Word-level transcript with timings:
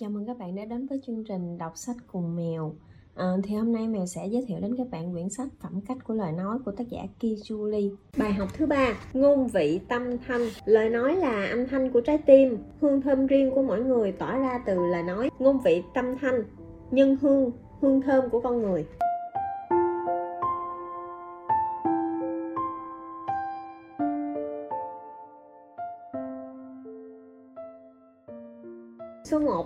Chào 0.00 0.10
mừng 0.10 0.26
các 0.26 0.38
bạn 0.38 0.54
đã 0.54 0.64
đến 0.64 0.86
với 0.86 1.00
chương 1.06 1.24
trình 1.24 1.58
đọc 1.58 1.72
sách 1.74 1.96
cùng 2.12 2.36
mèo. 2.36 2.74
À, 3.14 3.36
thì 3.44 3.54
hôm 3.54 3.72
nay 3.72 3.88
mèo 3.88 4.06
sẽ 4.06 4.26
giới 4.26 4.44
thiệu 4.48 4.58
đến 4.60 4.76
các 4.78 4.90
bạn 4.90 5.12
quyển 5.12 5.28
sách 5.28 5.48
Phẩm 5.60 5.80
cách 5.88 5.96
của 6.04 6.14
lời 6.14 6.32
nói 6.32 6.58
của 6.64 6.72
tác 6.72 6.88
giả 6.88 7.02
Ki 7.18 7.34
Julie. 7.34 7.94
Bài 8.16 8.32
học 8.32 8.48
thứ 8.54 8.66
ba, 8.66 8.94
ngôn 9.12 9.46
vị 9.46 9.80
tâm 9.88 10.18
thanh. 10.26 10.40
Lời 10.64 10.90
nói 10.90 11.16
là 11.16 11.46
âm 11.46 11.66
thanh 11.66 11.92
của 11.92 12.00
trái 12.00 12.18
tim, 12.18 12.58
hương 12.80 13.02
thơm 13.02 13.26
riêng 13.26 13.50
của 13.54 13.62
mỗi 13.62 13.84
người 13.84 14.12
tỏa 14.12 14.38
ra 14.38 14.62
từ 14.66 14.86
lời 14.86 15.02
nói. 15.02 15.30
Ngôn 15.38 15.60
vị 15.64 15.82
tâm 15.94 16.16
thanh, 16.20 16.44
nhân 16.90 17.16
hương, 17.20 17.50
hương 17.80 18.02
thơm 18.02 18.30
của 18.30 18.40
con 18.40 18.62
người. 18.62 18.86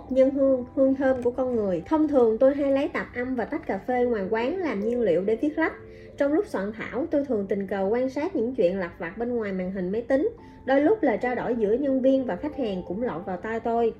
Nhân 0.09 0.31
hương, 0.31 0.65
hương 0.75 0.95
thơm 0.95 1.23
của 1.23 1.31
con 1.31 1.55
người. 1.55 1.83
Thông 1.85 2.07
thường 2.07 2.37
tôi 2.37 2.55
hay 2.55 2.71
lấy 2.71 2.87
tạp 2.87 3.15
âm 3.15 3.35
và 3.35 3.45
tách 3.45 3.67
cà 3.67 3.77
phê 3.77 4.05
ngoài 4.05 4.23
quán 4.29 4.57
làm 4.57 4.79
nhiên 4.79 5.01
liệu 5.01 5.21
để 5.21 5.35
viết 5.35 5.57
lách. 5.57 5.73
Trong 6.17 6.33
lúc 6.33 6.47
soạn 6.47 6.71
thảo, 6.71 7.05
tôi 7.11 7.25
thường 7.25 7.45
tình 7.49 7.67
cờ 7.67 7.87
quan 7.91 8.09
sát 8.09 8.35
những 8.35 8.55
chuyện 8.55 8.79
lặt 8.79 8.91
vặt 8.99 9.17
bên 9.17 9.35
ngoài 9.35 9.51
màn 9.51 9.71
hình 9.71 9.91
máy 9.91 10.01
tính. 10.01 10.29
Đôi 10.65 10.81
lúc 10.81 11.03
là 11.03 11.17
trao 11.17 11.35
đổi 11.35 11.55
giữa 11.55 11.73
nhân 11.73 12.01
viên 12.01 12.25
và 12.25 12.35
khách 12.35 12.57
hàng 12.57 12.83
cũng 12.87 13.03
lọt 13.03 13.25
vào 13.25 13.37
tai 13.37 13.59
tôi. 13.59 13.93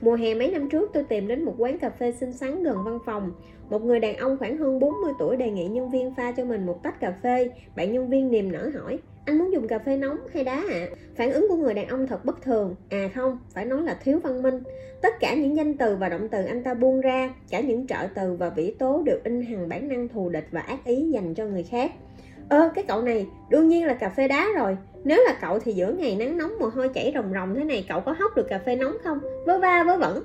Mùa 0.00 0.14
hè 0.14 0.34
mấy 0.34 0.50
năm 0.50 0.68
trước 0.68 0.90
tôi 0.94 1.04
tìm 1.04 1.28
đến 1.28 1.44
một 1.44 1.54
quán 1.58 1.78
cà 1.78 1.90
phê 1.90 2.12
xinh 2.12 2.32
xắn 2.32 2.62
gần 2.62 2.76
văn 2.84 2.98
phòng. 3.06 3.32
Một 3.70 3.84
người 3.84 4.00
đàn 4.00 4.16
ông 4.16 4.36
khoảng 4.38 4.56
hơn 4.56 4.80
40 4.80 5.12
tuổi 5.18 5.36
đề 5.36 5.50
nghị 5.50 5.68
nhân 5.68 5.90
viên 5.90 6.14
pha 6.14 6.32
cho 6.32 6.44
mình 6.44 6.66
một 6.66 6.82
tách 6.82 7.00
cà 7.00 7.14
phê. 7.22 7.50
Bạn 7.76 7.92
nhân 7.92 8.08
viên 8.08 8.30
niềm 8.30 8.52
nở 8.52 8.70
hỏi 8.74 8.98
anh 9.28 9.38
muốn 9.38 9.52
dùng 9.52 9.68
cà 9.68 9.78
phê 9.78 9.96
nóng 9.96 10.18
hay 10.34 10.44
đá 10.44 10.54
ạ? 10.54 10.64
À? 10.70 10.86
Phản 11.16 11.32
ứng 11.32 11.48
của 11.48 11.56
người 11.56 11.74
đàn 11.74 11.88
ông 11.88 12.06
thật 12.06 12.24
bất 12.24 12.42
thường. 12.42 12.76
À 12.90 13.10
không, 13.14 13.38
phải 13.54 13.64
nói 13.64 13.82
là 13.82 13.98
thiếu 14.04 14.20
văn 14.22 14.42
minh. 14.42 14.62
Tất 15.02 15.14
cả 15.20 15.34
những 15.34 15.56
danh 15.56 15.74
từ 15.74 15.96
và 15.96 16.08
động 16.08 16.28
từ 16.28 16.44
anh 16.44 16.62
ta 16.62 16.74
buông 16.74 17.00
ra, 17.00 17.34
cả 17.50 17.60
những 17.60 17.86
trợ 17.86 18.06
từ 18.14 18.34
và 18.34 18.50
vĩ 18.50 18.74
tố 18.78 19.02
đều 19.06 19.18
in 19.24 19.42
hằng 19.42 19.68
bản 19.68 19.88
năng 19.88 20.08
thù 20.08 20.28
địch 20.28 20.46
và 20.50 20.60
ác 20.60 20.84
ý 20.84 21.10
dành 21.10 21.34
cho 21.34 21.44
người 21.44 21.62
khác. 21.62 21.92
Ơ, 22.48 22.70
cái 22.74 22.84
cậu 22.88 23.02
này, 23.02 23.26
đương 23.50 23.68
nhiên 23.68 23.86
là 23.86 23.94
cà 23.94 24.08
phê 24.08 24.28
đá 24.28 24.46
rồi. 24.56 24.76
Nếu 25.04 25.22
là 25.24 25.38
cậu 25.40 25.58
thì 25.58 25.72
giữa 25.72 25.92
ngày 25.92 26.16
nắng 26.16 26.38
nóng 26.38 26.58
mồ 26.58 26.66
hôi 26.66 26.88
chảy 26.88 27.12
ròng 27.14 27.32
ròng 27.34 27.54
thế 27.54 27.64
này, 27.64 27.86
cậu 27.88 28.00
có 28.00 28.14
hóc 28.18 28.36
được 28.36 28.48
cà 28.48 28.58
phê 28.66 28.76
nóng 28.76 28.96
không? 29.04 29.18
Vớ 29.46 29.58
va 29.58 29.84
vớ 29.86 29.96
vẩn. 29.96 30.24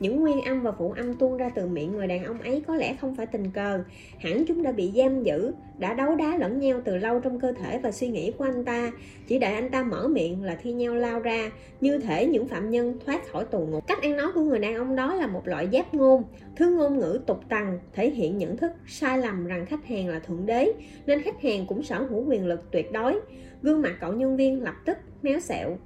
Những 0.00 0.20
nguyên 0.20 0.42
âm 0.42 0.62
và 0.62 0.72
phụ 0.72 0.92
âm 0.96 1.14
tuôn 1.14 1.36
ra 1.36 1.48
từ 1.54 1.66
miệng 1.66 1.92
người 1.92 2.06
đàn 2.06 2.24
ông 2.24 2.40
ấy 2.40 2.62
có 2.66 2.76
lẽ 2.76 2.96
không 3.00 3.14
phải 3.14 3.26
tình 3.26 3.50
cờ, 3.50 3.80
hẳn 4.18 4.44
chúng 4.48 4.62
đã 4.62 4.72
bị 4.72 4.92
giam 4.96 5.22
giữ, 5.22 5.52
đã 5.78 5.94
đấu 5.94 6.14
đá 6.14 6.36
lẫn 6.36 6.60
nhau 6.60 6.80
từ 6.84 6.96
lâu 6.96 7.20
trong 7.20 7.40
cơ 7.40 7.52
thể 7.52 7.78
và 7.78 7.90
suy 7.92 8.08
nghĩ 8.08 8.32
của 8.38 8.44
anh 8.44 8.64
ta. 8.64 8.92
Chỉ 9.26 9.38
đợi 9.38 9.54
anh 9.54 9.70
ta 9.70 9.82
mở 9.82 10.08
miệng 10.08 10.42
là 10.42 10.54
thi 10.62 10.72
nhau 10.72 10.94
lao 10.94 11.20
ra, 11.20 11.50
như 11.80 11.98
thể 11.98 12.26
những 12.26 12.48
phạm 12.48 12.70
nhân 12.70 12.98
thoát 13.06 13.28
khỏi 13.28 13.44
tù 13.44 13.66
ngục. 13.66 13.86
Cách 13.86 14.02
ăn 14.02 14.16
nói 14.16 14.32
của 14.34 14.40
người 14.40 14.58
đàn 14.58 14.74
ông 14.74 14.96
đó 14.96 15.14
là 15.14 15.26
một 15.26 15.48
loại 15.48 15.68
giáp 15.72 15.94
ngôn, 15.94 16.22
thứ 16.56 16.76
ngôn 16.76 16.98
ngữ 16.98 17.20
tục 17.26 17.40
tằn 17.48 17.78
thể 17.92 18.10
hiện 18.10 18.38
nhận 18.38 18.56
thức 18.56 18.72
sai 18.86 19.18
lầm 19.18 19.46
rằng 19.46 19.66
khách 19.66 19.86
hàng 19.86 20.08
là 20.08 20.18
thượng 20.18 20.46
đế, 20.46 20.72
nên 21.06 21.22
khách 21.22 21.42
hàng 21.42 21.66
cũng 21.66 21.82
sở 21.82 22.02
hữu 22.02 22.24
quyền 22.24 22.46
lực 22.46 22.70
tuyệt 22.70 22.92
đối. 22.92 23.20
Gương 23.62 23.82
mặt 23.82 23.96
cậu 24.00 24.12
nhân 24.12 24.36
viên 24.36 24.62
lập 24.62 24.74
tức 24.84 24.96
méo 25.22 25.40
xẹo 25.40 25.76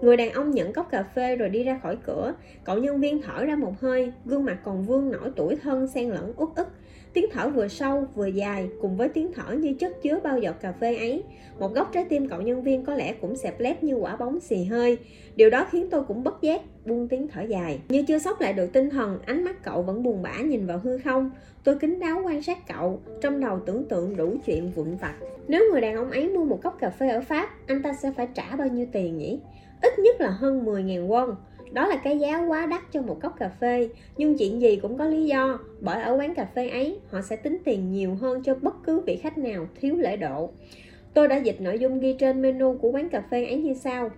Người 0.00 0.16
đàn 0.16 0.32
ông 0.32 0.50
nhận 0.50 0.72
cốc 0.72 0.90
cà 0.90 1.02
phê 1.02 1.36
rồi 1.36 1.48
đi 1.48 1.64
ra 1.64 1.80
khỏi 1.82 1.96
cửa. 2.06 2.34
Cậu 2.64 2.78
nhân 2.78 3.00
viên 3.00 3.22
thở 3.22 3.44
ra 3.44 3.56
một 3.56 3.80
hơi, 3.80 4.12
gương 4.24 4.44
mặt 4.44 4.58
còn 4.64 4.84
vương 4.84 5.10
nổi 5.10 5.30
tuổi 5.36 5.56
thân 5.56 5.88
xen 5.88 6.10
lẫn 6.10 6.32
uất 6.36 6.48
ức. 6.56 6.68
Tiếng 7.12 7.26
thở 7.32 7.48
vừa 7.48 7.68
sâu 7.68 8.06
vừa 8.14 8.26
dài 8.26 8.68
cùng 8.80 8.96
với 8.96 9.08
tiếng 9.08 9.32
thở 9.32 9.52
như 9.52 9.74
chất 9.74 10.02
chứa 10.02 10.20
bao 10.22 10.38
giọt 10.38 10.60
cà 10.60 10.72
phê 10.72 10.96
ấy. 10.96 11.22
Một 11.58 11.74
góc 11.74 11.90
trái 11.92 12.04
tim 12.08 12.28
cậu 12.28 12.40
nhân 12.42 12.62
viên 12.62 12.84
có 12.84 12.94
lẽ 12.94 13.14
cũng 13.20 13.36
xẹp 13.36 13.60
lép 13.60 13.82
như 13.82 13.94
quả 13.94 14.16
bóng 14.16 14.40
xì 14.40 14.64
hơi. 14.64 14.98
Điều 15.36 15.50
đó 15.50 15.66
khiến 15.70 15.88
tôi 15.90 16.04
cũng 16.04 16.24
bất 16.24 16.42
giác 16.42 16.60
buông 16.86 17.08
tiếng 17.08 17.28
thở 17.28 17.42
dài. 17.42 17.80
Như 17.88 18.02
chưa 18.02 18.18
sốc 18.18 18.40
lại 18.40 18.52
được 18.52 18.72
tinh 18.72 18.90
thần, 18.90 19.18
ánh 19.26 19.44
mắt 19.44 19.64
cậu 19.64 19.82
vẫn 19.82 20.02
buồn 20.02 20.22
bã 20.22 20.40
nhìn 20.40 20.66
vào 20.66 20.78
hư 20.78 20.98
không. 20.98 21.30
Tôi 21.64 21.78
kính 21.78 22.00
đáo 22.00 22.22
quan 22.24 22.42
sát 22.42 22.58
cậu, 22.68 23.00
trong 23.20 23.40
đầu 23.40 23.60
tưởng 23.66 23.84
tượng 23.88 24.16
đủ 24.16 24.36
chuyện 24.46 24.70
vụn 24.70 24.96
vặt. 24.96 25.14
Nếu 25.48 25.64
người 25.72 25.80
đàn 25.80 25.96
ông 25.96 26.10
ấy 26.10 26.28
mua 26.28 26.44
một 26.44 26.62
cốc 26.62 26.76
cà 26.80 26.90
phê 26.90 27.08
ở 27.08 27.20
Pháp, 27.20 27.48
anh 27.66 27.82
ta 27.82 27.92
sẽ 27.92 28.12
phải 28.16 28.28
trả 28.34 28.56
bao 28.56 28.68
nhiêu 28.68 28.86
tiền 28.92 29.18
nhỉ? 29.18 29.40
Ít 29.82 29.98
nhất 29.98 30.20
là 30.20 30.30
hơn 30.30 30.64
10.000 30.64 31.08
won. 31.08 31.34
Đó 31.72 31.86
là 31.86 31.96
cái 31.96 32.18
giá 32.18 32.46
quá 32.48 32.66
đắt 32.66 32.82
cho 32.92 33.02
một 33.02 33.20
cốc 33.22 33.36
cà 33.38 33.48
phê, 33.48 33.88
nhưng 34.16 34.38
chuyện 34.38 34.60
gì 34.60 34.76
cũng 34.76 34.98
có 34.98 35.04
lý 35.04 35.26
do, 35.26 35.58
bởi 35.80 36.02
ở 36.02 36.16
quán 36.16 36.34
cà 36.34 36.44
phê 36.54 36.68
ấy 36.68 36.98
họ 37.10 37.20
sẽ 37.20 37.36
tính 37.36 37.58
tiền 37.64 37.92
nhiều 37.92 38.14
hơn 38.20 38.42
cho 38.42 38.54
bất 38.62 38.74
cứ 38.84 39.00
vị 39.00 39.16
khách 39.16 39.38
nào 39.38 39.66
thiếu 39.80 39.96
lễ 39.96 40.16
độ. 40.16 40.50
Tôi 41.14 41.28
đã 41.28 41.36
dịch 41.36 41.60
nội 41.60 41.78
dung 41.78 42.00
ghi 42.00 42.16
trên 42.18 42.42
menu 42.42 42.78
của 42.78 42.90
quán 42.90 43.08
cà 43.08 43.22
phê 43.30 43.44
ấy 43.44 43.62
như 43.62 43.74
sau. 43.74 44.10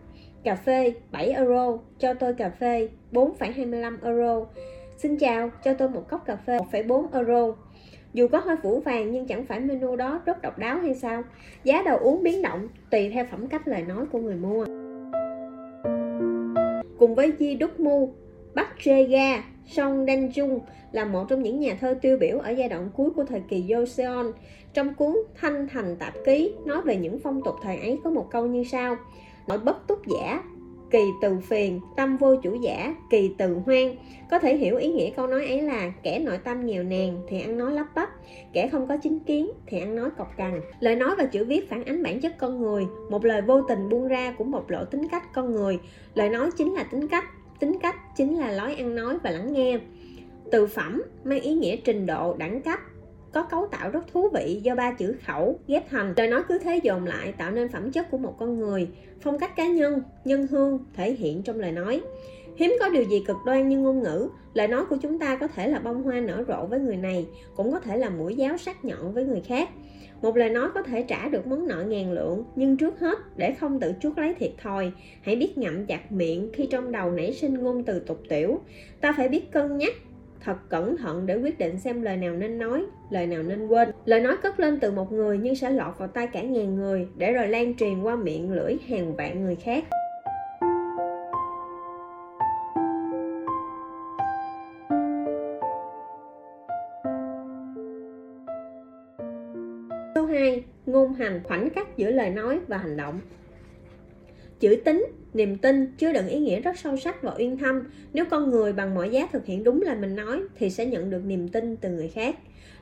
Cà 0.45 0.55
phê 0.55 0.95
7 1.11 1.31
euro, 1.31 1.79
cho 1.99 2.15
tôi 2.15 2.35
cà 2.35 2.51
phê 2.51 2.89
4,25 3.13 3.97
euro. 4.03 4.47
Xin 4.97 5.17
chào, 5.17 5.51
cho 5.65 5.75
tôi 5.75 5.89
một 5.89 6.09
cốc 6.09 6.27
cà 6.27 6.37
phê 6.37 6.59
1,4 6.73 7.07
euro. 7.13 7.55
Dù 8.13 8.29
có 8.29 8.39
hơi 8.39 8.57
phủ 8.63 8.81
vàng 8.81 9.13
nhưng 9.13 9.27
chẳng 9.27 9.47
phải 9.47 9.61
menu 9.61 9.97
đó 9.97 10.21
rất 10.27 10.43
độc 10.43 10.59
đáo 10.59 10.79
hay 10.79 10.95
sao? 10.95 11.23
Giá 11.65 11.83
đồ 11.83 11.99
uống 11.99 12.23
biến 12.23 12.43
động 12.43 12.69
tùy 12.91 13.11
theo 13.11 13.25
phẩm 13.31 13.47
cách 13.47 13.69
lời 13.69 13.83
nói 13.83 14.07
của 14.13 14.19
người 14.19 14.37
mua. 14.37 14.82
Cùng 17.03 17.15
với 17.15 17.33
Di 17.39 17.55
Đúc 17.55 17.81
Mu, 17.81 18.15
Bắc 18.55 18.69
Jae-ga, 18.79 19.41
Song 19.67 20.07
Dan-jung 20.07 20.61
là 20.93 21.05
một 21.05 21.25
trong 21.29 21.43
những 21.43 21.61
nhà 21.61 21.77
thơ 21.81 21.95
tiêu 22.03 22.17
biểu 22.21 22.39
ở 22.39 22.51
giai 22.51 22.69
đoạn 22.69 22.91
cuối 22.97 23.11
của 23.11 23.25
thời 23.25 23.43
kỳ 23.49 23.65
Joseon. 23.69 24.33
Trong 24.75 24.95
cuốn 24.95 25.17
Thanh 25.35 25.69
Thành 25.69 25.97
Tạp 25.97 26.15
Ký 26.25 26.53
nói 26.67 26.83
về 26.83 26.97
những 26.97 27.19
phong 27.19 27.43
tục 27.45 27.55
thời 27.63 27.77
ấy 27.77 27.99
có 28.05 28.11
một 28.11 28.29
câu 28.31 28.47
như 28.47 28.65
sau 28.65 28.97
Nội 29.49 29.59
bất 29.59 29.87
túc 29.87 29.99
giả, 30.07 30.43
kỳ 30.93 31.13
từ 31.21 31.41
phiền, 31.41 31.81
tâm 31.97 32.17
vô 32.17 32.37
chủ 32.37 32.55
giả, 32.55 32.95
kỳ 33.11 33.35
từ 33.39 33.59
hoang. 33.67 33.97
Có 34.31 34.39
thể 34.39 34.57
hiểu 34.57 34.77
ý 34.77 34.89
nghĩa 34.89 35.11
câu 35.11 35.27
nói 35.27 35.47
ấy 35.47 35.63
là 35.63 35.93
kẻ 36.03 36.19
nội 36.19 36.39
tâm 36.45 36.67
nghèo 36.67 36.83
nàn 36.83 37.23
thì 37.29 37.41
ăn 37.41 37.59
nói 37.59 37.73
lắp 37.73 37.87
bắp, 37.95 38.09
kẻ 38.53 38.69
không 38.69 38.87
có 38.87 38.97
chính 38.97 39.19
kiến 39.19 39.51
thì 39.67 39.81
ăn 39.81 39.97
nói 39.97 40.11
cọc 40.19 40.37
cằn. 40.37 40.61
Lời 40.81 40.97
nói 40.97 41.15
và 41.19 41.25
chữ 41.25 41.45
viết 41.45 41.71
phản 41.71 41.85
ánh 41.85 42.03
bản 42.03 42.21
chất 42.21 42.39
con 42.39 42.61
người, 42.61 42.87
một 43.11 43.25
lời 43.25 43.43
vô 43.43 43.63
tình 43.63 43.89
buông 43.89 44.09
ra 44.09 44.35
cũng 44.39 44.51
bộc 44.51 44.71
lộ 44.71 44.85
tính 44.85 45.09
cách 45.09 45.35
con 45.35 45.53
người. 45.53 45.79
Lời 46.15 46.29
nói 46.29 46.51
chính 46.57 46.75
là 46.75 46.83
tính 46.83 47.09
cách, 47.09 47.25
tính 47.61 47.79
cách 47.83 47.97
chính 48.17 48.39
là 48.39 48.53
lối 48.53 48.75
ăn 48.75 48.95
nói 48.95 49.19
và 49.23 49.31
lắng 49.31 49.53
nghe. 49.53 49.79
Từ 50.51 50.67
phẩm 50.67 51.03
mang 51.25 51.41
ý 51.41 51.55
nghĩa 51.55 51.77
trình 51.77 52.07
độ, 52.07 52.37
đẳng 52.39 52.63
cấp, 52.63 52.79
có 53.33 53.43
cấu 53.43 53.67
tạo 53.67 53.91
rất 53.91 54.07
thú 54.13 54.29
vị 54.35 54.61
do 54.63 54.75
ba 54.75 54.93
chữ 54.93 55.15
khẩu, 55.27 55.59
ghép 55.69 55.91
thành. 55.91 56.15
Lời 56.17 56.29
nói 56.29 56.43
cứ 56.49 56.59
thế 56.59 56.81
dồn 56.83 57.05
lại 57.05 57.33
tạo 57.39 57.51
nên 57.51 57.69
phẩm 57.69 57.93
chất 57.93 58.11
của 58.11 58.19
một 58.19 58.35
con 58.39 58.59
người. 58.59 58.89
Phong 59.21 59.39
cách 59.39 59.57
cá 59.57 59.67
nhân 59.67 60.03
nhân 60.25 60.47
hương 60.47 60.79
thể 60.95 61.13
hiện 61.13 61.43
trong 61.43 61.61
lời 61.61 61.73
nói. 61.73 62.03
Hiếm 62.57 62.77
có 62.81 62.89
điều 62.89 63.03
gì 63.03 63.23
cực 63.27 63.37
đoan 63.47 63.69
như 63.69 63.79
ngôn 63.79 64.03
ngữ. 64.03 64.29
Lời 64.55 64.69
nói 64.69 64.85
của 64.85 64.97
chúng 64.97 65.19
ta 65.19 65.37
có 65.37 65.49
thể 65.49 65.69
là 65.69 65.79
bông 65.79 66.03
hoa 66.03 66.21
nở 66.21 66.45
rộ 66.49 66.67
với 66.67 66.81
người 66.81 66.97
này, 66.97 67.27
cũng 67.57 67.73
có 67.73 67.81
thể 67.81 67.97
là 67.97 68.11
mũi 68.11 68.35
giáo 68.37 68.57
sắc 68.57 68.85
nhọn 68.85 69.15
với 69.15 69.25
người 69.25 69.41
khác. 69.41 69.69
Một 70.23 70.37
lời 70.37 70.51
nói 70.51 70.69
có 70.75 70.83
thể 70.83 71.03
trả 71.03 71.29
được 71.29 71.47
món 71.47 71.69
nợ 71.69 71.85
ngàn 71.89 72.13
lượng, 72.13 72.45
nhưng 72.57 72.77
trước 72.77 73.01
hết, 73.01 73.19
để 73.37 73.55
không 73.55 73.81
tự 73.81 73.93
chuốc 74.01 74.19
lấy 74.19 74.35
thiệt 74.35 74.53
thòi, 74.63 74.93
hãy 75.23 75.37
biết 75.37 75.59
ngậm 75.59 75.87
chặt 75.87 76.13
miệng 76.13 76.51
khi 76.53 76.67
trong 76.67 76.93
đầu 76.93 77.11
nảy 77.11 77.33
sinh 77.33 77.55
ngôn 77.55 77.85
từ 77.85 78.01
tục 78.01 78.21
tiểu. 78.29 78.61
Ta 79.01 79.13
phải 79.17 79.29
biết 79.29 79.51
cân 79.51 79.79
nhắc 79.79 79.95
thật 80.45 80.57
cẩn 80.69 80.97
thận 80.97 81.27
để 81.27 81.37
quyết 81.37 81.59
định 81.59 81.79
xem 81.79 82.03
lời 82.03 82.17
nào 82.17 82.33
nên 82.33 82.59
nói, 82.59 82.85
lời 83.11 83.27
nào 83.27 83.43
nên 83.43 83.67
quên. 83.67 83.91
Lời 84.05 84.21
nói 84.21 84.37
cất 84.43 84.61
lên 84.61 84.81
từ 84.81 84.91
một 84.91 85.13
người 85.13 85.39
nhưng 85.39 85.55
sẽ 85.55 85.71
lọt 85.71 85.99
vào 85.99 86.09
tay 86.09 86.27
cả 86.27 86.43
ngàn 86.43 86.75
người 86.75 87.09
để 87.17 87.33
rồi 87.33 87.49
lan 87.49 87.77
truyền 87.77 88.03
qua 88.03 88.17
miệng 88.17 88.53
lưỡi 88.53 88.77
hàng 88.89 89.17
vạn 89.17 89.45
người 89.45 89.57
khác. 89.57 89.85
Số 100.15 100.27
2. 100.27 100.65
Ngôn 100.87 101.13
hành 101.13 101.41
khoảnh 101.45 101.71
khắc 101.71 101.97
giữa 101.97 102.11
lời 102.11 102.31
nói 102.31 102.61
và 102.69 102.77
hành 102.77 102.97
động 102.97 103.21
Chữ 104.61 104.77
tính, 104.85 105.07
niềm 105.35 105.59
tin 105.59 105.87
chứa 105.99 106.13
đựng 106.13 106.29
ý 106.29 106.39
nghĩa 106.39 106.61
rất 106.61 106.79
sâu 106.79 106.97
sắc 106.97 107.23
và 107.23 107.35
uyên 107.39 107.59
thâm. 107.59 107.83
Nếu 108.13 108.25
con 108.25 108.51
người 108.51 108.73
bằng 108.73 108.95
mọi 108.95 109.11
giá 109.11 109.29
thực 109.33 109.47
hiện 109.47 109.65
đúng 109.65 109.83
lời 109.83 109.97
mình 109.97 110.17
nói 110.17 110.41
thì 110.59 110.71
sẽ 110.71 110.87
nhận 110.87 111.11
được 111.11 111.25
niềm 111.25 111.49
tin 111.49 111.77
từ 111.77 111.91
người 111.91 112.09
khác. 112.09 112.37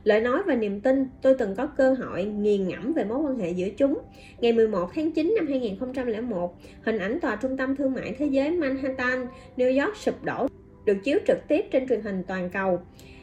Lời 0.04 0.20
nói 0.20 0.42
và 0.46 0.54
niềm 0.54 0.80
tin, 0.80 1.06
tôi 1.22 1.34
từng 1.38 1.54
có 1.54 1.66
cơ 1.66 1.94
hội 1.94 2.24
nghiền 2.24 2.68
ngẫm 2.68 2.92
về 2.92 3.04
mối 3.04 3.18
quan 3.18 3.38
hệ 3.38 3.50
giữa 3.50 3.68
chúng. 3.76 3.98
Ngày 4.40 4.52
11 4.52 4.90
tháng 4.94 5.12
9 5.12 5.34
năm 5.36 5.46
2001, 5.46 6.56
hình 6.82 6.98
ảnh 6.98 7.20
tòa 7.20 7.36
trung 7.36 7.56
tâm 7.56 7.76
thương 7.76 7.92
mại 7.92 8.14
thế 8.18 8.26
giới 8.26 8.50
Manhattan, 8.50 9.26
New 9.56 9.84
York 9.84 9.96
sụp 9.96 10.24
đổ 10.24 10.46
được 10.84 10.96
chiếu 11.04 11.18
trực 11.26 11.38
tiếp 11.48 11.64
trên 11.70 11.88
truyền 11.88 12.00
hình 12.00 12.22
toàn 12.28 12.50
cầu. 12.50 12.80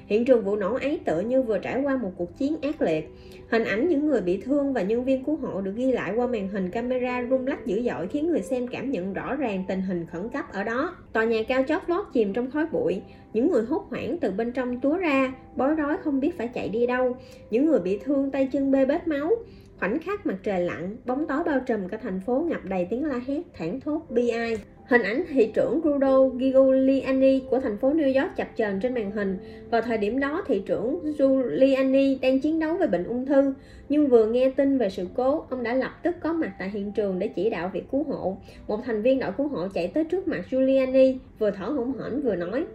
Hiện 0.08 0.26
trường 0.26 0.44
vụ 0.44 0.56
nổ 0.56 0.74
ấy 0.74 1.00
tựa 1.06 1.20
như 1.20 1.42
vừa 1.42 1.60
trải 1.60 1.82
qua 1.82 1.98
một 1.98 2.12
cuộc 2.18 2.38
chiến 2.38 2.56
ác 2.62 2.82
liệt. 2.82 3.10
Hình 3.50 3.64
ảnh 3.64 3.88
những 3.88 4.08
người 4.08 4.22
bị 4.22 4.42
thương 4.42 4.74
và 4.74 4.82
nhân 4.82 5.04
viên 5.04 5.24
cứu 5.24 5.36
hộ 5.36 5.62
được 5.62 5.74
ghi 5.76 5.92
lại 5.92 6.14
qua 6.16 6.28
màn 6.28 6.48
hình 6.48 6.70
camera 6.70 7.28
rung 7.30 7.48
lắc 7.48 7.66
dữ 7.66 7.82
dội 7.84 8.08
khiến 8.08 8.28
người 8.28 8.42
xem 8.42 8.68
cảm 8.68 8.92
nhận 8.92 9.14
rõ 9.14 9.36
ràng 9.36 9.64
tình 9.68 9.82
hình 9.82 10.06
khẩn 10.12 10.30
cấp 10.30 10.46
ở 10.52 10.64
đó. 10.64 10.96
Tòa 11.14 11.24
nhà 11.24 11.44
cao 11.48 11.64
chót 11.68 11.82
vót 11.88 12.06
chìm 12.14 12.34
trong 12.34 12.52
khói 12.52 12.66
bụi, 12.72 13.02
những 13.34 13.52
người 13.52 13.64
hốt 13.64 13.86
hoảng 13.90 14.18
từ 14.22 14.32
bên 14.32 14.52
trong 14.52 14.80
túa 14.80 14.98
ra, 14.98 15.34
bối 15.56 15.76
rối 15.76 15.98
không 16.04 16.20
biết 16.20 16.38
phải 16.38 16.48
chạy 16.48 16.70
đi 16.70 16.88
đâu. 16.88 17.18
Những 17.52 17.66
người 17.66 17.80
bị 17.80 18.00
thương 18.04 18.32
tay 18.32 18.50
chân 18.52 18.72
bê 18.72 18.86
bết 18.86 19.08
máu, 19.08 19.32
Khoảnh 19.80 20.00
khắc 20.00 20.26
mặt 20.26 20.38
trời 20.44 20.62
lặn, 20.62 20.96
bóng 21.06 21.28
tối 21.28 21.44
bao 21.44 21.60
trùm 21.60 21.88
cả 21.88 21.98
thành 21.98 22.20
phố 22.20 22.46
ngập 22.50 22.66
đầy 22.66 22.88
tiếng 22.90 23.06
la 23.06 23.20
hét, 23.28 23.42
thảng 23.54 23.80
thốt, 23.80 24.02
bi 24.10 24.30
ai. 24.30 24.58
Hình 24.90 25.02
ảnh 25.02 25.24
thị 25.30 25.52
trưởng 25.54 25.82
Rudo 25.84 26.30
Giuliani 26.30 27.40
của 27.50 27.60
thành 27.60 27.78
phố 27.78 27.94
New 27.94 28.22
York 28.22 28.36
chập 28.36 28.48
chờn 28.56 28.80
trên 28.80 28.94
màn 28.94 29.12
hình. 29.12 29.38
Vào 29.72 29.82
thời 29.82 29.98
điểm 29.98 30.20
đó, 30.20 30.44
thị 30.48 30.64
trưởng 30.66 31.14
Giuliani 31.18 32.18
đang 32.22 32.40
chiến 32.40 32.60
đấu 32.60 32.78
với 32.78 32.88
bệnh 32.88 33.04
ung 33.04 33.26
thư. 33.26 33.54
Nhưng 33.90 34.08
vừa 34.08 34.26
nghe 34.26 34.50
tin 34.50 34.78
về 34.78 34.90
sự 34.90 35.08
cố, 35.16 35.46
ông 35.50 35.64
đã 35.64 35.74
lập 35.74 35.92
tức 36.04 36.16
có 36.20 36.34
mặt 36.34 36.52
tại 36.60 36.70
hiện 36.70 36.92
trường 36.92 37.20
để 37.20 37.28
chỉ 37.28 37.50
đạo 37.50 37.70
việc 37.74 37.84
cứu 37.92 38.04
hộ. 38.04 38.38
Một 38.68 38.80
thành 38.86 39.02
viên 39.02 39.20
đội 39.20 39.32
cứu 39.38 39.48
hộ 39.48 39.68
chạy 39.74 39.88
tới 39.88 40.04
trước 40.04 40.28
mặt 40.28 40.42
Giuliani, 40.52 41.18
vừa 41.40 41.52
thở 41.52 41.66
hổn 41.66 41.94
hển 42.00 42.22
vừa 42.22 42.36
nói. 42.36 42.66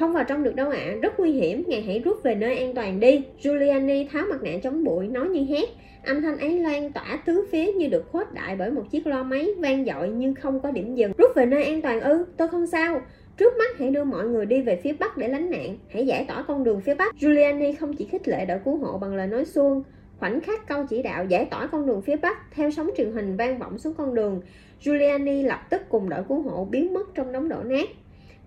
Không 0.00 0.12
vào 0.12 0.24
trong 0.24 0.42
được 0.42 0.56
đâu 0.56 0.70
ạ, 0.70 0.78
à, 0.78 0.94
rất 1.02 1.20
nguy 1.20 1.32
hiểm, 1.32 1.64
ngài 1.66 1.82
hãy 1.82 1.98
rút 1.98 2.22
về 2.22 2.34
nơi 2.34 2.58
an 2.58 2.74
toàn 2.74 3.00
đi. 3.00 3.22
Giuliani 3.40 4.04
tháo 4.04 4.24
mặt 4.30 4.42
nạ 4.42 4.50
chống 4.62 4.84
bụi, 4.84 5.08
nói 5.08 5.28
như 5.28 5.44
hét. 5.44 5.68
Âm 6.04 6.22
thanh 6.22 6.38
ấy 6.38 6.58
lan 6.58 6.92
tỏa 6.92 7.22
tứ 7.26 7.46
phía 7.50 7.72
như 7.72 7.88
được 7.88 8.04
khuếch 8.12 8.32
đại 8.32 8.56
bởi 8.56 8.70
một 8.70 8.82
chiếc 8.90 9.06
lo 9.06 9.22
máy 9.22 9.48
vang 9.58 9.84
dội 9.84 10.08
nhưng 10.08 10.34
không 10.34 10.60
có 10.60 10.70
điểm 10.70 10.94
dừng. 10.94 11.12
Rút 11.18 11.30
về 11.36 11.46
nơi 11.46 11.64
an 11.64 11.82
toàn 11.82 12.00
ư, 12.00 12.24
tôi 12.36 12.48
không 12.48 12.66
sao. 12.66 13.00
Trước 13.36 13.56
mắt 13.58 13.78
hãy 13.78 13.90
đưa 13.90 14.04
mọi 14.04 14.26
người 14.26 14.46
đi 14.46 14.62
về 14.62 14.80
phía 14.82 14.92
bắc 14.92 15.16
để 15.16 15.28
lánh 15.28 15.50
nạn, 15.50 15.76
hãy 15.88 16.06
giải 16.06 16.24
tỏa 16.28 16.42
con 16.42 16.64
đường 16.64 16.80
phía 16.80 16.94
bắc. 16.94 17.14
Giuliani 17.20 17.72
không 17.72 17.96
chỉ 17.96 18.04
khích 18.04 18.28
lệ 18.28 18.44
đội 18.44 18.58
cứu 18.64 18.76
hộ 18.76 18.98
bằng 18.98 19.14
lời 19.14 19.26
nói 19.26 19.44
suông, 19.44 19.82
khoảnh 20.18 20.40
khắc 20.40 20.68
câu 20.68 20.84
chỉ 20.88 21.02
đạo 21.02 21.24
giải 21.24 21.44
tỏa 21.44 21.66
con 21.66 21.86
đường 21.86 22.02
phía 22.02 22.16
bắc 22.16 22.36
theo 22.54 22.70
sóng 22.70 22.90
truyền 22.96 23.12
hình 23.12 23.36
vang 23.36 23.58
vọng 23.58 23.78
xuống 23.78 23.94
con 23.94 24.14
đường. 24.14 24.40
Giuliani 24.80 25.42
lập 25.42 25.60
tức 25.70 25.82
cùng 25.88 26.08
đội 26.08 26.22
cứu 26.28 26.42
hộ 26.42 26.64
biến 26.64 26.94
mất 26.94 27.14
trong 27.14 27.32
đống 27.32 27.48
đổ 27.48 27.62
nát. 27.62 27.88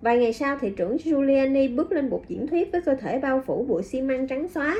Vài 0.00 0.18
ngày 0.18 0.32
sau, 0.32 0.58
thị 0.60 0.72
trưởng 0.76 0.96
Giuliani 0.98 1.68
bước 1.68 1.92
lên 1.92 2.10
bục 2.10 2.28
diễn 2.28 2.46
thuyết 2.46 2.72
với 2.72 2.80
cơ 2.80 2.94
thể 2.94 3.18
bao 3.18 3.42
phủ 3.46 3.64
bụi 3.68 3.82
xi 3.82 4.02
măng 4.02 4.26
trắng 4.26 4.48
xóa. 4.48 4.76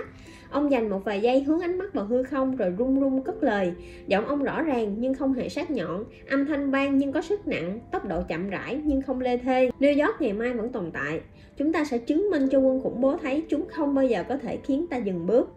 Ông 0.50 0.70
dành 0.70 0.90
một 0.90 1.04
vài 1.04 1.20
giây 1.20 1.42
hướng 1.42 1.60
ánh 1.60 1.78
mắt 1.78 1.94
vào 1.94 2.04
hư 2.04 2.22
không 2.22 2.56
rồi 2.56 2.70
run 2.70 3.00
run 3.00 3.22
cất 3.22 3.42
lời. 3.42 3.72
Giọng 4.06 4.26
ông 4.26 4.42
rõ 4.42 4.62
ràng 4.62 4.94
nhưng 4.98 5.14
không 5.14 5.32
hề 5.32 5.48
sắc 5.48 5.70
nhọn, 5.70 6.04
âm 6.30 6.46
thanh 6.46 6.70
vang 6.70 6.98
nhưng 6.98 7.12
có 7.12 7.22
sức 7.22 7.46
nặng, 7.48 7.78
tốc 7.90 8.08
độ 8.08 8.22
chậm 8.28 8.50
rãi 8.50 8.80
nhưng 8.84 9.02
không 9.02 9.20
lê 9.20 9.36
thê. 9.36 9.70
New 9.80 10.06
York 10.06 10.20
ngày 10.20 10.32
mai 10.32 10.52
vẫn 10.52 10.72
tồn 10.72 10.90
tại. 10.90 11.20
Chúng 11.56 11.72
ta 11.72 11.84
sẽ 11.84 11.98
chứng 11.98 12.30
minh 12.30 12.48
cho 12.50 12.58
quân 12.58 12.80
khủng 12.80 13.00
bố 13.00 13.16
thấy 13.16 13.42
chúng 13.48 13.68
không 13.68 13.94
bao 13.94 14.06
giờ 14.06 14.24
có 14.28 14.36
thể 14.36 14.58
khiến 14.64 14.86
ta 14.90 14.96
dừng 14.96 15.26
bước. 15.26 15.54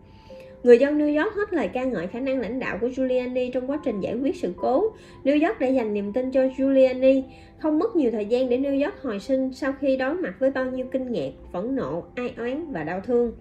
Người 0.64 0.78
dân 0.78 0.98
New 0.98 1.24
York 1.24 1.36
hết 1.36 1.54
lời 1.54 1.68
ca 1.68 1.84
ngợi 1.84 2.08
khả 2.08 2.20
năng 2.20 2.40
lãnh 2.40 2.60
đạo 2.60 2.78
của 2.82 2.90
Giuliani 2.90 3.50
trong 3.50 3.70
quá 3.70 3.80
trình 3.86 4.00
giải 4.00 4.16
quyết 4.16 4.36
sự 4.36 4.54
cố. 4.58 4.92
New 5.24 5.48
York 5.48 5.60
đã 5.60 5.68
dành 5.68 5.94
niềm 5.94 6.14
tin 6.14 6.32
cho 6.32 6.42
Giuliani, 6.58 7.24
không 7.60 7.80
mất 7.80 7.96
nhiều 7.96 8.12
thời 8.12 8.26
gian 8.26 8.50
để 8.50 8.58
New 8.58 8.84
York 8.84 9.02
hồi 9.02 9.20
sinh 9.20 9.54
sau 9.54 9.74
khi 9.82 9.98
đối 9.98 10.14
mặt 10.14 10.34
với 10.40 10.52
bao 10.52 10.66
nhiêu 10.66 10.86
kinh 10.92 11.12
ngạc, 11.12 11.32
phẫn 11.54 11.76
nộ, 11.76 12.04
ai 12.16 12.34
oán 12.38 12.72
và 12.72 12.84
đau 12.84 13.02
thương. 13.02 13.32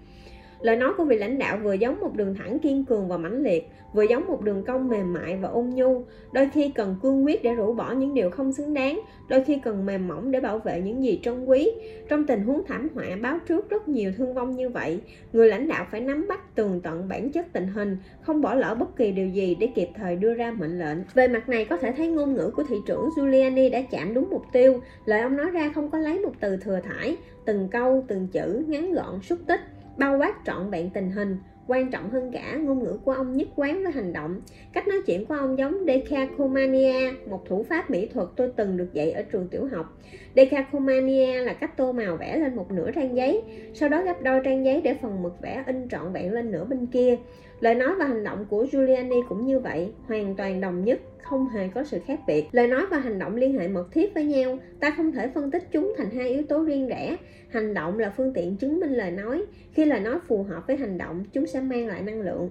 Lời 0.60 0.76
nói 0.76 0.92
của 0.96 1.04
vị 1.04 1.16
lãnh 1.16 1.38
đạo 1.38 1.58
vừa 1.62 1.72
giống 1.72 2.00
một 2.00 2.16
đường 2.16 2.34
thẳng 2.34 2.58
kiên 2.58 2.84
cường 2.84 3.08
và 3.08 3.16
mãnh 3.16 3.42
liệt, 3.42 3.68
vừa 3.92 4.02
giống 4.02 4.26
một 4.26 4.42
đường 4.42 4.64
cong 4.64 4.88
mềm 4.88 5.12
mại 5.12 5.36
và 5.36 5.48
ôn 5.48 5.70
nhu, 5.70 6.02
đôi 6.32 6.50
khi 6.54 6.72
cần 6.74 6.96
cương 7.02 7.24
quyết 7.24 7.42
để 7.42 7.54
rũ 7.54 7.72
bỏ 7.72 7.92
những 7.92 8.14
điều 8.14 8.30
không 8.30 8.52
xứng 8.52 8.74
đáng, 8.74 9.00
đôi 9.28 9.44
khi 9.44 9.58
cần 9.64 9.86
mềm 9.86 10.08
mỏng 10.08 10.30
để 10.30 10.40
bảo 10.40 10.58
vệ 10.58 10.80
những 10.80 11.04
gì 11.04 11.20
trân 11.22 11.44
quý. 11.44 11.70
Trong 12.08 12.26
tình 12.26 12.40
huống 12.40 12.62
thảm 12.66 12.88
họa 12.94 13.04
báo 13.22 13.38
trước 13.48 13.70
rất 13.70 13.88
nhiều 13.88 14.12
thương 14.16 14.34
vong 14.34 14.56
như 14.56 14.68
vậy, 14.68 15.00
người 15.32 15.48
lãnh 15.48 15.68
đạo 15.68 15.86
phải 15.90 16.00
nắm 16.00 16.26
bắt 16.28 16.54
tường 16.54 16.80
tận 16.80 17.08
bản 17.08 17.32
chất 17.32 17.52
tình 17.52 17.66
hình, 17.66 17.96
không 18.20 18.42
bỏ 18.42 18.54
lỡ 18.54 18.74
bất 18.74 18.96
kỳ 18.96 19.12
điều 19.12 19.28
gì 19.28 19.54
để 19.60 19.66
kịp 19.74 19.88
thời 19.94 20.16
đưa 20.16 20.34
ra 20.34 20.50
mệnh 20.50 20.78
lệnh. 20.78 20.98
Về 21.14 21.28
mặt 21.28 21.48
này 21.48 21.64
có 21.64 21.76
thể 21.76 21.92
thấy 21.96 22.08
ngôn 22.08 22.34
ngữ 22.34 22.50
của 22.56 22.62
thị 22.68 22.76
trưởng 22.86 23.08
Giuliani 23.16 23.68
đã 23.68 23.82
chạm 23.90 24.14
đúng 24.14 24.30
mục 24.30 24.42
tiêu, 24.52 24.80
lời 25.04 25.20
ông 25.20 25.36
nói 25.36 25.50
ra 25.50 25.72
không 25.74 25.90
có 25.90 25.98
lấy 25.98 26.18
một 26.18 26.32
từ 26.40 26.56
thừa 26.56 26.80
thải, 26.80 27.16
từng 27.44 27.68
câu, 27.68 28.04
từng 28.08 28.28
chữ 28.32 28.64
ngắn 28.66 28.92
gọn, 28.92 29.22
xúc 29.22 29.38
tích 29.46 29.60
bao 29.98 30.18
quát 30.18 30.34
trọn 30.44 30.70
vẹn 30.70 30.90
tình 30.90 31.10
hình, 31.10 31.36
quan 31.66 31.90
trọng 31.90 32.10
hơn 32.10 32.30
cả 32.32 32.56
ngôn 32.56 32.84
ngữ 32.84 32.98
của 33.04 33.12
ông 33.12 33.36
nhất 33.36 33.48
quán 33.56 33.82
với 33.82 33.92
hành 33.92 34.12
động. 34.12 34.40
Cách 34.72 34.88
nói 34.88 34.98
chuyện 35.06 35.26
của 35.26 35.34
ông 35.34 35.58
giống 35.58 35.84
Decacomania 35.86 37.12
một 37.30 37.48
thủ 37.48 37.62
pháp 37.68 37.90
mỹ 37.90 38.06
thuật 38.06 38.28
tôi 38.36 38.52
từng 38.56 38.76
được 38.76 38.92
dạy 38.92 39.12
ở 39.12 39.22
trường 39.22 39.48
tiểu 39.48 39.66
học. 39.72 39.98
Decacomania 40.36 41.44
là 41.44 41.52
cách 41.52 41.76
tô 41.76 41.92
màu 41.92 42.16
vẽ 42.16 42.36
lên 42.36 42.56
một 42.56 42.70
nửa 42.72 42.90
trang 42.90 43.16
giấy, 43.16 43.42
sau 43.74 43.88
đó 43.88 44.02
gấp 44.02 44.22
đôi 44.22 44.40
trang 44.44 44.64
giấy 44.64 44.80
để 44.80 44.94
phần 45.02 45.22
mực 45.22 45.40
vẽ 45.42 45.64
in 45.66 45.88
trọn 45.88 46.12
vẹn 46.12 46.32
lên 46.32 46.50
nửa 46.50 46.64
bên 46.64 46.86
kia 46.86 47.16
lời 47.60 47.74
nói 47.74 47.94
và 47.98 48.04
hành 48.04 48.24
động 48.24 48.46
của 48.50 48.66
Giuliani 48.72 49.16
cũng 49.28 49.46
như 49.46 49.58
vậy, 49.58 49.92
hoàn 50.08 50.36
toàn 50.36 50.60
đồng 50.60 50.84
nhất, 50.84 51.00
không 51.22 51.48
hề 51.48 51.68
có 51.74 51.84
sự 51.84 51.98
khác 52.06 52.20
biệt. 52.26 52.48
Lời 52.52 52.66
nói 52.66 52.86
và 52.90 52.98
hành 52.98 53.18
động 53.18 53.36
liên 53.36 53.58
hệ 53.58 53.68
mật 53.68 53.92
thiết 53.92 54.14
với 54.14 54.24
nhau, 54.24 54.58
ta 54.80 54.90
không 54.96 55.12
thể 55.12 55.28
phân 55.34 55.50
tích 55.50 55.68
chúng 55.72 55.92
thành 55.96 56.10
hai 56.10 56.28
yếu 56.28 56.42
tố 56.42 56.64
riêng 56.64 56.88
rẽ. 56.88 57.16
Hành 57.48 57.74
động 57.74 57.98
là 57.98 58.12
phương 58.16 58.32
tiện 58.32 58.56
chứng 58.56 58.80
minh 58.80 58.92
lời 58.92 59.10
nói, 59.10 59.44
khi 59.72 59.84
lời 59.84 60.00
nói 60.00 60.18
phù 60.28 60.42
hợp 60.42 60.66
với 60.66 60.76
hành 60.76 60.98
động, 60.98 61.24
chúng 61.32 61.46
sẽ 61.46 61.60
mang 61.60 61.86
lại 61.86 62.02
năng 62.02 62.20
lượng. 62.20 62.50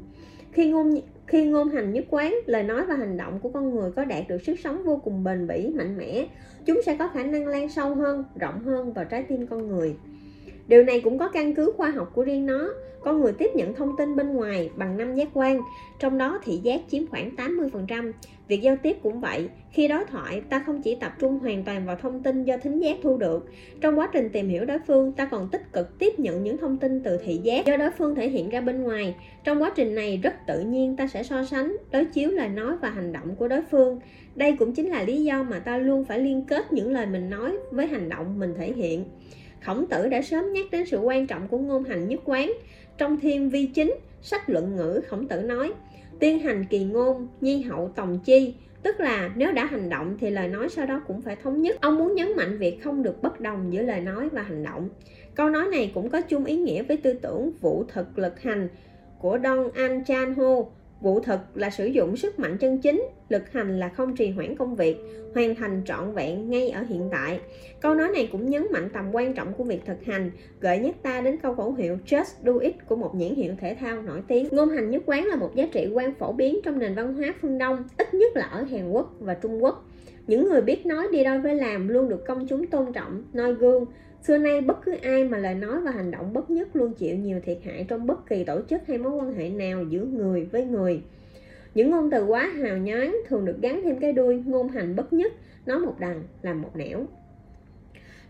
Khi 0.51 0.71
ngôn 0.71 0.95
khi 1.27 1.45
ngôn 1.45 1.69
hành 1.69 1.93
nhất 1.93 2.05
quán, 2.09 2.35
lời 2.45 2.63
nói 2.63 2.85
và 2.85 2.95
hành 2.95 3.17
động 3.17 3.39
của 3.39 3.49
con 3.49 3.75
người 3.75 3.91
có 3.91 4.05
đạt 4.05 4.23
được 4.29 4.41
sức 4.41 4.59
sống 4.59 4.83
vô 4.83 5.01
cùng 5.03 5.23
bền 5.23 5.47
bỉ, 5.47 5.71
mạnh 5.75 5.97
mẽ, 5.97 6.27
chúng 6.65 6.81
sẽ 6.85 6.95
có 6.99 7.07
khả 7.07 7.23
năng 7.23 7.47
lan 7.47 7.69
sâu 7.69 7.95
hơn, 7.95 8.23
rộng 8.39 8.59
hơn 8.63 8.93
vào 8.93 9.05
trái 9.05 9.23
tim 9.23 9.47
con 9.47 9.67
người. 9.67 9.95
Điều 10.67 10.83
này 10.83 11.01
cũng 11.01 11.17
có 11.17 11.27
căn 11.27 11.55
cứ 11.55 11.73
khoa 11.77 11.89
học 11.89 12.11
của 12.13 12.23
riêng 12.23 12.45
nó. 12.45 12.69
Con 13.01 13.21
người 13.21 13.33
tiếp 13.33 13.51
nhận 13.55 13.73
thông 13.73 13.97
tin 13.97 14.15
bên 14.15 14.33
ngoài 14.33 14.69
bằng 14.75 14.97
năm 14.97 15.15
giác 15.15 15.29
quan, 15.33 15.61
trong 15.99 16.17
đó 16.17 16.39
thị 16.43 16.59
giác 16.63 16.81
chiếm 16.89 17.07
khoảng 17.07 17.35
80%. 17.35 18.11
Việc 18.47 18.61
giao 18.61 18.75
tiếp 18.83 18.97
cũng 19.03 19.21
vậy, 19.21 19.49
khi 19.71 19.87
đối 19.87 20.05
thoại 20.05 20.41
ta 20.49 20.63
không 20.65 20.81
chỉ 20.81 20.95
tập 20.95 21.13
trung 21.19 21.39
hoàn 21.39 21.63
toàn 21.63 21.85
vào 21.85 21.95
thông 21.95 22.23
tin 22.23 22.43
do 22.43 22.57
thính 22.57 22.79
giác 22.79 22.97
thu 23.03 23.17
được. 23.17 23.45
Trong 23.81 23.99
quá 23.99 24.09
trình 24.13 24.29
tìm 24.29 24.49
hiểu 24.49 24.65
đối 24.65 24.79
phương, 24.87 25.11
ta 25.11 25.25
còn 25.25 25.49
tích 25.51 25.73
cực 25.73 25.99
tiếp 25.99 26.19
nhận 26.19 26.43
những 26.43 26.57
thông 26.57 26.77
tin 26.77 27.03
từ 27.03 27.17
thị 27.17 27.37
giác 27.43 27.65
do 27.65 27.77
đối 27.77 27.91
phương 27.91 28.15
thể 28.15 28.29
hiện 28.29 28.49
ra 28.49 28.61
bên 28.61 28.83
ngoài. 28.83 29.15
Trong 29.43 29.61
quá 29.61 29.71
trình 29.75 29.95
này 29.95 30.19
rất 30.23 30.33
tự 30.47 30.59
nhiên 30.59 30.95
ta 30.95 31.07
sẽ 31.07 31.23
so 31.23 31.45
sánh, 31.45 31.77
đối 31.91 32.05
chiếu 32.05 32.31
lời 32.31 32.49
nói 32.49 32.75
và 32.81 32.89
hành 32.89 33.13
động 33.13 33.35
của 33.35 33.47
đối 33.47 33.61
phương. 33.71 33.99
Đây 34.35 34.55
cũng 34.59 34.73
chính 34.73 34.89
là 34.89 35.03
lý 35.03 35.23
do 35.23 35.43
mà 35.43 35.59
ta 35.59 35.77
luôn 35.77 36.05
phải 36.05 36.19
liên 36.19 36.45
kết 36.45 36.73
những 36.73 36.91
lời 36.91 37.05
mình 37.05 37.29
nói 37.29 37.57
với 37.71 37.87
hành 37.87 38.09
động 38.09 38.39
mình 38.39 38.53
thể 38.57 38.73
hiện. 38.73 39.05
Khổng 39.63 39.85
tử 39.87 40.07
đã 40.07 40.21
sớm 40.21 40.53
nhắc 40.53 40.65
đến 40.71 40.85
sự 40.85 40.99
quan 40.99 41.27
trọng 41.27 41.47
của 41.47 41.57
ngôn 41.57 41.83
hành 41.83 42.07
nhất 42.07 42.19
quán. 42.25 42.53
Trong 42.97 43.19
thiên 43.19 43.49
vi 43.49 43.65
chính, 43.65 43.95
sách 44.21 44.49
luận 44.49 44.75
ngữ 44.75 45.01
khổng 45.07 45.27
tử 45.27 45.41
nói, 45.41 45.73
tiên 46.19 46.39
hành 46.39 46.65
kỳ 46.69 46.83
ngôn, 46.83 47.27
nhi 47.41 47.61
hậu 47.61 47.91
tòng 47.95 48.19
chi, 48.25 48.53
tức 48.83 48.99
là 48.99 49.31
nếu 49.35 49.51
đã 49.51 49.65
hành 49.65 49.89
động 49.89 50.17
thì 50.19 50.29
lời 50.29 50.47
nói 50.47 50.69
sau 50.69 50.85
đó 50.85 51.01
cũng 51.07 51.21
phải 51.21 51.35
thống 51.35 51.61
nhất. 51.61 51.81
Ông 51.81 51.97
muốn 51.97 52.15
nhấn 52.15 52.35
mạnh 52.35 52.57
việc 52.57 52.83
không 52.83 53.03
được 53.03 53.21
bất 53.21 53.39
đồng 53.39 53.73
giữa 53.73 53.81
lời 53.81 54.01
nói 54.01 54.29
và 54.29 54.41
hành 54.41 54.63
động. 54.63 54.89
Câu 55.35 55.49
nói 55.49 55.67
này 55.67 55.91
cũng 55.93 56.09
có 56.09 56.21
chung 56.21 56.45
ý 56.45 56.57
nghĩa 56.57 56.83
với 56.83 56.97
tư 56.97 57.13
tưởng 57.13 57.51
vụ 57.61 57.83
thực 57.87 58.19
lực 58.19 58.39
hành 58.39 58.67
của 59.19 59.39
Don 59.43 59.71
An 59.71 60.05
Chan 60.05 60.35
Ho, 60.35 60.55
Vụ 61.05 61.19
thực 61.19 61.39
là 61.55 61.69
sử 61.69 61.85
dụng 61.85 62.17
sức 62.17 62.39
mạnh 62.39 62.57
chân 62.57 62.81
chính, 62.81 63.03
lực 63.29 63.51
hành 63.51 63.79
là 63.79 63.89
không 63.89 64.15
trì 64.15 64.29
hoãn 64.29 64.55
công 64.55 64.75
việc, 64.75 64.97
hoàn 65.33 65.55
thành 65.55 65.81
trọn 65.85 66.13
vẹn 66.13 66.49
ngay 66.49 66.69
ở 66.69 66.81
hiện 66.81 67.09
tại. 67.11 67.39
Câu 67.81 67.95
nói 67.95 68.07
này 68.13 68.29
cũng 68.31 68.49
nhấn 68.49 68.67
mạnh 68.71 68.89
tầm 68.93 69.15
quan 69.15 69.33
trọng 69.33 69.53
của 69.53 69.63
việc 69.63 69.85
thực 69.85 70.03
hành, 70.03 70.31
gợi 70.59 70.79
nhắc 70.79 71.03
ta 71.03 71.21
đến 71.21 71.37
câu 71.37 71.55
khẩu 71.55 71.73
hiệu 71.73 71.97
Just 72.05 72.43
Do 72.43 72.53
It 72.59 72.75
của 72.87 72.95
một 72.95 73.15
nhãn 73.15 73.35
hiệu 73.35 73.53
thể 73.61 73.75
thao 73.79 74.01
nổi 74.01 74.21
tiếng. 74.27 74.47
Ngôn 74.51 74.69
hành 74.69 74.89
nhất 74.89 75.03
quán 75.05 75.25
là 75.25 75.35
một 75.35 75.55
giá 75.55 75.67
trị 75.71 75.87
quan 75.93 76.13
phổ 76.13 76.31
biến 76.31 76.59
trong 76.63 76.79
nền 76.79 76.95
văn 76.95 77.13
hóa 77.13 77.33
phương 77.41 77.57
Đông, 77.57 77.83
ít 77.97 78.13
nhất 78.13 78.35
là 78.35 78.45
ở 78.45 78.63
Hàn 78.63 78.91
Quốc 78.91 79.13
và 79.19 79.33
Trung 79.33 79.63
Quốc. 79.63 79.85
Những 80.27 80.49
người 80.49 80.61
biết 80.61 80.85
nói 80.85 81.07
đi 81.11 81.23
đôi 81.23 81.39
với 81.39 81.55
làm 81.55 81.87
luôn 81.87 82.09
được 82.09 82.25
công 82.27 82.47
chúng 82.47 82.67
tôn 82.67 82.93
trọng, 82.93 83.23
noi 83.33 83.53
gương, 83.53 83.85
Xưa 84.27 84.37
nay 84.37 84.61
bất 84.61 84.81
cứ 84.85 84.91
ai 85.01 85.23
mà 85.23 85.37
lời 85.37 85.55
nói 85.55 85.81
và 85.81 85.91
hành 85.91 86.11
động 86.11 86.33
bất 86.33 86.49
nhất 86.49 86.75
luôn 86.75 86.93
chịu 86.93 87.17
nhiều 87.17 87.39
thiệt 87.45 87.57
hại 87.65 87.85
trong 87.87 88.07
bất 88.07 88.27
kỳ 88.27 88.43
tổ 88.43 88.61
chức 88.69 88.81
hay 88.87 88.97
mối 88.97 89.11
quan 89.11 89.33
hệ 89.33 89.49
nào 89.49 89.83
giữa 89.83 90.05
người 90.05 90.45
với 90.45 90.65
người. 90.65 91.01
Những 91.75 91.91
ngôn 91.91 92.09
từ 92.11 92.25
quá 92.25 92.51
hào 92.61 92.77
nhoáng 92.77 93.17
thường 93.27 93.45
được 93.45 93.55
gắn 93.61 93.81
thêm 93.83 93.99
cái 93.99 94.13
đuôi 94.13 94.43
ngôn 94.45 94.67
hành 94.67 94.95
bất 94.95 95.13
nhất, 95.13 95.33
nói 95.65 95.79
một 95.79 95.95
đằng 95.99 96.23
làm 96.41 96.61
một 96.61 96.75
nẻo. 96.75 97.05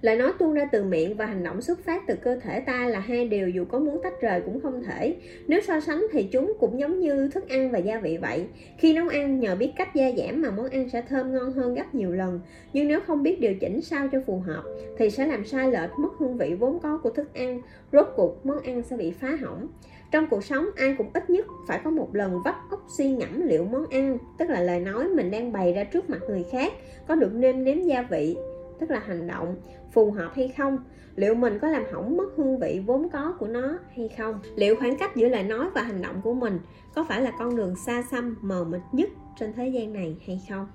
Lời 0.06 0.18
nói 0.18 0.34
tuôn 0.40 0.54
ra 0.54 0.70
từ 0.72 0.84
miệng 0.84 1.18
và 1.18 1.26
hành 1.26 1.44
động 1.44 1.62
xuất 1.62 1.80
phát 1.80 2.08
từ 2.08 2.16
cơ 2.16 2.36
thể 2.36 2.60
ta 2.60 2.86
là 2.88 3.00
hai 3.00 3.28
điều 3.28 3.50
dù 3.50 3.66
có 3.66 3.80
muốn 3.80 4.00
tách 4.04 4.22
rời 4.22 4.42
cũng 4.42 4.62
không 4.62 4.84
thể. 4.84 5.16
Nếu 5.48 5.62
so 5.62 5.80
sánh 5.80 6.06
thì 6.12 6.24
chúng 6.24 6.54
cũng 6.60 6.80
giống 6.80 7.00
như 7.00 7.30
thức 7.34 7.50
ăn 7.50 7.72
và 7.72 7.78
gia 7.78 8.00
vị 8.00 8.18
vậy. 8.18 8.46
Khi 8.78 8.94
nấu 8.94 9.08
ăn 9.08 9.40
nhờ 9.40 9.56
biết 9.56 9.72
cách 9.76 9.96
gia 9.96 10.12
giảm 10.18 10.42
mà 10.42 10.50
món 10.52 10.70
ăn 10.70 10.90
sẽ 10.90 11.02
thơm 11.02 11.34
ngon 11.34 11.54
hơn 11.54 11.76
gấp 11.76 11.96
nhiều 11.96 12.12
lần. 12.12 12.40
Nhưng 12.74 12.88
nếu 12.88 13.00
không 13.08 13.24
biết 13.24 13.42
điều 13.42 13.56
chỉnh 13.56 13.82
sao 13.82 14.08
cho 14.12 14.22
phù 14.26 14.40
hợp 14.40 14.64
thì 14.98 15.10
sẽ 15.10 15.28
làm 15.28 15.46
sai 15.46 15.72
lệch 15.72 15.90
mất 16.00 16.10
hương 16.20 16.38
vị 16.38 16.56
vốn 16.60 16.80
có 16.80 16.98
của 16.98 17.10
thức 17.10 17.34
ăn. 17.34 17.62
Rốt 17.92 18.08
cuộc 18.16 18.46
món 18.46 18.60
ăn 18.60 18.84
sẽ 18.84 18.98
bị 18.98 19.12
phá 19.12 19.38
hỏng. 19.42 19.68
Trong 20.12 20.28
cuộc 20.30 20.44
sống 20.44 20.70
ai 20.76 20.96
cũng 20.98 21.10
ít 21.14 21.30
nhất 21.30 21.46
phải 21.68 21.80
có 21.84 21.90
một 21.90 22.16
lần 22.16 22.42
vắt 22.46 22.56
óc 22.72 22.86
suy 22.98 23.12
ngẫm 23.12 23.42
liệu 23.48 23.66
món 23.66 23.86
ăn, 23.90 24.18
tức 24.38 24.50
là 24.50 24.62
lời 24.62 24.80
nói 24.80 25.10
mình 25.10 25.32
đang 25.32 25.52
bày 25.52 25.74
ra 25.74 25.84
trước 25.84 26.10
mặt 26.10 26.20
người 26.30 26.46
khác, 26.52 26.74
có 27.08 27.16
được 27.16 27.34
nêm 27.34 27.64
nếm 27.64 27.82
gia 27.82 28.02
vị, 28.02 28.38
tức 28.80 28.92
là 28.92 29.00
hành 29.00 29.28
động 29.28 29.56
phù 29.96 30.12
hợp 30.12 30.32
hay 30.36 30.54
không? 30.58 30.78
Liệu 31.16 31.36
mình 31.36 31.60
có 31.60 31.68
làm 31.68 31.84
hỏng 31.94 32.18
mất 32.18 32.26
hương 32.38 32.60
vị 32.60 32.82
vốn 32.86 33.10
có 33.10 33.36
của 33.40 33.48
nó 33.48 33.78
hay 33.96 34.10
không? 34.18 34.40
Liệu 34.56 34.76
khoảng 34.76 34.98
cách 34.98 35.16
giữa 35.16 35.30
lời 35.30 35.44
nói 35.44 35.70
và 35.76 35.82
hành 35.82 36.02
động 36.02 36.22
của 36.24 36.34
mình 36.34 36.60
có 36.96 37.04
phải 37.04 37.22
là 37.22 37.32
con 37.40 37.56
đường 37.56 37.76
xa 37.76 38.04
xăm, 38.12 38.38
mờ 38.42 38.64
mịt 38.64 38.82
nhất 38.92 39.10
trên 39.40 39.54
thế 39.54 39.68
gian 39.68 39.94
này 39.94 40.18
hay 40.28 40.42
không? 40.50 40.68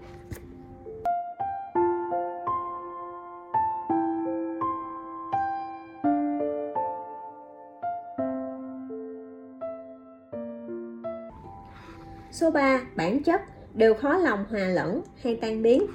Số 12.30 12.50
3. 12.50 12.80
Bản 12.96 13.22
chất. 13.22 13.40
Đều 13.74 13.94
khó 13.94 14.16
lòng 14.16 14.44
hòa 14.50 14.66
lẫn 14.66 15.02
hay 15.22 15.36
tan 15.36 15.62
biến 15.62 15.86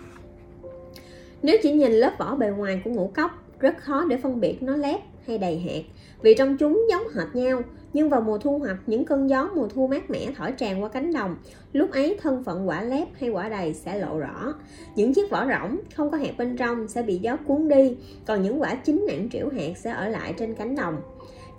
nếu 1.45 1.57
chỉ 1.63 1.71
nhìn 1.71 1.91
lớp 1.91 2.11
vỏ 2.17 2.35
bề 2.35 2.49
ngoài 2.49 2.81
của 2.83 2.89
ngũ 2.89 3.11
cốc, 3.15 3.31
rất 3.59 3.77
khó 3.77 4.05
để 4.09 4.17
phân 4.17 4.39
biệt 4.39 4.63
nó 4.63 4.75
lép 4.75 4.99
hay 5.27 5.37
đầy 5.37 5.59
hạt. 5.59 5.81
Vì 6.21 6.33
trong 6.33 6.57
chúng 6.57 6.85
giống 6.89 7.03
hệt 7.15 7.35
nhau, 7.35 7.61
nhưng 7.93 8.09
vào 8.09 8.21
mùa 8.21 8.37
thu 8.37 8.57
hoạch, 8.57 8.77
những 8.87 9.05
cơn 9.05 9.29
gió 9.29 9.49
mùa 9.55 9.67
thu 9.67 9.87
mát 9.87 10.09
mẻ 10.09 10.27
thổi 10.37 10.51
tràn 10.51 10.83
qua 10.83 10.89
cánh 10.89 11.13
đồng. 11.13 11.37
Lúc 11.73 11.91
ấy, 11.91 12.17
thân 12.21 12.43
phận 12.43 12.67
quả 12.67 12.83
lép 12.83 13.07
hay 13.19 13.29
quả 13.29 13.49
đầy 13.49 13.73
sẽ 13.73 13.99
lộ 13.99 14.19
rõ. 14.19 14.53
Những 14.95 15.13
chiếc 15.13 15.29
vỏ 15.31 15.45
rỗng 15.47 15.79
không 15.95 16.11
có 16.11 16.17
hạt 16.17 16.37
bên 16.37 16.57
trong 16.57 16.87
sẽ 16.87 17.01
bị 17.01 17.17
gió 17.17 17.37
cuốn 17.47 17.67
đi, 17.67 17.97
còn 18.25 18.43
những 18.43 18.61
quả 18.61 18.75
chín 18.75 19.05
nặng 19.07 19.29
trĩu 19.31 19.49
hạt 19.49 19.77
sẽ 19.77 19.91
ở 19.91 20.07
lại 20.07 20.33
trên 20.37 20.55
cánh 20.55 20.75
đồng. 20.75 21.01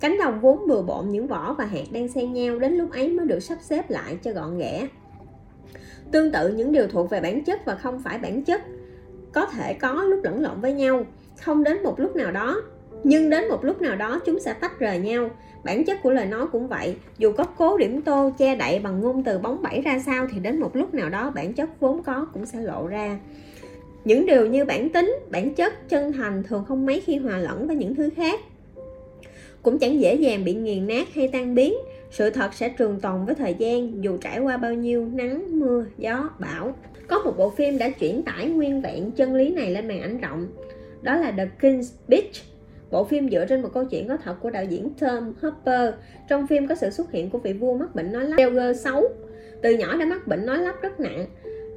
Cánh 0.01 0.17
đồng 0.17 0.39
vốn 0.41 0.67
bừa 0.67 0.81
bộn 0.81 1.09
những 1.09 1.27
vỏ 1.27 1.53
và 1.53 1.65
hạt 1.65 1.85
đang 1.91 2.07
xen 2.07 2.33
nhau, 2.33 2.59
đến 2.59 2.73
lúc 2.73 2.91
ấy 2.91 3.09
mới 3.09 3.25
được 3.25 3.39
sắp 3.39 3.57
xếp 3.61 3.89
lại 3.89 4.17
cho 4.23 4.31
gọn 4.31 4.57
ghẽ. 4.57 4.87
Tương 6.11 6.31
tự 6.31 6.53
những 6.53 6.71
điều 6.71 6.87
thuộc 6.87 7.09
về 7.09 7.21
bản 7.21 7.43
chất 7.43 7.65
và 7.65 7.75
không 7.75 8.01
phải 8.03 8.17
bản 8.17 8.43
chất 8.43 8.61
có 9.37 9.45
thể 9.45 9.73
có 9.73 10.03
lúc 10.03 10.19
lẫn 10.23 10.41
lộn 10.41 10.61
với 10.61 10.73
nhau, 10.73 11.05
không 11.41 11.63
đến 11.63 11.83
một 11.83 11.99
lúc 11.99 12.15
nào 12.15 12.31
đó. 12.31 12.61
Nhưng 13.03 13.29
đến 13.29 13.49
một 13.49 13.65
lúc 13.65 13.81
nào 13.81 13.95
đó 13.95 14.19
chúng 14.25 14.39
sẽ 14.39 14.53
tách 14.53 14.79
rời 14.79 14.99
nhau. 14.99 15.29
Bản 15.63 15.85
chất 15.85 16.03
của 16.03 16.11
lời 16.11 16.25
nói 16.25 16.45
cũng 16.51 16.67
vậy, 16.67 16.95
dù 17.17 17.31
có 17.31 17.43
cố 17.43 17.77
điểm 17.77 18.01
tô 18.01 18.31
che 18.37 18.55
đậy 18.55 18.79
bằng 18.79 19.01
ngôn 19.01 19.23
từ 19.23 19.37
bóng 19.37 19.61
bẩy 19.61 19.81
ra 19.81 19.99
sao 20.05 20.27
thì 20.31 20.39
đến 20.39 20.59
một 20.59 20.75
lúc 20.75 20.93
nào 20.93 21.09
đó 21.09 21.31
bản 21.35 21.53
chất 21.53 21.69
vốn 21.79 22.03
có 22.03 22.27
cũng 22.33 22.45
sẽ 22.45 22.59
lộ 22.59 22.87
ra. 22.87 23.19
Những 24.05 24.25
điều 24.25 24.45
như 24.45 24.65
bản 24.65 24.89
tính, 24.89 25.19
bản 25.29 25.53
chất, 25.53 25.89
chân 25.89 26.13
thành 26.13 26.43
thường 26.43 26.65
không 26.67 26.85
mấy 26.85 26.99
khi 26.99 27.17
hòa 27.17 27.37
lẫn 27.37 27.67
với 27.67 27.75
những 27.75 27.95
thứ 27.95 28.09
khác. 28.15 28.39
Cũng 29.61 29.79
chẳng 29.79 29.99
dễ 29.99 30.15
dàng 30.15 30.45
bị 30.45 30.53
nghiền 30.53 30.87
nát 30.87 31.13
hay 31.13 31.27
tan 31.27 31.55
biến. 31.55 31.73
Sự 32.11 32.29
thật 32.29 32.53
sẽ 32.53 32.69
trường 32.69 32.99
tồn 32.99 33.25
với 33.25 33.35
thời 33.35 33.55
gian, 33.59 34.03
dù 34.03 34.17
trải 34.17 34.39
qua 34.39 34.57
bao 34.57 34.73
nhiêu 34.73 35.07
nắng, 35.13 35.59
mưa, 35.59 35.85
gió, 35.97 36.29
bão 36.39 36.73
có 37.07 37.19
một 37.19 37.33
bộ 37.37 37.49
phim 37.49 37.77
đã 37.77 37.89
chuyển 37.89 38.23
tải 38.23 38.49
nguyên 38.49 38.81
vẹn 38.81 39.11
chân 39.11 39.35
lý 39.35 39.49
này 39.49 39.71
lên 39.71 39.87
màn 39.87 40.01
ảnh 40.01 40.21
rộng 40.21 40.47
đó 41.01 41.15
là 41.15 41.31
The 41.31 41.47
King's 41.61 41.81
Speech, 41.81 42.31
Bộ 42.91 43.03
phim 43.03 43.29
dựa 43.29 43.45
trên 43.45 43.61
một 43.61 43.69
câu 43.73 43.85
chuyện 43.85 44.07
có 44.07 44.17
thật 44.17 44.35
của 44.41 44.49
đạo 44.49 44.63
diễn 44.63 44.89
Tom 44.99 45.33
Hopper. 45.41 45.93
Trong 46.29 46.47
phim 46.47 46.67
có 46.67 46.75
sự 46.75 46.89
xuất 46.89 47.11
hiện 47.11 47.29
của 47.29 47.37
vị 47.37 47.53
vua 47.53 47.77
mắc 47.77 47.95
bệnh 47.95 48.11
nói 48.11 48.25
lắp 48.25 48.35
Delger 48.37 48.83
xấu. 48.83 49.03
Từ 49.61 49.71
nhỏ 49.71 49.97
đã 49.97 50.05
mắc 50.05 50.27
bệnh 50.27 50.45
nói 50.45 50.57
lắp 50.57 50.81
rất 50.81 50.99
nặng. 50.99 51.25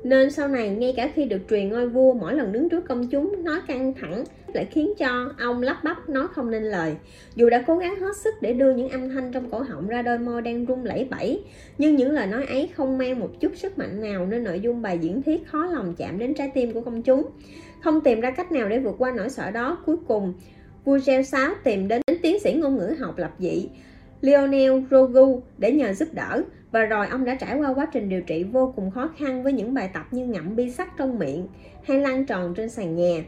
Nên 0.02 0.30
sau 0.30 0.48
này 0.48 0.68
ngay 0.68 0.94
cả 0.96 1.10
khi 1.14 1.24
được 1.24 1.40
truyền 1.50 1.68
ngôi 1.68 1.88
vua, 1.88 2.12
mỗi 2.12 2.34
lần 2.34 2.52
đứng 2.52 2.68
trước 2.68 2.84
công 2.88 3.08
chúng, 3.08 3.44
nói 3.44 3.60
căng 3.68 3.94
thẳng 4.00 4.24
lại 4.54 4.68
khiến 4.70 4.92
cho 4.98 5.32
ông 5.38 5.62
lắp 5.62 5.84
bắp 5.84 6.08
nói 6.08 6.26
không 6.32 6.50
nên 6.50 6.62
lời. 6.62 6.94
Dù 7.34 7.50
đã 7.50 7.64
cố 7.66 7.78
gắng 7.78 8.00
hết 8.00 8.16
sức 8.16 8.34
để 8.40 8.52
đưa 8.52 8.74
những 8.74 8.88
âm 8.88 9.08
thanh 9.08 9.32
trong 9.32 9.50
cổ 9.50 9.60
họng 9.60 9.88
ra 9.88 10.02
đôi 10.02 10.18
môi 10.18 10.42
đang 10.42 10.64
run 10.64 10.84
lẩy 10.84 11.08
bẩy, 11.10 11.44
nhưng 11.78 11.96
những 11.96 12.10
lời 12.10 12.26
nói 12.26 12.46
ấy 12.46 12.70
không 12.74 12.98
mang 12.98 13.20
một 13.20 13.30
chút 13.40 13.52
sức 13.56 13.78
mạnh 13.78 14.00
nào 14.00 14.26
nên 14.26 14.44
nội 14.44 14.60
dung 14.60 14.82
bài 14.82 14.98
diễn 14.98 15.22
thuyết 15.22 15.46
khó 15.46 15.66
lòng 15.66 15.94
chạm 15.98 16.18
đến 16.18 16.34
trái 16.34 16.50
tim 16.54 16.72
của 16.72 16.80
công 16.80 17.02
chúng. 17.02 17.26
Không 17.80 18.00
tìm 18.00 18.20
ra 18.20 18.30
cách 18.30 18.52
nào 18.52 18.68
để 18.68 18.78
vượt 18.78 18.94
qua 18.98 19.12
nỗi 19.16 19.30
sợ 19.30 19.50
đó, 19.50 19.78
cuối 19.86 19.96
cùng 20.08 20.34
vua 20.84 20.98
gieo 20.98 21.22
6 21.22 21.54
tìm 21.64 21.88
đến 21.88 22.02
tiến 22.22 22.40
sĩ 22.40 22.52
ngôn 22.52 22.76
ngữ 22.76 22.94
học 22.98 23.18
lập 23.18 23.30
dị 23.38 23.68
Lionel 24.20 24.72
Rogu 24.90 25.42
để 25.58 25.72
nhờ 25.72 25.92
giúp 25.92 26.08
đỡ 26.12 26.42
và 26.72 26.84
rồi 26.84 27.06
ông 27.06 27.24
đã 27.24 27.34
trải 27.34 27.58
qua 27.58 27.74
quá 27.74 27.86
trình 27.92 28.08
điều 28.08 28.20
trị 28.20 28.44
vô 28.44 28.72
cùng 28.76 28.90
khó 28.90 29.10
khăn 29.18 29.42
với 29.42 29.52
những 29.52 29.74
bài 29.74 29.90
tập 29.94 30.06
như 30.10 30.26
ngậm 30.26 30.56
bi 30.56 30.70
sắt 30.70 30.88
trong 30.98 31.18
miệng 31.18 31.48
hay 31.84 31.98
lăn 31.98 32.26
tròn 32.26 32.54
trên 32.54 32.68
sàn 32.68 32.96
nhà. 32.96 33.22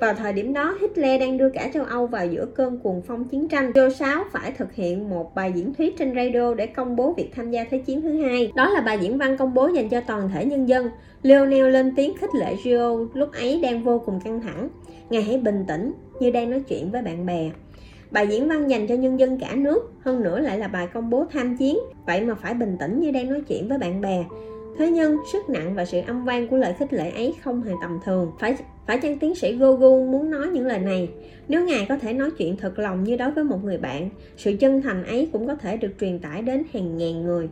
Vào 0.00 0.14
thời 0.14 0.32
điểm 0.32 0.52
đó, 0.52 0.76
Hitler 0.80 1.20
đang 1.20 1.38
đưa 1.38 1.48
cả 1.48 1.70
châu 1.74 1.84
Âu 1.84 2.06
vào 2.06 2.26
giữa 2.26 2.46
cơn 2.46 2.78
cuồng 2.78 3.02
phong 3.06 3.24
chiến 3.24 3.48
tranh. 3.48 3.70
Joe 3.70 3.90
6 3.90 4.24
phải 4.32 4.52
thực 4.52 4.72
hiện 4.72 5.10
một 5.10 5.34
bài 5.34 5.52
diễn 5.54 5.74
thuyết 5.74 5.98
trên 5.98 6.14
radio 6.14 6.54
để 6.54 6.66
công 6.66 6.96
bố 6.96 7.14
việc 7.16 7.30
tham 7.34 7.50
gia 7.50 7.64
Thế 7.64 7.78
chiến 7.78 8.02
thứ 8.02 8.22
hai. 8.22 8.52
Đó 8.54 8.70
là 8.70 8.80
bài 8.80 8.98
diễn 9.00 9.18
văn 9.18 9.36
công 9.36 9.54
bố 9.54 9.68
dành 9.68 9.88
cho 9.88 10.00
toàn 10.00 10.28
thể 10.34 10.44
nhân 10.44 10.68
dân. 10.68 10.88
Lionel 11.22 11.70
lên 11.70 11.94
tiếng 11.96 12.14
khích 12.20 12.34
lệ 12.34 12.54
Joe 12.64 13.08
lúc 13.14 13.32
ấy 13.32 13.60
đang 13.62 13.84
vô 13.84 13.98
cùng 14.06 14.20
căng 14.24 14.40
thẳng. 14.40 14.68
Ngài 15.10 15.22
hãy 15.22 15.38
bình 15.38 15.64
tĩnh, 15.68 15.92
như 16.20 16.30
đang 16.30 16.50
nói 16.50 16.60
chuyện 16.68 16.90
với 16.90 17.02
bạn 17.02 17.26
bè. 17.26 17.50
Bài 18.10 18.26
diễn 18.26 18.48
văn 18.48 18.70
dành 18.70 18.86
cho 18.86 18.94
nhân 18.94 19.18
dân 19.20 19.38
cả 19.40 19.54
nước, 19.54 19.92
hơn 20.00 20.22
nữa 20.22 20.38
lại 20.38 20.58
là 20.58 20.68
bài 20.68 20.88
công 20.94 21.10
bố 21.10 21.24
tham 21.32 21.56
chiến, 21.56 21.78
vậy 22.06 22.20
mà 22.20 22.34
phải 22.34 22.54
bình 22.54 22.76
tĩnh 22.80 23.00
như 23.00 23.10
đang 23.10 23.30
nói 23.30 23.40
chuyện 23.48 23.68
với 23.68 23.78
bạn 23.78 24.00
bè. 24.00 24.24
Thế 24.78 24.90
nhưng, 24.90 25.16
sức 25.32 25.50
nặng 25.50 25.74
và 25.74 25.84
sự 25.84 26.00
âm 26.06 26.24
vang 26.24 26.48
của 26.48 26.56
lời 26.56 26.74
khích 26.78 26.92
lệ 26.92 27.10
ấy 27.10 27.34
không 27.42 27.62
hề 27.62 27.72
tầm 27.82 27.98
thường. 28.04 28.32
Phải 28.40 28.56
phải 28.86 28.98
chăng 28.98 29.18
tiến 29.18 29.34
sĩ 29.34 29.56
Gogu 29.56 30.04
muốn 30.06 30.30
nói 30.30 30.46
những 30.46 30.66
lời 30.66 30.78
này? 30.78 31.08
Nếu 31.48 31.66
ngài 31.66 31.86
có 31.88 31.96
thể 31.96 32.12
nói 32.12 32.30
chuyện 32.38 32.56
thật 32.56 32.78
lòng 32.78 33.04
như 33.04 33.16
đối 33.16 33.30
với 33.30 33.44
một 33.44 33.64
người 33.64 33.78
bạn, 33.78 34.10
sự 34.36 34.56
chân 34.60 34.82
thành 34.82 35.04
ấy 35.04 35.28
cũng 35.32 35.46
có 35.46 35.54
thể 35.54 35.76
được 35.76 35.92
truyền 36.00 36.18
tải 36.18 36.42
đến 36.42 36.62
hàng 36.72 36.98
ngàn 36.98 37.24
người. 37.24 37.48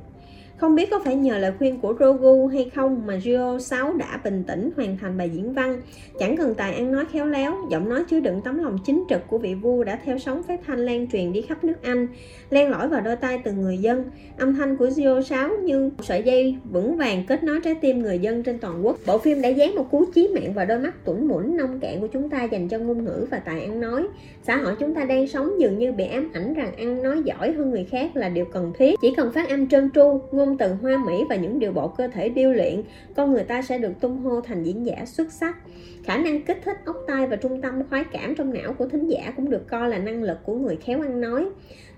Không 0.62 0.75
biết 0.75 0.90
có 0.90 0.99
phải 0.99 1.16
nhờ 1.16 1.38
lời 1.38 1.52
khuyên 1.59 1.81
của 1.81 1.95
Rogu 2.00 2.47
hay 2.47 2.71
không 2.75 3.07
mà 3.07 3.21
Rio 3.21 3.59
6 3.59 3.92
đã 3.92 4.21
bình 4.25 4.45
tĩnh 4.45 4.71
hoàn 4.76 4.99
thành 4.99 5.19
bài 5.19 5.31
diễn 5.35 5.52
văn. 5.52 5.81
Chẳng 6.19 6.37
cần 6.37 6.54
tài 6.54 6.75
ăn 6.75 6.92
nói 6.92 7.04
khéo 7.12 7.26
léo, 7.26 7.57
giọng 7.71 7.88
nói 7.88 8.04
chứa 8.11 8.21
đựng 8.21 8.40
tấm 8.45 8.64
lòng 8.64 8.78
chính 8.85 9.04
trực 9.09 9.21
của 9.28 9.38
vị 9.38 9.54
vua 9.54 9.85
đã 9.85 9.99
theo 10.04 10.19
sóng 10.19 10.42
phép 10.42 10.61
thanh 10.66 10.78
lan 10.78 11.07
truyền 11.12 11.33
đi 11.33 11.42
khắp 11.42 11.64
nước 11.64 11.83
Anh, 11.83 12.09
len 12.50 12.71
lỏi 12.71 12.88
vào 12.88 13.00
đôi 13.00 13.16
tay 13.16 13.40
từng 13.45 13.61
người 13.61 13.78
dân. 13.78 14.04
Âm 14.38 14.54
thanh 14.54 14.76
của 14.76 14.90
Rio 14.90 15.23
6 15.23 15.50
như 15.62 15.90
sợi 16.02 16.23
dây 16.23 16.57
vững 16.73 16.97
vàng 16.97 17.25
kết 17.28 17.42
nối 17.42 17.61
trái 17.61 17.75
tim 17.75 18.02
người 18.02 18.19
dân 18.19 18.42
trên 18.42 18.59
toàn 18.59 18.87
quốc. 18.87 18.99
Bộ 19.07 19.19
phim 19.19 19.42
đã 19.42 19.49
dán 19.49 19.75
một 19.75 19.90
cú 19.90 20.04
chí 20.14 20.28
mạng 20.35 20.54
vào 20.54 20.66
đôi 20.66 20.78
mắt 20.78 21.04
tủn 21.04 21.28
mũn 21.28 21.57
nông 21.57 21.81
cạn 21.81 22.00
của 22.00 22.07
chúng 22.07 22.28
ta 22.28 22.45
dành 22.45 22.69
cho 22.69 22.78
ngôn 22.78 23.04
ngữ 23.04 23.26
và 23.31 23.38
tài 23.38 23.61
ăn 23.61 23.81
nói. 23.81 24.07
Xã 24.42 24.57
hội 24.57 24.75
chúng 24.78 24.95
ta 24.95 25.04
đang 25.04 25.28
sống 25.28 25.61
dường 25.61 25.78
như 25.78 25.92
bị 25.92 26.04
ám 26.04 26.31
ảnh 26.35 26.54
rằng 26.54 26.76
ăn 26.76 27.02
nói 27.02 27.23
giỏi 27.25 27.52
hơn 27.52 27.71
người 27.71 27.87
khác 27.90 28.16
là 28.16 28.28
điều 28.28 28.45
cần 28.45 28.73
thiết. 28.78 28.99
Chỉ 29.00 29.14
cần 29.16 29.33
phát 29.33 29.49
âm 29.49 29.69
trơn 29.69 29.90
tru, 29.95 30.21
ngôn 30.33 30.52
ngôn 30.53 30.59
từ 30.59 30.75
hoa 30.75 30.97
mỹ 31.07 31.25
và 31.29 31.37
những 31.37 31.59
điều 31.59 31.73
bộ 31.73 31.89
cơ 31.89 32.09
thể 32.09 32.29
điêu 32.29 32.53
luyện, 32.53 32.83
con 33.17 33.33
người 33.33 33.45
ta 33.45 33.63
sẽ 33.63 33.79
được 33.79 33.93
tung 34.01 34.19
hô 34.19 34.41
thành 34.41 34.63
diễn 34.63 34.87
giả 34.87 35.05
xuất 35.07 35.33
sắc. 35.33 35.57
Khả 36.05 36.17
năng 36.17 36.43
kích 36.43 36.59
thích 36.65 36.77
ốc 36.85 36.97
tai 37.07 37.27
và 37.27 37.37
trung 37.37 37.61
tâm 37.61 37.75
khoái 37.91 38.05
cảm 38.13 38.35
trong 38.35 38.53
não 38.53 38.73
của 38.73 38.89
thính 38.89 39.09
giả 39.09 39.33
cũng 39.37 39.51
được 39.51 39.69
coi 39.69 39.89
là 39.89 39.99
năng 39.99 40.23
lực 40.23 40.39
của 40.45 40.55
người 40.55 40.77
khéo 40.77 41.01
ăn 41.01 41.21
nói. 41.21 41.49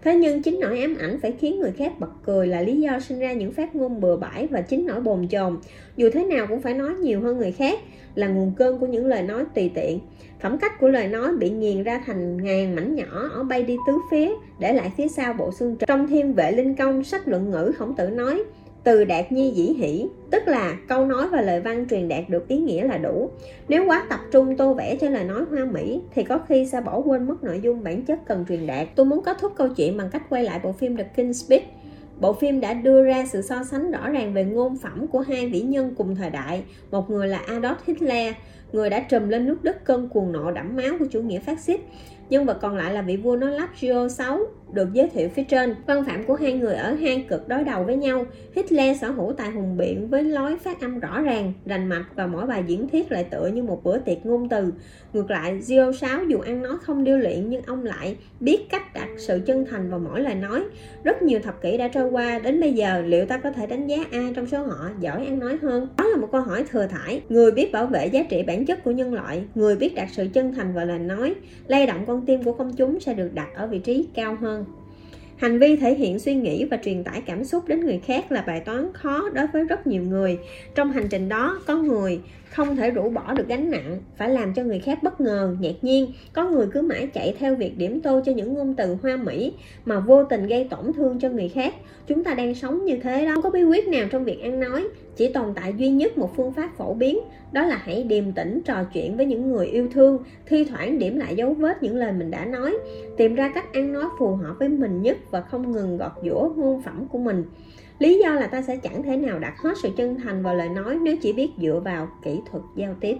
Thế 0.02 0.14
nhưng 0.14 0.42
chính 0.42 0.60
nỗi 0.60 0.80
ám 0.80 0.96
ảnh 1.00 1.18
phải 1.20 1.32
khiến 1.32 1.60
người 1.60 1.72
khác 1.72 1.92
bật 1.98 2.10
cười 2.24 2.46
là 2.46 2.60
lý 2.60 2.80
do 2.80 3.00
sinh 3.00 3.18
ra 3.18 3.32
những 3.32 3.52
phát 3.52 3.76
ngôn 3.76 4.00
bừa 4.00 4.16
bãi 4.16 4.46
và 4.46 4.60
chính 4.60 4.86
nỗi 4.86 5.00
bồn 5.00 5.28
chồn. 5.28 5.58
Dù 5.96 6.10
thế 6.12 6.24
nào 6.24 6.46
cũng 6.46 6.60
phải 6.60 6.74
nói 6.74 6.94
nhiều 6.94 7.20
hơn 7.20 7.38
người 7.38 7.52
khác 7.52 7.78
là 8.14 8.28
nguồn 8.28 8.52
cơn 8.56 8.78
của 8.78 8.86
những 8.86 9.06
lời 9.06 9.22
nói 9.22 9.44
tùy 9.54 9.70
tiện. 9.74 9.98
Phẩm 10.44 10.58
cách 10.58 10.80
của 10.80 10.88
lời 10.88 11.08
nói 11.08 11.36
bị 11.36 11.50
nghiền 11.50 11.82
ra 11.82 12.02
thành 12.06 12.44
ngàn 12.44 12.74
mảnh 12.74 12.94
nhỏ 12.94 13.28
ở 13.32 13.44
bay 13.44 13.62
đi 13.62 13.76
tứ 13.86 13.98
phía, 14.10 14.30
để 14.58 14.72
lại 14.72 14.92
phía 14.96 15.08
sau 15.08 15.32
bộ 15.32 15.52
xương 15.52 15.76
trần. 15.76 15.86
Trong 15.86 16.06
thiên 16.06 16.32
vệ 16.32 16.52
linh 16.52 16.74
công, 16.74 17.04
sách 17.04 17.28
luận 17.28 17.50
ngữ 17.50 17.72
khổng 17.78 17.96
tử 17.96 18.10
nói, 18.10 18.44
từ 18.84 19.04
đạt 19.04 19.32
nhi 19.32 19.52
dĩ 19.54 19.62
hỷ 19.62 20.06
tức 20.30 20.48
là 20.48 20.76
câu 20.88 21.06
nói 21.06 21.28
và 21.28 21.40
lời 21.40 21.60
văn 21.60 21.86
truyền 21.90 22.08
đạt 22.08 22.28
được 22.28 22.48
ý 22.48 22.58
nghĩa 22.58 22.84
là 22.84 22.98
đủ. 22.98 23.30
Nếu 23.68 23.86
quá 23.86 24.06
tập 24.10 24.20
trung 24.32 24.56
tô 24.56 24.74
vẽ 24.74 24.96
cho 24.96 25.10
lời 25.10 25.24
nói 25.24 25.44
hoa 25.50 25.64
mỹ 25.64 26.00
thì 26.14 26.24
có 26.24 26.38
khi 26.48 26.66
sẽ 26.66 26.80
bỏ 26.80 26.98
quên 26.98 27.26
mất 27.26 27.44
nội 27.44 27.60
dung 27.62 27.84
bản 27.84 28.02
chất 28.02 28.18
cần 28.26 28.44
truyền 28.48 28.66
đạt. 28.66 28.88
Tôi 28.94 29.06
muốn 29.06 29.22
kết 29.24 29.36
thúc 29.40 29.52
câu 29.56 29.68
chuyện 29.68 29.96
bằng 29.96 30.10
cách 30.12 30.22
quay 30.28 30.44
lại 30.44 30.60
bộ 30.62 30.72
phim 30.72 30.96
The 30.96 31.06
King's 31.16 31.32
Speech. 31.32 31.64
Bộ 32.20 32.32
phim 32.32 32.60
đã 32.60 32.74
đưa 32.74 33.04
ra 33.04 33.26
sự 33.26 33.42
so 33.42 33.64
sánh 33.64 33.90
rõ 33.90 34.08
ràng 34.08 34.34
về 34.34 34.44
ngôn 34.44 34.76
phẩm 34.76 35.06
của 35.06 35.20
hai 35.20 35.48
vĩ 35.48 35.60
nhân 35.60 35.94
cùng 35.98 36.16
thời 36.16 36.30
đại. 36.30 36.64
Một 36.90 37.10
người 37.10 37.28
là 37.28 37.42
Adolf 37.46 37.74
Hitler, 37.86 38.34
người 38.72 38.90
đã 38.90 39.00
trùm 39.00 39.28
lên 39.28 39.46
nước 39.46 39.64
Đức 39.64 39.84
cơn 39.84 40.08
cuồng 40.08 40.32
nộ 40.32 40.50
đẫm 40.50 40.76
máu 40.76 40.98
của 40.98 41.06
chủ 41.10 41.22
nghĩa 41.22 41.40
phát 41.40 41.60
xít. 41.60 41.80
Nhân 42.30 42.46
vật 42.46 42.58
còn 42.62 42.76
lại 42.76 42.92
là 42.94 43.02
vị 43.02 43.16
vua 43.16 43.36
nói 43.36 43.50
lắp 43.50 43.68
Gio 43.80 44.08
6, 44.08 44.38
được 44.74 44.92
giới 44.92 45.08
thiệu 45.08 45.28
phía 45.28 45.44
trên. 45.44 45.74
Văn 45.86 46.04
phạm 46.04 46.24
của 46.24 46.34
hai 46.34 46.52
người 46.52 46.74
ở 46.74 46.92
hang 46.92 47.26
cực 47.26 47.48
đối 47.48 47.64
đầu 47.64 47.84
với 47.84 47.96
nhau. 47.96 48.24
Hitler 48.54 49.00
sở 49.00 49.10
hữu 49.10 49.32
tài 49.32 49.50
hùng 49.50 49.76
biện 49.76 50.08
với 50.08 50.24
lối 50.24 50.58
phát 50.58 50.80
âm 50.80 51.00
rõ 51.00 51.20
ràng, 51.20 51.52
rành 51.66 51.88
mạch 51.88 52.04
và 52.14 52.26
mỗi 52.26 52.46
bài 52.46 52.64
diễn 52.66 52.88
thuyết 52.88 53.12
lại 53.12 53.24
tựa 53.24 53.46
như 53.46 53.62
một 53.62 53.84
bữa 53.84 53.98
tiệc 53.98 54.26
ngôn 54.26 54.48
từ. 54.48 54.72
Ngược 55.12 55.30
lại, 55.30 55.60
Gio 55.60 55.92
6 55.92 56.24
dù 56.24 56.40
ăn 56.40 56.62
nói 56.62 56.76
không 56.82 57.04
điêu 57.04 57.18
luyện 57.18 57.50
nhưng 57.50 57.62
ông 57.62 57.84
lại 57.84 58.16
biết 58.40 58.66
cách 58.70 58.94
đặt 58.94 59.08
sự 59.16 59.40
chân 59.46 59.66
thành 59.70 59.90
vào 59.90 59.98
mỗi 59.98 60.20
lời 60.20 60.34
nói. 60.34 60.64
Rất 61.04 61.22
nhiều 61.22 61.40
thập 61.42 61.62
kỷ 61.62 61.76
đã 61.76 61.88
trôi 61.88 62.10
qua, 62.10 62.38
đến 62.38 62.60
bây 62.60 62.72
giờ 62.72 63.02
liệu 63.06 63.26
ta 63.26 63.38
có 63.38 63.50
thể 63.50 63.66
đánh 63.66 63.86
giá 63.86 63.96
ai 64.12 64.32
trong 64.36 64.46
số 64.46 64.62
họ 64.62 64.90
giỏi 65.00 65.26
ăn 65.26 65.38
nói 65.38 65.58
hơn? 65.62 65.88
Đó 65.96 66.04
là 66.04 66.16
một 66.16 66.28
câu 66.32 66.40
hỏi 66.40 66.64
thừa 66.70 66.86
thải. 66.86 67.22
Người 67.28 67.50
biết 67.50 67.72
bảo 67.72 67.86
vệ 67.86 68.06
giá 68.06 68.22
trị 68.22 68.42
bản 68.42 68.66
chất 68.66 68.84
của 68.84 68.90
nhân 68.90 69.14
loại, 69.14 69.44
người 69.54 69.76
biết 69.76 69.94
đặt 69.94 70.08
sự 70.12 70.26
chân 70.32 70.54
thành 70.54 70.74
vào 70.74 70.86
lời 70.86 70.98
nói, 70.98 71.34
lay 71.66 71.86
động 71.86 72.04
con 72.06 72.26
tim 72.26 72.42
của 72.42 72.52
công 72.52 72.72
chúng 72.76 73.00
sẽ 73.00 73.14
được 73.14 73.30
đặt 73.34 73.48
ở 73.54 73.66
vị 73.66 73.78
trí 73.78 74.08
cao 74.14 74.36
hơn 74.40 74.63
hành 75.44 75.58
vi 75.58 75.76
thể 75.76 75.94
hiện 75.94 76.18
suy 76.18 76.34
nghĩ 76.34 76.64
và 76.64 76.76
truyền 76.84 77.04
tải 77.04 77.20
cảm 77.26 77.44
xúc 77.44 77.68
đến 77.68 77.80
người 77.80 78.00
khác 78.06 78.32
là 78.32 78.44
bài 78.46 78.60
toán 78.60 78.92
khó 78.92 79.28
đối 79.34 79.46
với 79.46 79.64
rất 79.64 79.86
nhiều 79.86 80.02
người. 80.02 80.38
Trong 80.74 80.92
hành 80.92 81.08
trình 81.10 81.28
đó, 81.28 81.60
có 81.66 81.76
người 81.76 82.20
không 82.50 82.76
thể 82.76 82.90
rũ 82.90 83.10
bỏ 83.10 83.34
được 83.34 83.48
gánh 83.48 83.70
nặng, 83.70 83.98
phải 84.16 84.30
làm 84.30 84.54
cho 84.54 84.62
người 84.62 84.78
khác 84.78 85.02
bất 85.02 85.20
ngờ, 85.20 85.56
ngạc 85.60 85.74
nhiên. 85.82 86.12
Có 86.32 86.50
người 86.50 86.66
cứ 86.72 86.82
mãi 86.82 87.06
chạy 87.06 87.34
theo 87.38 87.54
việc 87.54 87.78
điểm 87.78 88.00
tô 88.00 88.20
cho 88.26 88.32
những 88.32 88.54
ngôn 88.54 88.74
từ 88.74 88.96
hoa 89.02 89.16
mỹ 89.16 89.52
mà 89.84 90.00
vô 90.00 90.24
tình 90.24 90.46
gây 90.46 90.66
tổn 90.70 90.92
thương 90.92 91.20
cho 91.20 91.28
người 91.28 91.48
khác. 91.48 91.74
Chúng 92.06 92.24
ta 92.24 92.34
đang 92.34 92.54
sống 92.54 92.84
như 92.84 92.96
thế 93.02 93.26
đó, 93.26 93.32
không 93.34 93.42
có 93.42 93.50
bí 93.50 93.64
quyết 93.64 93.88
nào 93.88 94.06
trong 94.10 94.24
việc 94.24 94.42
ăn 94.42 94.60
nói 94.60 94.84
chỉ 95.16 95.32
tồn 95.32 95.54
tại 95.54 95.74
duy 95.76 95.88
nhất 95.88 96.18
một 96.18 96.36
phương 96.36 96.52
pháp 96.52 96.70
phổ 96.76 96.94
biến, 96.94 97.18
đó 97.52 97.64
là 97.64 97.76
hãy 97.76 98.02
điềm 98.02 98.32
tĩnh 98.32 98.60
trò 98.64 98.84
chuyện 98.92 99.16
với 99.16 99.26
những 99.26 99.52
người 99.52 99.66
yêu 99.66 99.88
thương, 99.92 100.18
thi 100.46 100.64
thoảng 100.64 100.98
điểm 100.98 101.18
lại 101.18 101.36
dấu 101.36 101.54
vết 101.54 101.82
những 101.82 101.96
lời 101.96 102.12
mình 102.12 102.30
đã 102.30 102.44
nói, 102.44 102.76
tìm 103.16 103.34
ra 103.34 103.52
cách 103.54 103.72
ăn 103.72 103.92
nói 103.92 104.04
phù 104.18 104.34
hợp 104.34 104.54
với 104.58 104.68
mình 104.68 105.02
nhất 105.02 105.16
và 105.30 105.40
không 105.40 105.72
ngừng 105.72 105.96
gọt 105.96 106.12
giũa 106.24 106.48
ngôn 106.56 106.82
phẩm 106.82 107.06
của 107.08 107.18
mình 107.18 107.44
lý 107.98 108.18
do 108.18 108.34
là 108.34 108.46
ta 108.46 108.62
sẽ 108.62 108.76
chẳng 108.76 109.02
thể 109.02 109.16
nào 109.16 109.38
đặt 109.38 109.54
hết 109.58 109.74
sự 109.82 109.88
chân 109.96 110.16
thành 110.24 110.42
vào 110.42 110.54
lời 110.54 110.68
nói 110.68 110.98
nếu 111.02 111.16
chỉ 111.22 111.32
biết 111.32 111.50
dựa 111.58 111.80
vào 111.84 112.08
kỹ 112.24 112.40
thuật 112.50 112.62
giao 112.76 112.94
tiếp 113.00 113.16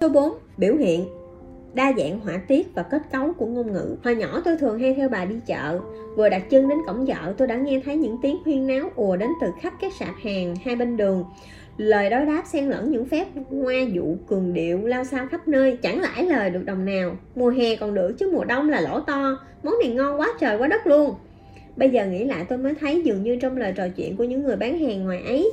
Số 0.00 0.08
4. 0.08 0.32
Biểu 0.56 0.74
hiện 0.74 1.17
đa 1.78 1.92
dạng 1.98 2.20
họa 2.20 2.40
tiết 2.48 2.74
và 2.74 2.82
kết 2.82 3.02
cấu 3.12 3.32
của 3.32 3.46
ngôn 3.46 3.72
ngữ. 3.72 3.96
Hồi 4.04 4.16
nhỏ 4.16 4.42
tôi 4.44 4.56
thường 4.56 4.78
hay 4.78 4.94
theo 4.94 5.08
bà 5.08 5.24
đi 5.24 5.34
chợ, 5.46 5.80
vừa 6.16 6.28
đặt 6.28 6.50
chân 6.50 6.68
đến 6.68 6.78
cổng 6.86 7.06
chợ 7.06 7.34
tôi 7.38 7.48
đã 7.48 7.56
nghe 7.56 7.80
thấy 7.84 7.96
những 7.96 8.16
tiếng 8.22 8.36
huyên 8.44 8.66
náo 8.66 8.90
ùa 8.94 9.16
đến 9.16 9.28
từ 9.40 9.46
khắp 9.60 9.72
các 9.80 9.92
sạp 9.92 10.14
hàng 10.24 10.54
hai 10.64 10.76
bên 10.76 10.96
đường. 10.96 11.24
Lời 11.76 12.10
đối 12.10 12.26
đáp 12.26 12.42
xen 12.52 12.68
lẫn 12.68 12.90
những 12.90 13.04
phép 13.04 13.26
hoa 13.50 13.74
dụ 13.92 14.16
cường 14.28 14.54
điệu 14.54 14.86
lao 14.86 15.04
sao 15.04 15.26
khắp 15.30 15.48
nơi, 15.48 15.76
chẳng 15.76 16.00
lãi 16.00 16.24
lời 16.24 16.50
được 16.50 16.64
đồng 16.64 16.84
nào. 16.84 17.16
Mùa 17.34 17.50
hè 17.50 17.76
còn 17.76 17.94
được 17.94 18.12
chứ 18.18 18.30
mùa 18.32 18.44
đông 18.44 18.68
là 18.68 18.80
lỗ 18.80 19.00
to, 19.00 19.38
món 19.62 19.74
này 19.82 19.92
ngon 19.94 20.20
quá 20.20 20.28
trời 20.40 20.58
quá 20.58 20.68
đất 20.68 20.86
luôn. 20.86 21.14
Bây 21.76 21.90
giờ 21.90 22.06
nghĩ 22.06 22.24
lại 22.24 22.44
tôi 22.48 22.58
mới 22.58 22.74
thấy 22.74 23.02
dường 23.02 23.22
như 23.22 23.36
trong 23.36 23.56
lời 23.56 23.72
trò 23.76 23.88
chuyện 23.96 24.16
của 24.16 24.24
những 24.24 24.42
người 24.42 24.56
bán 24.56 24.78
hàng 24.78 25.04
ngoài 25.04 25.22
ấy 25.26 25.52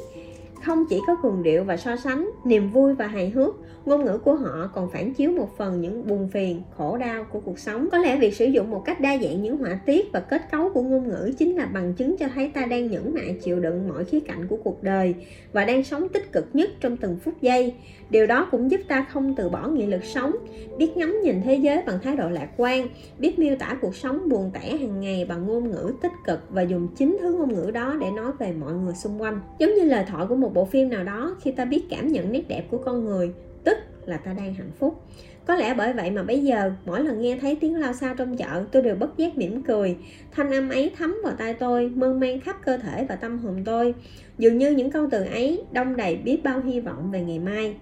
không 0.65 0.86
chỉ 0.89 1.00
có 1.07 1.15
cường 1.24 1.43
điệu 1.43 1.63
và 1.63 1.77
so 1.77 1.95
sánh, 1.95 2.29
niềm 2.45 2.69
vui 2.69 2.93
và 2.93 3.07
hài 3.07 3.29
hước, 3.29 3.55
ngôn 3.86 4.05
ngữ 4.05 4.17
của 4.17 4.36
họ 4.36 4.69
còn 4.74 4.89
phản 4.91 5.13
chiếu 5.13 5.31
một 5.31 5.57
phần 5.57 5.81
những 5.81 6.07
buồn 6.07 6.29
phiền, 6.34 6.62
khổ 6.77 6.98
đau 6.98 7.24
của 7.24 7.39
cuộc 7.39 7.60
sống. 7.60 7.88
Có 7.91 7.98
lẽ 7.98 8.17
việc 8.17 8.36
sử 8.36 8.45
dụng 8.45 8.69
một 8.69 8.84
cách 8.86 9.00
đa 9.00 9.17
dạng 9.17 9.43
những 9.43 9.57
họa 9.57 9.79
tiết 9.86 10.12
và 10.13 10.19
kết 10.19 10.41
cấu 10.51 10.69
của 10.69 10.81
ngôn 10.81 11.07
ngữ 11.07 11.31
chính 11.38 11.55
là 11.55 11.65
bằng 11.65 11.93
chứng 11.93 12.17
cho 12.17 12.27
thấy 12.36 12.51
ta 12.53 12.65
đang 12.65 12.88
nhẫn 12.88 13.13
nại 13.15 13.38
chịu 13.43 13.60
đựng 13.60 13.88
mọi 13.88 14.05
khía 14.05 14.19
cạnh 14.19 14.48
của 14.48 14.57
cuộc 14.63 14.84
đời 14.84 15.15
và 15.53 15.65
đang 15.65 15.84
sống 15.84 16.10
tích 16.10 16.31
cực 16.31 16.45
nhất 16.53 16.69
trong 16.79 16.98
từng 16.98 17.17
phút 17.24 17.41
giây 17.41 17.74
điều 18.10 18.28
đó 18.28 18.48
cũng 18.52 18.72
giúp 18.72 18.82
ta 18.88 19.06
không 19.10 19.36
từ 19.36 19.50
bỏ 19.50 19.68
nghị 19.68 19.86
lực 19.86 20.04
sống, 20.04 20.36
biết 20.78 20.98
ngắm 20.98 21.22
nhìn 21.24 21.42
thế 21.42 21.56
giới 21.56 21.82
bằng 21.86 22.00
thái 22.04 22.16
độ 22.16 22.30
lạc 22.30 22.50
quan, 22.58 22.88
biết 23.20 23.40
miêu 23.40 23.56
tả 23.56 23.78
cuộc 23.82 23.96
sống 23.96 24.30
buồn 24.30 24.52
tẻ 24.54 24.78
hàng 24.78 25.02
ngày 25.02 25.26
bằng 25.26 25.48
ngôn 25.48 25.72
ngữ 25.72 25.94
tích 26.02 26.12
cực 26.26 26.40
và 26.50 26.62
dùng 26.62 26.88
chính 26.96 27.18
thứ 27.22 27.34
ngôn 27.34 27.54
ngữ 27.54 27.72
đó 27.72 27.96
để 28.02 28.12
nói 28.12 28.32
về 28.40 28.54
mọi 28.54 28.74
người 28.74 28.94
xung 28.94 29.22
quanh. 29.22 29.40
Giống 29.60 29.74
như 29.74 29.84
lời 29.84 30.06
thoại 30.08 30.26
của 30.30 30.36
một 30.36 30.54
bộ 30.54 30.66
phim 30.66 30.90
nào 30.90 31.04
đó, 31.04 31.36
khi 31.42 31.52
ta 31.52 31.66
biết 31.66 31.84
cảm 31.90 32.08
nhận 32.08 32.32
nét 32.32 32.48
đẹp 32.48 32.64
của 32.72 32.78
con 32.78 33.06
người, 33.06 33.34
tức 33.64 33.78
là 34.06 34.18
ta 34.18 34.34
đang 34.34 34.54
hạnh 34.54 34.72
phúc 34.80 35.02
có 35.48 35.56
lẽ 35.56 35.74
bởi 35.74 35.94
vậy 35.94 36.12
mà 36.12 36.24
bây 36.24 36.44
giờ, 36.44 36.72
mỗi 36.86 37.04
lần 37.04 37.22
nghe 37.22 37.38
thấy 37.42 37.56
tiếng 37.56 37.75
lao 37.75 37.94
sao 37.94 38.16
trong 38.18 38.38
chợ, 38.38 38.64
tôi 38.72 38.82
đều 38.82 38.96
bất 38.96 39.18
giác 39.18 39.38
mỉm 39.38 39.62
cười. 39.62 39.98
Thanh 40.32 40.52
âm 40.52 40.70
ấy 40.70 40.92
thấm 40.98 41.16
vào 41.24 41.34
tai 41.38 41.54
tôi, 41.54 41.92
mơn 41.96 42.20
man 42.20 42.40
khắp 42.40 42.56
cơ 42.66 42.78
thể 42.78 43.06
và 43.10 43.16
tâm 43.16 43.38
hồn 43.38 43.62
tôi. 43.66 43.94
Dường 44.38 44.58
như 44.58 44.72
những 44.72 44.92
câu 44.92 45.08
từ 45.12 45.24
ấy 45.24 45.62
đông 45.72 45.96
đầy 45.96 46.16
biết 46.16 46.44
bao 46.44 46.62
hy 46.62 46.80
vọng 46.80 47.12
về 47.12 47.22
ngày 47.22 47.40
mai. 47.40 47.75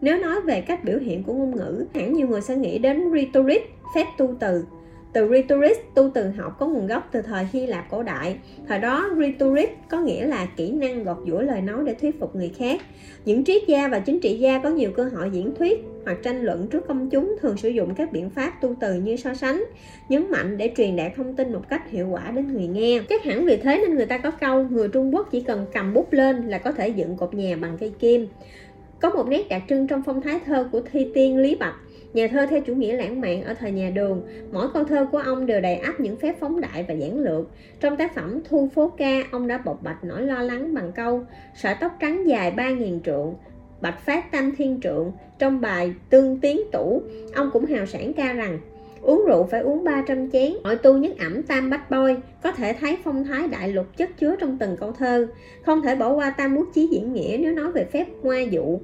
Nếu 0.00 0.18
nói 0.18 0.40
về 0.40 0.60
cách 0.60 0.84
biểu 0.84 0.98
hiện 0.98 1.22
của 1.22 1.32
ngôn 1.32 1.56
ngữ, 1.56 1.84
hẳn 1.94 2.12
nhiều 2.12 2.28
người 2.28 2.40
sẽ 2.40 2.56
nghĩ 2.56 2.78
đến 2.78 3.04
rhetoric, 3.14 3.62
phép 3.94 4.06
tu 4.18 4.34
từ 4.40 4.64
từ 5.12 5.28
rhetoric 5.28 5.94
tu 5.94 6.10
từ 6.14 6.30
học 6.30 6.56
có 6.58 6.66
nguồn 6.66 6.86
gốc 6.86 7.08
từ 7.12 7.22
thời 7.22 7.46
Hy 7.52 7.66
Lạp 7.66 7.90
cổ 7.90 8.02
đại. 8.02 8.36
Thời 8.68 8.78
đó 8.78 9.10
rhetoric 9.18 9.78
có 9.90 10.00
nghĩa 10.00 10.26
là 10.26 10.46
kỹ 10.56 10.72
năng 10.72 11.04
gọt 11.04 11.16
giũa 11.26 11.40
lời 11.40 11.60
nói 11.60 11.82
để 11.86 11.94
thuyết 11.94 12.20
phục 12.20 12.36
người 12.36 12.52
khác. 12.58 12.80
Những 13.24 13.44
triết 13.44 13.62
gia 13.66 13.88
và 13.88 13.98
chính 13.98 14.20
trị 14.20 14.38
gia 14.38 14.58
có 14.58 14.68
nhiều 14.68 14.90
cơ 14.90 15.04
hội 15.04 15.30
diễn 15.32 15.54
thuyết 15.54 15.84
hoặc 16.04 16.18
tranh 16.22 16.42
luận 16.42 16.66
trước 16.70 16.88
công 16.88 17.10
chúng 17.10 17.36
thường 17.40 17.56
sử 17.56 17.68
dụng 17.68 17.94
các 17.94 18.12
biện 18.12 18.30
pháp 18.30 18.52
tu 18.60 18.74
từ 18.80 18.94
như 18.94 19.16
so 19.16 19.34
sánh, 19.34 19.64
nhấn 20.08 20.30
mạnh 20.30 20.56
để 20.56 20.72
truyền 20.76 20.96
đạt 20.96 21.12
thông 21.16 21.36
tin 21.36 21.52
một 21.52 21.68
cách 21.68 21.90
hiệu 21.90 22.08
quả 22.08 22.30
đến 22.30 22.52
người 22.52 22.66
nghe. 22.66 23.00
Chắc 23.08 23.24
hẳn 23.24 23.44
vì 23.44 23.56
thế 23.56 23.78
nên 23.78 23.96
người 23.96 24.06
ta 24.06 24.18
có 24.18 24.30
câu 24.30 24.64
người 24.70 24.88
Trung 24.88 25.14
Quốc 25.14 25.28
chỉ 25.30 25.40
cần 25.40 25.66
cầm 25.72 25.94
bút 25.94 26.12
lên 26.12 26.48
là 26.48 26.58
có 26.58 26.72
thể 26.72 26.88
dựng 26.88 27.16
cột 27.16 27.34
nhà 27.34 27.56
bằng 27.56 27.76
cây 27.80 27.92
kim. 27.98 28.26
Có 29.00 29.10
một 29.10 29.28
nét 29.28 29.48
đặc 29.48 29.62
trưng 29.68 29.86
trong 29.86 30.02
phong 30.06 30.20
thái 30.22 30.40
thơ 30.46 30.68
của 30.72 30.80
thi 30.92 31.06
tiên 31.14 31.38
Lý 31.38 31.54
Bạch 31.54 31.74
Nhà 32.12 32.28
thơ 32.28 32.46
theo 32.46 32.60
chủ 32.60 32.74
nghĩa 32.74 32.96
lãng 32.96 33.20
mạn 33.20 33.44
ở 33.44 33.54
thời 33.54 33.72
nhà 33.72 33.90
đường, 33.90 34.22
mỗi 34.52 34.68
câu 34.74 34.84
thơ 34.84 35.06
của 35.12 35.18
ông 35.18 35.46
đều 35.46 35.60
đầy 35.60 35.74
ắp 35.74 36.00
những 36.00 36.16
phép 36.16 36.36
phóng 36.40 36.60
đại 36.60 36.84
và 36.88 36.94
giản 36.94 37.18
lược. 37.18 37.46
Trong 37.80 37.96
tác 37.96 38.14
phẩm 38.14 38.40
Thu 38.48 38.68
phố 38.74 38.88
ca, 38.88 39.22
ông 39.30 39.48
đã 39.48 39.58
bộc 39.58 39.82
bạch 39.82 40.04
nỗi 40.04 40.22
lo 40.22 40.42
lắng 40.42 40.74
bằng 40.74 40.92
câu 40.92 41.24
sợi 41.54 41.74
tóc 41.80 41.92
trắng 42.00 42.28
dài 42.28 42.50
ba 42.50 42.70
nghìn 42.70 43.00
trượng, 43.00 43.34
bạch 43.80 44.00
phát 44.06 44.30
tam 44.32 44.56
thiên 44.56 44.80
trượng. 44.80 45.12
Trong 45.38 45.60
bài 45.60 45.94
Tương 46.10 46.40
Tiến 46.40 46.60
Tủ, 46.72 47.02
ông 47.34 47.50
cũng 47.52 47.64
hào 47.64 47.86
sản 47.86 48.12
ca 48.12 48.32
rằng 48.32 48.58
uống 49.00 49.24
rượu 49.26 49.44
phải 49.44 49.60
uống 49.60 49.84
300 49.84 50.30
chén 50.30 50.52
mọi 50.62 50.76
tu 50.76 50.96
nhất 50.96 51.18
ẩm 51.18 51.42
tam 51.42 51.70
bách 51.70 51.90
bôi 51.90 52.16
có 52.42 52.52
thể 52.52 52.72
thấy 52.80 52.96
phong 53.04 53.24
thái 53.24 53.48
đại 53.48 53.68
lục 53.68 53.86
chất 53.96 54.10
chứa 54.18 54.36
trong 54.36 54.58
từng 54.58 54.76
câu 54.76 54.92
thơ 54.92 55.26
không 55.62 55.82
thể 55.82 55.96
bỏ 55.96 56.12
qua 56.12 56.30
tam 56.30 56.54
bút 56.54 56.66
chí 56.74 56.88
diễn 56.92 57.12
nghĩa 57.12 57.36
nếu 57.40 57.52
nói 57.52 57.72
về 57.72 57.84
phép 57.84 58.06
hoa 58.22 58.40
dụ 58.40 58.78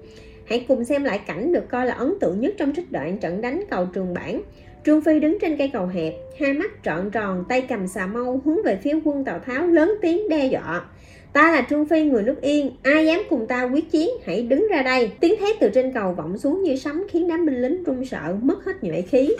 Hãy 0.44 0.64
cùng 0.68 0.85
xem 0.85 1.04
lại 1.04 1.20
cảnh 1.26 1.52
được 1.52 1.68
coi 1.70 1.87
là 1.87 1.94
ấn 1.94 2.14
tượng 2.20 2.40
nhất 2.40 2.54
trong 2.59 2.72
trích 2.76 2.92
đoạn 2.92 3.18
trận 3.18 3.40
đánh 3.40 3.64
cầu 3.70 3.87
trường 3.94 4.14
bản. 4.14 4.42
Trương 4.87 5.00
Phi 5.00 5.20
đứng 5.20 5.38
trên 5.40 5.57
cây 5.57 5.70
cầu 5.72 5.87
hẹp, 5.87 6.14
hai 6.40 6.52
mắt 6.52 6.70
trọn 6.85 7.11
tròn, 7.11 7.44
tay 7.48 7.61
cầm 7.68 7.87
xà 7.87 8.07
mâu 8.07 8.40
hướng 8.44 8.62
về 8.64 8.78
phía 8.83 8.94
quân 9.04 9.24
Tào 9.24 9.38
Tháo 9.38 9.66
lớn 9.66 9.94
tiếng 10.02 10.28
đe 10.28 10.46
dọa. 10.46 10.85
Ta 11.33 11.52
là 11.52 11.66
Trương 11.70 11.87
Phi 11.87 12.04
người 12.04 12.22
nước 12.22 12.40
Yên, 12.40 12.70
ai 12.83 13.07
dám 13.07 13.22
cùng 13.30 13.46
ta 13.46 13.62
quyết 13.62 13.90
chiến, 13.90 14.09
hãy 14.24 14.42
đứng 14.42 14.68
ra 14.70 14.83
đây. 14.83 15.11
Tiếng 15.20 15.35
thét 15.40 15.57
từ 15.61 15.68
trên 15.74 15.92
cầu 15.92 16.12
vọng 16.12 16.38
xuống 16.38 16.62
như 16.62 16.76
sấm 16.76 17.02
khiến 17.11 17.28
đám 17.28 17.46
binh 17.46 17.62
lính 17.62 17.85
run 17.85 18.04
sợ, 18.04 18.37
mất 18.42 18.64
hết 18.64 18.72
nhuệ 18.83 19.02
khí. 19.02 19.30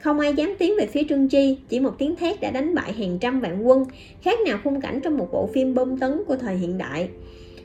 Không 0.00 0.20
ai 0.20 0.34
dám 0.34 0.54
tiến 0.58 0.74
về 0.78 0.86
phía 0.86 1.02
Trương 1.08 1.28
Chi, 1.28 1.58
chỉ 1.68 1.80
một 1.80 1.92
tiếng 1.98 2.16
thét 2.16 2.40
đã 2.40 2.50
đánh 2.50 2.74
bại 2.74 2.92
hàng 2.92 3.18
trăm 3.20 3.40
vạn 3.40 3.62
quân, 3.66 3.84
khác 4.22 4.38
nào 4.46 4.58
khung 4.64 4.80
cảnh 4.80 5.00
trong 5.00 5.16
một 5.16 5.28
bộ 5.32 5.46
phim 5.54 5.74
bom 5.74 5.98
tấn 5.98 6.22
của 6.26 6.36
thời 6.36 6.56
hiện 6.56 6.78
đại. 6.78 7.08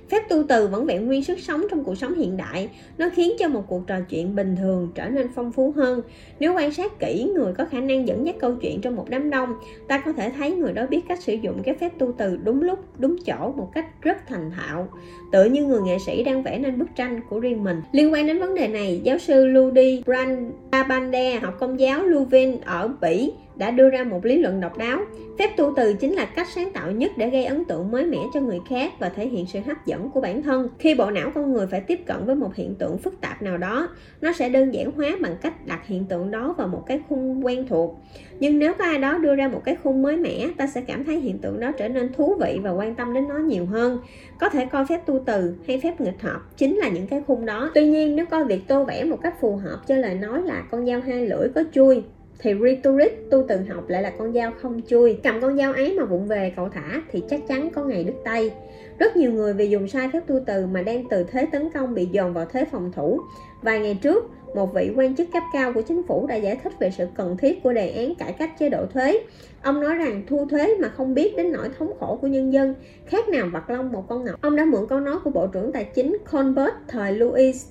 Phép 0.10 0.30
tu 0.30 0.44
từ 0.44 0.68
vẫn 0.68 0.86
vẹn 0.86 1.06
nguyên 1.06 1.24
sức 1.24 1.40
sống 1.40 1.62
trong 1.70 1.84
cuộc 1.84 1.96
sống 1.96 2.16
hiện 2.16 2.38
đại, 2.38 2.70
nó 2.98 3.10
khiến 3.16 3.32
cho 3.40 3.48
một 3.48 3.64
cuộc 3.68 3.88
trò 3.88 3.96
chuyện 4.10 4.36
bình 4.36 4.56
thường 4.56 4.92
trở 4.96 5.10
nên 5.10 5.28
phong 5.36 5.52
phú 5.52 5.74
hơn. 5.76 6.02
Nếu 6.40 6.54
quan 6.54 6.74
sát 6.74 7.00
kỹ 7.00 7.32
người 7.36 7.54
có 7.54 7.66
khả 7.66 7.80
năng 7.80 8.08
dẫn 8.08 8.26
dắt 8.26 8.36
câu 8.40 8.56
chuyện 8.56 8.82
trong 8.82 8.96
một 8.96 9.06
đám 9.10 9.30
đông, 9.30 9.54
ta 9.88 9.98
có 9.98 10.14
thể 10.14 10.30
thấy 10.30 10.52
người 10.52 10.74
đó 10.74 10.86
biết 10.90 11.02
cách 11.08 11.24
sử 11.24 11.34
dụng 11.34 11.64
cái 11.64 11.76
phép 11.76 11.92
tu 12.00 12.12
từ 12.18 12.38
đúng 12.44 12.62
lúc, 12.62 12.80
đúng 13.00 13.16
chỗ 13.26 13.54
một 13.58 13.70
cách 13.74 13.86
rất 14.02 14.18
thành 14.28 14.52
thạo, 14.52 14.88
tự 15.32 15.46
như 15.46 15.66
người 15.66 15.82
nghệ 15.82 15.98
sĩ 16.06 16.24
đang 16.24 16.44
vẽ 16.44 16.60
nên 16.60 16.80
bức 16.80 16.88
tranh 16.96 17.22
của 17.30 17.40
riêng 17.40 17.64
mình. 17.64 17.82
Liên 17.92 18.14
quan 18.14 18.28
đến 18.28 18.40
vấn 18.40 18.56
đề 18.56 18.68
này, 18.68 19.02
giáo 19.04 19.18
sư 19.18 19.46
Ludi 19.46 20.04
Brandabande, 20.06 21.36
học 21.36 21.54
công 21.60 21.80
giáo 21.80 22.04
Leuven 22.04 22.58
ở 22.66 22.90
Bỉ 23.02 23.32
đã 23.58 23.72
đưa 23.72 23.90
ra 23.90 24.04
một 24.04 24.26
lý 24.26 24.38
luận 24.38 24.60
độc 24.60 24.78
đáo. 24.78 25.00
Phép 25.40 25.58
tu 25.58 25.74
từ 25.76 25.94
chính 25.94 26.14
là 26.14 26.26
cách 26.26 26.48
sáng 26.56 26.72
tạo 26.72 26.92
nhất 26.92 27.12
để 27.18 27.30
gây 27.30 27.46
ấn 27.46 27.66
tượng 27.66 27.92
mới 27.92 28.06
mẻ 28.06 28.18
cho 28.34 28.40
người 28.40 28.60
khác 28.70 28.92
và 29.00 29.10
thể 29.10 29.28
hiện 29.28 29.46
sự 29.46 29.60
hấp 29.66 29.86
dẫn 29.86 30.10
của 30.10 30.22
bản 30.22 30.44
thân. 30.44 30.70
Khi 30.80 30.96
bộ 30.96 31.12
não 31.12 31.32
con 31.36 31.54
người 31.54 31.68
phải 31.68 31.82
tiếp 31.82 32.00
cận 32.06 32.26
với 32.26 32.36
một 32.36 32.56
hiện 32.56 32.76
tượng 32.76 32.98
phức 32.98 33.22
tạp 33.22 33.42
nào 33.42 33.58
đó, 33.58 33.90
nó 34.22 34.34
sẽ 34.34 34.50
đơn 34.50 34.74
giản 34.74 34.92
hóa 34.92 35.12
bằng 35.22 35.36
cách 35.42 35.68
đặt 35.68 35.88
hiện 35.88 36.06
tượng 36.06 36.32
đó 36.32 36.56
vào 36.58 36.68
một 36.68 36.84
cái 36.88 37.02
khung 37.10 37.46
quen 37.46 37.66
thuộc. 37.70 38.00
Nhưng 38.40 38.60
nếu 38.60 38.74
có 38.74 38.84
ai 38.84 38.98
đó 38.98 39.18
đưa 39.18 39.36
ra 39.36 39.48
một 39.48 39.62
cái 39.66 39.76
khung 39.84 40.02
mới 40.02 40.18
mẻ, 40.18 40.48
ta 40.58 40.68
sẽ 40.68 40.82
cảm 40.82 41.04
thấy 41.04 41.20
hiện 41.20 41.38
tượng 41.38 41.60
đó 41.60 41.72
trở 41.72 41.88
nên 41.88 42.14
thú 42.14 42.36
vị 42.40 42.60
và 42.64 42.72
quan 42.72 42.96
tâm 42.96 43.14
đến 43.14 43.28
nó 43.28 43.38
nhiều 43.38 43.66
hơn. 43.66 44.00
Có 44.40 44.50
thể 44.50 44.66
coi 44.66 44.86
phép 44.86 45.06
tu 45.06 45.20
từ 45.26 45.56
hay 45.68 45.80
phép 45.80 46.02
nghịch 46.02 46.22
hợp 46.22 46.40
chính 46.58 46.76
là 46.76 46.90
những 46.90 47.08
cái 47.08 47.22
khung 47.28 47.46
đó. 47.46 47.72
Tuy 47.74 47.86
nhiên, 47.86 48.16
nếu 48.16 48.26
coi 48.26 48.46
việc 48.46 48.68
tô 48.68 48.84
vẽ 48.84 49.04
một 49.04 49.18
cách 49.22 49.42
phù 49.42 49.56
hợp 49.56 49.80
cho 49.88 49.96
lời 49.96 50.16
nói 50.16 50.42
là 50.42 50.64
con 50.72 50.86
dao 50.86 51.02
hai 51.02 51.28
lưỡi 51.28 51.50
có 51.56 51.64
chui 51.74 52.04
thì 52.40 52.54
rhetoric 52.62 53.30
tu 53.32 53.46
từ 53.48 53.60
học 53.70 53.90
lại 53.90 54.02
là 54.02 54.10
con 54.10 54.34
dao 54.34 54.52
không 54.62 54.82
chui 54.88 55.20
cầm 55.24 55.42
con 55.42 55.58
dao 55.58 55.74
ấy 55.74 55.98
mà 56.00 56.06
vụng 56.06 56.28
về 56.28 56.54
cậu 56.56 56.70
thả 56.70 57.02
thì 57.12 57.24
chắc 57.30 57.48
chắn 57.48 57.70
có 57.70 57.84
ngày 57.84 58.04
đứt 58.04 58.16
tay 58.24 58.52
rất 59.00 59.18
nhiều 59.18 59.32
người 59.32 59.54
vì 59.54 59.70
dùng 59.70 59.88
sai 59.88 60.10
phép 60.14 60.20
tu 60.28 60.40
từ 60.46 60.66
mà 60.66 60.82
đang 60.82 61.04
từ 61.10 61.24
thế 61.24 61.48
tấn 61.52 61.70
công 61.74 61.94
bị 61.94 62.06
dồn 62.06 62.34
vào 62.34 62.46
thế 62.46 62.66
phòng 62.72 62.92
thủ 62.96 63.20
vài 63.62 63.80
ngày 63.80 64.00
trước 64.02 64.30
một 64.56 64.74
vị 64.74 64.92
quan 64.96 65.16
chức 65.16 65.28
cấp 65.34 65.44
cao 65.54 65.74
của 65.74 65.82
chính 65.82 66.04
phủ 66.08 66.28
đã 66.28 66.36
giải 66.36 66.60
thích 66.64 66.74
về 66.80 66.92
sự 66.92 67.08
cần 67.16 67.38
thiết 67.38 67.64
của 67.64 67.74
đề 67.74 67.90
án 67.90 68.16
cải 68.16 68.34
cách 68.34 68.60
chế 68.60 68.70
độ 68.70 68.86
thuế. 68.94 69.20
Ông 69.62 69.80
nói 69.80 69.96
rằng 69.96 70.24
thu 70.28 70.46
thuế 70.46 70.76
mà 70.80 70.90
không 70.90 71.14
biết 71.14 71.38
đến 71.38 71.52
nỗi 71.52 71.70
thống 71.80 71.94
khổ 72.00 72.18
của 72.22 72.28
nhân 72.28 72.54
dân, 72.54 72.76
khác 73.06 73.30
nào 73.30 73.48
vặt 73.54 73.70
lông 73.70 73.92
một 73.92 74.06
con 74.10 74.26
ngọc. 74.26 74.42
Ông 74.42 74.56
đã 74.56 74.66
mượn 74.66 74.88
câu 74.90 75.00
nói 75.00 75.16
của 75.24 75.30
Bộ 75.30 75.48
trưởng 75.48 75.72
Tài 75.72 75.84
chính 75.84 76.18
Colbert 76.32 76.74
thời 76.88 77.12
Louis 77.12 77.66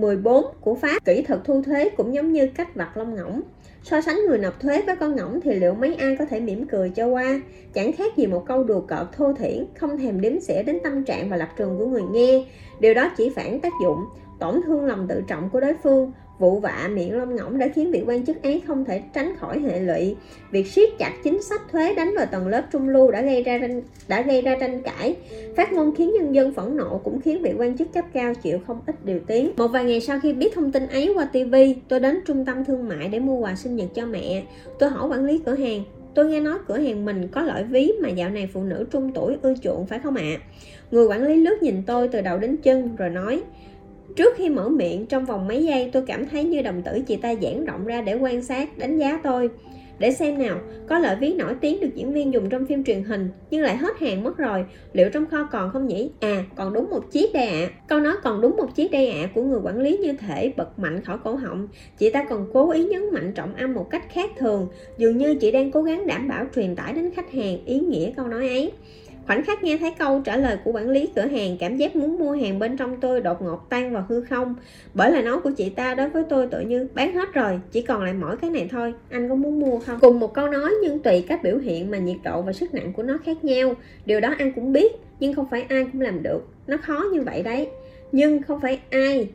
14 0.00 0.44
của 0.60 0.74
Pháp. 0.74 1.04
Kỹ 1.04 1.22
thuật 1.22 1.40
thu 1.44 1.62
thuế 1.62 1.88
cũng 1.96 2.14
giống 2.14 2.32
như 2.32 2.46
cách 2.46 2.74
vặt 2.74 2.96
lông 2.96 3.14
ngỗng. 3.14 3.40
So 3.82 4.00
sánh 4.00 4.20
người 4.28 4.38
nộp 4.38 4.60
thuế 4.60 4.82
với 4.82 4.96
con 4.96 5.16
ngỗng 5.16 5.40
thì 5.40 5.54
liệu 5.54 5.74
mấy 5.74 5.94
ai 5.94 6.16
có 6.18 6.24
thể 6.24 6.40
mỉm 6.40 6.66
cười 6.68 6.90
cho 6.90 7.06
qua? 7.06 7.40
Chẳng 7.72 7.92
khác 7.92 8.16
gì 8.16 8.26
một 8.26 8.44
câu 8.46 8.64
đùa 8.64 8.80
cợt 8.80 9.12
thô 9.12 9.32
thiển, 9.32 9.66
không 9.78 9.98
thèm 9.98 10.20
đếm 10.20 10.40
xỉa 10.40 10.62
đến 10.62 10.78
tâm 10.84 11.04
trạng 11.04 11.30
và 11.30 11.36
lập 11.36 11.48
trường 11.56 11.78
của 11.78 11.86
người 11.86 12.02
nghe. 12.12 12.44
Điều 12.80 12.94
đó 12.94 13.10
chỉ 13.16 13.30
phản 13.36 13.60
tác 13.60 13.72
dụng, 13.82 14.04
tổn 14.40 14.60
thương 14.66 14.84
lòng 14.84 15.06
tự 15.08 15.22
trọng 15.28 15.50
của 15.50 15.60
đối 15.60 15.74
phương, 15.82 16.12
vụ 16.38 16.60
vạ 16.60 16.90
miệng 16.94 17.18
lông 17.18 17.36
ngỗng 17.36 17.58
đã 17.58 17.68
khiến 17.74 17.90
vị 17.90 18.02
quan 18.06 18.26
chức 18.26 18.42
ấy 18.42 18.62
không 18.66 18.84
thể 18.84 19.02
tránh 19.14 19.36
khỏi 19.36 19.58
hệ 19.58 19.80
lụy. 19.80 20.16
Việc 20.50 20.66
siết 20.66 20.88
chặt 20.98 21.12
chính 21.24 21.42
sách 21.42 21.60
thuế 21.72 21.94
đánh 21.94 22.14
vào 22.16 22.26
tầng 22.26 22.48
lớp 22.48 22.62
trung 22.72 22.88
lưu 22.88 23.10
đã 23.10 23.22
gây 23.22 23.42
ra 23.42 23.60
đã 24.08 24.22
gây 24.22 24.42
ra 24.42 24.56
tranh 24.60 24.82
cãi. 24.82 25.16
Phát 25.56 25.72
ngôn 25.72 25.94
khiến 25.94 26.12
nhân 26.12 26.34
dân 26.34 26.52
phẫn 26.54 26.76
nộ 26.76 27.00
cũng 27.04 27.20
khiến 27.20 27.42
vị 27.42 27.52
quan 27.58 27.78
chức 27.78 27.92
cấp 27.92 28.04
cao 28.12 28.34
chịu 28.34 28.58
không 28.66 28.80
ít 28.86 29.04
điều 29.04 29.20
tiếng. 29.26 29.50
Một 29.56 29.68
vài 29.68 29.84
ngày 29.84 30.00
sau 30.00 30.20
khi 30.20 30.32
biết 30.32 30.54
thông 30.54 30.72
tin 30.72 30.86
ấy 30.86 31.12
qua 31.14 31.24
tv 31.24 31.54
tôi 31.88 32.00
đến 32.00 32.20
trung 32.26 32.44
tâm 32.44 32.64
thương 32.64 32.88
mại 32.88 33.08
để 33.08 33.18
mua 33.18 33.38
quà 33.38 33.54
sinh 33.54 33.76
nhật 33.76 33.88
cho 33.94 34.06
mẹ. 34.06 34.42
Tôi 34.78 34.90
hỏi 34.90 35.08
quản 35.08 35.24
lý 35.24 35.40
cửa 35.46 35.54
hàng, 35.54 35.82
tôi 36.14 36.26
nghe 36.26 36.40
nói 36.40 36.58
cửa 36.68 36.78
hàng 36.78 37.04
mình 37.04 37.28
có 37.28 37.42
loại 37.42 37.64
ví 37.64 37.92
mà 38.02 38.08
dạo 38.08 38.30
này 38.30 38.50
phụ 38.52 38.64
nữ 38.64 38.86
trung 38.90 39.12
tuổi 39.14 39.36
ưa 39.42 39.54
chuộng, 39.62 39.86
phải 39.86 39.98
không 39.98 40.16
ạ? 40.16 40.22
À? 40.22 40.38
người 40.90 41.06
quản 41.06 41.22
lý 41.22 41.36
lướt 41.36 41.62
nhìn 41.62 41.82
tôi 41.86 42.08
từ 42.08 42.20
đầu 42.20 42.38
đến 42.38 42.56
chân 42.56 42.96
rồi 42.96 43.10
nói 43.10 43.42
Trước 44.16 44.34
khi 44.36 44.48
mở 44.48 44.68
miệng 44.68 45.06
trong 45.06 45.24
vòng 45.24 45.48
mấy 45.48 45.64
giây 45.64 45.90
tôi 45.92 46.02
cảm 46.06 46.26
thấy 46.26 46.44
như 46.44 46.62
đồng 46.62 46.82
tử 46.82 47.00
chị 47.06 47.16
ta 47.16 47.34
giãn 47.42 47.64
rộng 47.64 47.84
ra 47.84 48.02
để 48.02 48.14
quan 48.14 48.42
sát, 48.42 48.78
đánh 48.78 48.98
giá 48.98 49.20
tôi. 49.22 49.50
để 49.98 50.12
xem 50.12 50.38
nào 50.38 50.58
có 50.88 50.98
lợi 50.98 51.16
viết 51.20 51.34
nổi 51.36 51.54
tiếng 51.60 51.80
được 51.80 51.94
diễn 51.94 52.12
viên 52.12 52.32
dùng 52.32 52.48
trong 52.48 52.66
phim 52.66 52.84
truyền 52.84 53.02
hình 53.02 53.30
nhưng 53.50 53.62
lại 53.62 53.76
hết 53.76 53.98
hàng 54.00 54.24
mất 54.24 54.36
rồi 54.36 54.64
liệu 54.92 55.10
trong 55.10 55.26
kho 55.26 55.48
còn 55.52 55.70
không 55.72 55.86
nhỉ 55.86 56.10
à 56.20 56.44
còn 56.56 56.72
đúng 56.72 56.90
một 56.90 57.12
chiếc 57.12 57.34
đây 57.34 57.48
ạ 57.48 57.68
à. 57.68 57.70
câu 57.88 58.00
nói 58.00 58.14
còn 58.22 58.40
đúng 58.40 58.56
một 58.56 58.74
chiếc 58.74 58.90
đây 58.90 59.10
ạ 59.10 59.20
à 59.22 59.30
của 59.34 59.42
người 59.42 59.60
quản 59.64 59.80
lý 59.80 59.96
như 59.96 60.12
thể 60.12 60.52
bật 60.56 60.78
mạnh 60.78 61.04
khỏi 61.04 61.18
cổ 61.24 61.34
họng 61.34 61.68
chị 61.98 62.10
ta 62.10 62.24
còn 62.24 62.46
cố 62.52 62.70
ý 62.70 62.84
nhấn 62.84 63.10
mạnh 63.12 63.32
trọng 63.34 63.54
âm 63.54 63.74
một 63.74 63.90
cách 63.90 64.04
khác 64.12 64.30
thường 64.38 64.68
dường 64.98 65.18
như 65.18 65.34
chị 65.34 65.50
đang 65.50 65.70
cố 65.70 65.82
gắng 65.82 66.06
đảm 66.06 66.28
bảo 66.28 66.46
truyền 66.54 66.76
tải 66.76 66.92
đến 66.92 67.10
khách 67.16 67.32
hàng 67.32 67.64
ý 67.64 67.80
nghĩa 67.80 68.10
câu 68.16 68.26
nói 68.26 68.48
ấy 68.48 68.72
Khoảnh 69.26 69.44
khắc 69.44 69.64
nghe 69.64 69.78
thấy 69.78 69.94
câu 69.98 70.20
trả 70.24 70.36
lời 70.36 70.56
của 70.64 70.72
quản 70.72 70.90
lý 70.90 71.08
cửa 71.16 71.26
hàng, 71.26 71.56
cảm 71.60 71.76
giác 71.76 71.96
muốn 71.96 72.18
mua 72.18 72.32
hàng 72.32 72.58
bên 72.58 72.76
trong 72.76 73.00
tôi 73.00 73.20
đột 73.20 73.42
ngột 73.42 73.70
tan 73.70 73.92
vào 73.92 74.04
hư 74.08 74.20
không. 74.20 74.54
Bởi 74.94 75.10
lời 75.12 75.22
nói 75.22 75.40
của 75.40 75.50
chị 75.50 75.70
ta 75.70 75.94
đối 75.94 76.08
với 76.08 76.24
tôi 76.28 76.46
tự 76.46 76.60
như 76.60 76.88
bán 76.94 77.14
hết 77.14 77.32
rồi, 77.34 77.60
chỉ 77.72 77.82
còn 77.82 78.04
lại 78.04 78.14
mỗi 78.14 78.36
cái 78.36 78.50
này 78.50 78.68
thôi, 78.70 78.94
anh 79.10 79.28
có 79.28 79.34
muốn 79.34 79.60
mua 79.60 79.78
không? 79.78 79.98
Cùng 80.00 80.20
một 80.20 80.34
câu 80.34 80.48
nói 80.48 80.74
nhưng 80.82 80.98
tùy 80.98 81.24
cách 81.28 81.42
biểu 81.42 81.58
hiện 81.58 81.90
mà 81.90 81.98
nhiệt 81.98 82.16
độ 82.24 82.42
và 82.42 82.52
sức 82.52 82.74
nặng 82.74 82.92
của 82.92 83.02
nó 83.02 83.18
khác 83.24 83.44
nhau. 83.44 83.74
Điều 84.06 84.20
đó 84.20 84.34
anh 84.38 84.52
cũng 84.52 84.72
biết, 84.72 84.92
nhưng 85.20 85.34
không 85.34 85.46
phải 85.50 85.66
ai 85.68 85.86
cũng 85.92 86.00
làm 86.00 86.22
được. 86.22 86.40
Nó 86.66 86.76
khó 86.76 87.04
như 87.12 87.22
vậy 87.22 87.42
đấy. 87.42 87.68
Nhưng 88.12 88.42
không 88.42 88.60
phải 88.60 88.80
ai 88.90 89.28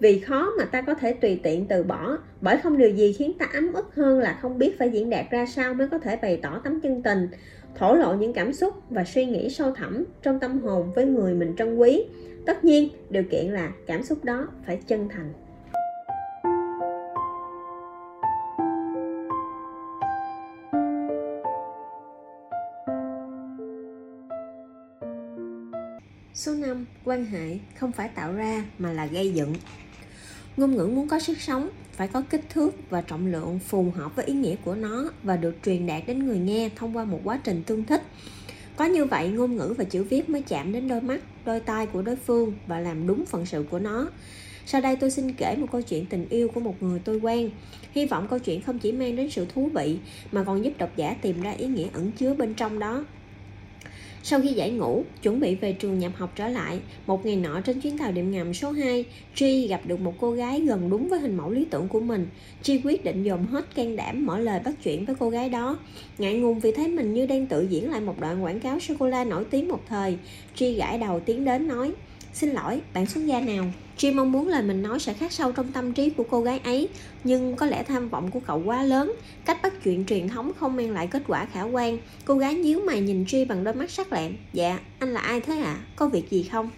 vì 0.00 0.18
khó 0.18 0.52
mà 0.58 0.64
ta 0.64 0.82
có 0.82 0.94
thể 0.94 1.12
tùy 1.12 1.40
tiện 1.42 1.66
từ 1.66 1.82
bỏ 1.82 2.18
bởi 2.40 2.56
không 2.56 2.78
điều 2.78 2.90
gì 2.90 3.12
khiến 3.12 3.32
ta 3.38 3.46
ấm 3.52 3.72
ức 3.72 3.94
hơn 3.94 4.18
là 4.18 4.38
không 4.42 4.58
biết 4.58 4.78
phải 4.78 4.90
diễn 4.90 5.10
đạt 5.10 5.26
ra 5.30 5.46
sao 5.46 5.74
mới 5.74 5.88
có 5.88 5.98
thể 5.98 6.16
bày 6.16 6.38
tỏ 6.42 6.60
tấm 6.64 6.80
chân 6.80 7.02
tình 7.02 7.28
thổ 7.78 7.94
lộ 7.94 8.14
những 8.14 8.32
cảm 8.32 8.52
xúc 8.52 8.74
và 8.90 9.04
suy 9.04 9.26
nghĩ 9.26 9.50
sâu 9.50 9.72
thẳm 9.72 10.04
trong 10.22 10.40
tâm 10.40 10.58
hồn 10.58 10.92
với 10.94 11.06
người 11.06 11.34
mình 11.34 11.54
trân 11.58 11.76
quý 11.76 12.04
tất 12.46 12.64
nhiên, 12.64 12.88
điều 13.10 13.22
kiện 13.30 13.46
là 13.46 13.72
cảm 13.86 14.02
xúc 14.02 14.24
đó 14.24 14.48
phải 14.66 14.80
chân 14.86 15.08
thành 15.08 15.32
Số 26.34 26.54
5. 26.54 26.86
Quan 27.04 27.24
hệ 27.24 27.58
không 27.78 27.92
phải 27.92 28.10
tạo 28.14 28.32
ra 28.32 28.64
mà 28.78 28.92
là 28.92 29.06
gây 29.06 29.34
dựng. 29.34 29.54
Ngôn 30.56 30.76
ngữ 30.76 30.86
muốn 30.86 31.08
có 31.08 31.18
sức 31.18 31.40
sống, 31.40 31.70
phải 31.92 32.08
có 32.08 32.22
kích 32.30 32.50
thước 32.50 32.90
và 32.90 33.00
trọng 33.00 33.26
lượng 33.26 33.58
phù 33.58 33.90
hợp 33.96 34.16
với 34.16 34.24
ý 34.24 34.34
nghĩa 34.34 34.56
của 34.64 34.74
nó 34.74 35.10
và 35.22 35.36
được 35.36 35.56
truyền 35.64 35.86
đạt 35.86 36.02
đến 36.06 36.26
người 36.26 36.38
nghe 36.38 36.70
thông 36.76 36.96
qua 36.96 37.04
một 37.04 37.20
quá 37.24 37.40
trình 37.44 37.62
tương 37.66 37.84
thích. 37.84 38.02
Có 38.76 38.84
như 38.84 39.04
vậy, 39.04 39.28
ngôn 39.28 39.56
ngữ 39.56 39.74
và 39.78 39.84
chữ 39.84 40.02
viết 40.02 40.28
mới 40.28 40.42
chạm 40.42 40.72
đến 40.72 40.88
đôi 40.88 41.00
mắt, 41.00 41.20
đôi 41.44 41.60
tai 41.60 41.86
của 41.86 42.02
đối 42.02 42.16
phương 42.16 42.52
và 42.66 42.80
làm 42.80 43.06
đúng 43.06 43.26
phận 43.26 43.46
sự 43.46 43.64
của 43.70 43.78
nó. 43.78 44.08
Sau 44.66 44.80
đây 44.80 44.96
tôi 44.96 45.10
xin 45.10 45.32
kể 45.32 45.56
một 45.56 45.66
câu 45.72 45.82
chuyện 45.82 46.06
tình 46.06 46.28
yêu 46.28 46.48
của 46.48 46.60
một 46.60 46.82
người 46.82 46.98
tôi 47.04 47.16
quen. 47.16 47.50
Hy 47.92 48.06
vọng 48.06 48.26
câu 48.30 48.38
chuyện 48.38 48.62
không 48.62 48.78
chỉ 48.78 48.92
mang 48.92 49.16
đến 49.16 49.30
sự 49.30 49.46
thú 49.54 49.70
vị, 49.74 49.98
mà 50.32 50.44
còn 50.44 50.64
giúp 50.64 50.72
độc 50.78 50.96
giả 50.96 51.16
tìm 51.22 51.42
ra 51.42 51.50
ý 51.50 51.66
nghĩa 51.66 51.88
ẩn 51.92 52.12
chứa 52.12 52.34
bên 52.34 52.54
trong 52.54 52.78
đó 52.78 53.04
sau 54.28 54.40
khi 54.40 54.48
giải 54.48 54.70
ngũ, 54.70 55.04
chuẩn 55.22 55.40
bị 55.40 55.54
về 55.54 55.72
trường 55.72 55.98
nhập 55.98 56.12
học 56.16 56.32
trở 56.36 56.48
lại, 56.48 56.80
một 57.06 57.26
ngày 57.26 57.36
nọ 57.36 57.60
trên 57.60 57.80
chuyến 57.80 57.98
tàu 57.98 58.12
điện 58.12 58.30
ngầm 58.30 58.54
số 58.54 58.70
2, 58.70 59.04
Tri 59.34 59.68
gặp 59.68 59.80
được 59.84 60.00
một 60.00 60.14
cô 60.20 60.30
gái 60.30 60.60
gần 60.60 60.90
đúng 60.90 61.08
với 61.08 61.20
hình 61.20 61.36
mẫu 61.36 61.50
lý 61.50 61.64
tưởng 61.64 61.88
của 61.88 62.00
mình. 62.00 62.26
Tri 62.62 62.80
quyết 62.84 63.04
định 63.04 63.22
dồn 63.22 63.46
hết 63.46 63.74
can 63.74 63.96
đảm 63.96 64.26
mở 64.26 64.38
lời 64.38 64.60
bắt 64.64 64.74
chuyện 64.82 65.04
với 65.04 65.14
cô 65.18 65.30
gái 65.30 65.48
đó. 65.48 65.78
Ngại 66.18 66.34
ngùng 66.34 66.60
vì 66.60 66.72
thấy 66.72 66.88
mình 66.88 67.14
như 67.14 67.26
đang 67.26 67.46
tự 67.46 67.66
diễn 67.70 67.90
lại 67.90 68.00
một 68.00 68.20
đoạn 68.20 68.44
quảng 68.44 68.60
cáo 68.60 68.80
sô-cô-la 68.80 69.24
nổi 69.24 69.44
tiếng 69.50 69.68
một 69.68 69.80
thời. 69.88 70.18
Tri 70.54 70.72
gãi 70.72 70.98
đầu 70.98 71.20
tiến 71.20 71.44
đến 71.44 71.68
nói, 71.68 71.92
Xin 72.32 72.50
lỗi, 72.50 72.80
bạn 72.94 73.06
xuất 73.06 73.26
gia 73.26 73.40
nào? 73.40 73.64
Jim 73.98 74.14
mong 74.14 74.32
muốn 74.32 74.48
lời 74.48 74.62
mình 74.62 74.82
nói 74.82 75.00
sẽ 75.00 75.12
khắc 75.12 75.32
sâu 75.32 75.52
trong 75.52 75.72
tâm 75.72 75.92
trí 75.92 76.10
của 76.10 76.24
cô 76.30 76.40
gái 76.40 76.60
ấy, 76.64 76.88
nhưng 77.24 77.56
có 77.56 77.66
lẽ 77.66 77.82
tham 77.82 78.08
vọng 78.08 78.30
của 78.30 78.40
cậu 78.46 78.62
quá 78.64 78.82
lớn. 78.82 79.12
Cách 79.44 79.62
bắt 79.62 79.72
chuyện 79.84 80.04
truyền 80.04 80.28
thống 80.28 80.52
không 80.60 80.76
mang 80.76 80.90
lại 80.90 81.06
kết 81.06 81.22
quả 81.26 81.44
khả 81.44 81.62
quan. 81.62 81.98
Cô 82.24 82.34
gái 82.34 82.54
nhíu 82.54 82.80
mày 82.80 83.00
nhìn 83.00 83.24
Jim 83.24 83.46
bằng 83.46 83.64
đôi 83.64 83.74
mắt 83.74 83.90
sắc 83.90 84.12
lẹm. 84.12 84.32
Dạ, 84.52 84.78
anh 84.98 85.14
là 85.14 85.20
ai 85.20 85.40
thế 85.40 85.58
ạ? 85.58 85.64
À? 85.64 85.84
Có 85.96 86.08
việc 86.08 86.30
gì 86.30 86.42
không? 86.42 86.70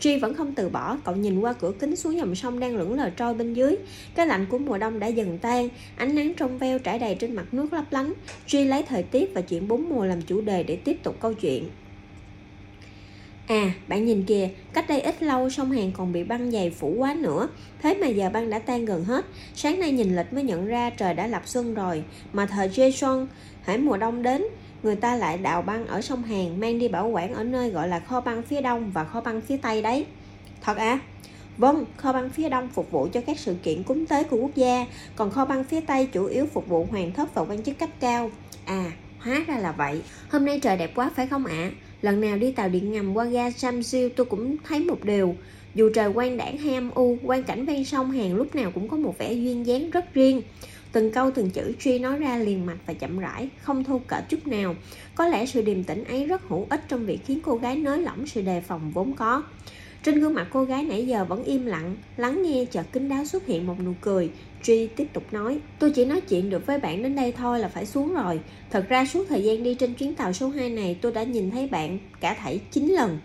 Tri 0.00 0.18
vẫn 0.18 0.34
không 0.34 0.54
từ 0.54 0.68
bỏ, 0.68 0.96
cậu 1.04 1.16
nhìn 1.16 1.40
qua 1.40 1.52
cửa 1.52 1.72
kính 1.80 1.96
xuống 1.96 2.16
dòng 2.16 2.34
sông 2.34 2.60
đang 2.60 2.76
lững 2.76 2.94
lờ 2.94 3.10
trôi 3.10 3.34
bên 3.34 3.54
dưới. 3.54 3.76
Cái 4.14 4.26
lạnh 4.26 4.46
của 4.50 4.58
mùa 4.58 4.78
đông 4.78 4.98
đã 4.98 5.06
dần 5.06 5.38
tan, 5.38 5.68
ánh 5.96 6.14
nắng 6.14 6.32
trong 6.34 6.58
veo 6.58 6.78
trải 6.78 6.98
đầy 6.98 7.14
trên 7.14 7.34
mặt 7.34 7.54
nước 7.54 7.72
lấp 7.72 7.84
lánh. 7.90 8.12
Tri 8.46 8.64
lấy 8.64 8.82
thời 8.82 9.02
tiết 9.02 9.30
và 9.34 9.40
chuyện 9.40 9.68
bốn 9.68 9.88
mùa 9.88 10.04
làm 10.04 10.22
chủ 10.22 10.40
đề 10.40 10.62
để 10.62 10.76
tiếp 10.76 10.96
tục 11.02 11.16
câu 11.20 11.34
chuyện. 11.34 11.68
À, 13.48 13.72
bạn 13.88 14.04
nhìn 14.04 14.24
kìa, 14.24 14.48
cách 14.72 14.88
đây 14.88 15.00
ít 15.00 15.22
lâu 15.22 15.50
sông 15.50 15.70
Hàn 15.70 15.92
còn 15.92 16.12
bị 16.12 16.24
băng 16.24 16.50
dày 16.50 16.70
phủ 16.70 16.94
quá 16.98 17.14
nữa, 17.14 17.48
thế 17.82 17.94
mà 17.94 18.06
giờ 18.06 18.30
băng 18.30 18.50
đã 18.50 18.58
tan 18.58 18.84
gần 18.84 19.04
hết. 19.04 19.24
Sáng 19.54 19.80
nay 19.80 19.92
nhìn 19.92 20.16
lịch 20.16 20.32
mới 20.32 20.44
nhận 20.44 20.66
ra 20.66 20.90
trời 20.90 21.14
đã 21.14 21.26
lập 21.26 21.42
xuân 21.44 21.74
rồi, 21.74 22.04
mà 22.32 22.46
thời 22.46 22.68
Jason, 22.68 23.26
hãy 23.62 23.78
mùa 23.78 23.96
đông 23.96 24.22
đến, 24.22 24.44
người 24.82 24.96
ta 24.96 25.16
lại 25.16 25.38
đào 25.38 25.62
băng 25.62 25.86
ở 25.86 26.00
sông 26.00 26.22
Hàn 26.22 26.60
mang 26.60 26.78
đi 26.78 26.88
bảo 26.88 27.08
quản 27.08 27.34
ở 27.34 27.44
nơi 27.44 27.70
gọi 27.70 27.88
là 27.88 28.00
kho 28.00 28.20
băng 28.20 28.42
phía 28.42 28.60
đông 28.60 28.90
và 28.90 29.04
kho 29.04 29.20
băng 29.20 29.40
phía 29.40 29.56
tây 29.56 29.82
đấy. 29.82 30.06
Thật 30.60 30.76
à? 30.76 30.98
Vâng, 31.58 31.84
kho 31.96 32.12
băng 32.12 32.30
phía 32.30 32.48
đông 32.48 32.68
phục 32.68 32.90
vụ 32.90 33.08
cho 33.12 33.20
các 33.20 33.38
sự 33.38 33.56
kiện 33.62 33.82
cúng 33.82 34.06
tế 34.06 34.24
của 34.24 34.36
quốc 34.36 34.54
gia, 34.54 34.86
còn 35.16 35.30
kho 35.30 35.44
băng 35.44 35.64
phía 35.64 35.80
tây 35.80 36.06
chủ 36.06 36.26
yếu 36.26 36.46
phục 36.46 36.68
vụ 36.68 36.86
hoàng 36.90 37.12
thất 37.12 37.34
và 37.34 37.42
quan 37.42 37.62
chức 37.62 37.78
cấp 37.78 37.88
cao. 38.00 38.30
À, 38.64 38.92
hóa 39.18 39.44
ra 39.46 39.58
là 39.58 39.72
vậy. 39.72 40.02
Hôm 40.30 40.44
nay 40.44 40.60
trời 40.60 40.76
đẹp 40.76 40.90
quá 40.94 41.10
phải 41.16 41.26
không 41.26 41.46
ạ? 41.46 41.54
À? 41.54 41.70
Lần 42.02 42.20
nào 42.20 42.38
đi 42.38 42.52
tàu 42.52 42.68
điện 42.68 42.92
ngầm 42.92 43.16
qua 43.16 43.24
ga 43.24 43.50
Samsiu 43.50 44.08
tôi 44.08 44.26
cũng 44.26 44.56
thấy 44.64 44.80
một 44.80 45.04
điều. 45.04 45.36
Dù 45.74 45.90
trời 45.94 46.12
quang 46.12 46.36
đảng 46.36 46.58
hay 46.58 46.74
âm 46.74 46.90
u 46.90 47.18
quan 47.22 47.42
cảnh 47.42 47.66
ven 47.66 47.84
sông 47.84 48.10
hàng 48.10 48.34
lúc 48.34 48.54
nào 48.54 48.70
cũng 48.70 48.88
có 48.88 48.96
một 48.96 49.18
vẻ 49.18 49.32
duyên 49.32 49.66
dáng 49.66 49.90
rất 49.90 50.14
riêng. 50.14 50.42
Từng 50.92 51.10
câu, 51.10 51.30
từng 51.30 51.50
chữ 51.50 51.72
truy 51.80 51.98
nói 51.98 52.18
ra 52.18 52.36
liền 52.36 52.66
mạch 52.66 52.78
và 52.86 52.94
chậm 52.94 53.18
rãi, 53.18 53.48
không 53.60 53.84
thô 53.84 54.00
cỡ 54.06 54.20
chút 54.28 54.46
nào. 54.46 54.74
Có 55.14 55.28
lẽ 55.28 55.46
sự 55.46 55.62
điềm 55.62 55.84
tĩnh 55.84 56.04
ấy 56.04 56.26
rất 56.26 56.42
hữu 56.48 56.66
ích 56.70 56.80
trong 56.88 57.06
việc 57.06 57.18
khiến 57.26 57.40
cô 57.42 57.56
gái 57.56 57.76
nới 57.76 58.02
lỏng 58.02 58.26
sự 58.26 58.42
đề 58.42 58.60
phòng 58.60 58.90
vốn 58.94 59.12
có 59.12 59.42
trên 60.02 60.20
gương 60.20 60.34
mặt 60.34 60.46
cô 60.50 60.64
gái 60.64 60.84
nãy 60.84 61.06
giờ 61.06 61.24
vẫn 61.24 61.44
im 61.44 61.66
lặng, 61.66 61.96
lắng 62.16 62.42
nghe 62.42 62.64
chợt 62.64 62.86
kính 62.92 63.08
đáo 63.08 63.24
xuất 63.24 63.46
hiện 63.46 63.66
một 63.66 63.74
nụ 63.84 63.92
cười. 64.00 64.30
Tri 64.62 64.86
tiếp 64.86 65.06
tục 65.12 65.32
nói, 65.32 65.58
Tôi 65.78 65.90
chỉ 65.90 66.04
nói 66.04 66.20
chuyện 66.20 66.50
được 66.50 66.66
với 66.66 66.78
bạn 66.78 67.02
đến 67.02 67.16
đây 67.16 67.32
thôi 67.32 67.58
là 67.58 67.68
phải 67.68 67.86
xuống 67.86 68.14
rồi. 68.14 68.40
Thật 68.70 68.88
ra 68.88 69.04
suốt 69.04 69.24
thời 69.28 69.42
gian 69.42 69.62
đi 69.62 69.74
trên 69.74 69.94
chuyến 69.94 70.14
tàu 70.14 70.32
số 70.32 70.48
2 70.48 70.70
này, 70.70 70.98
tôi 71.02 71.12
đã 71.12 71.22
nhìn 71.22 71.50
thấy 71.50 71.66
bạn 71.66 71.98
cả 72.20 72.34
thảy 72.34 72.60
9 72.70 72.88
lần. 72.88 73.18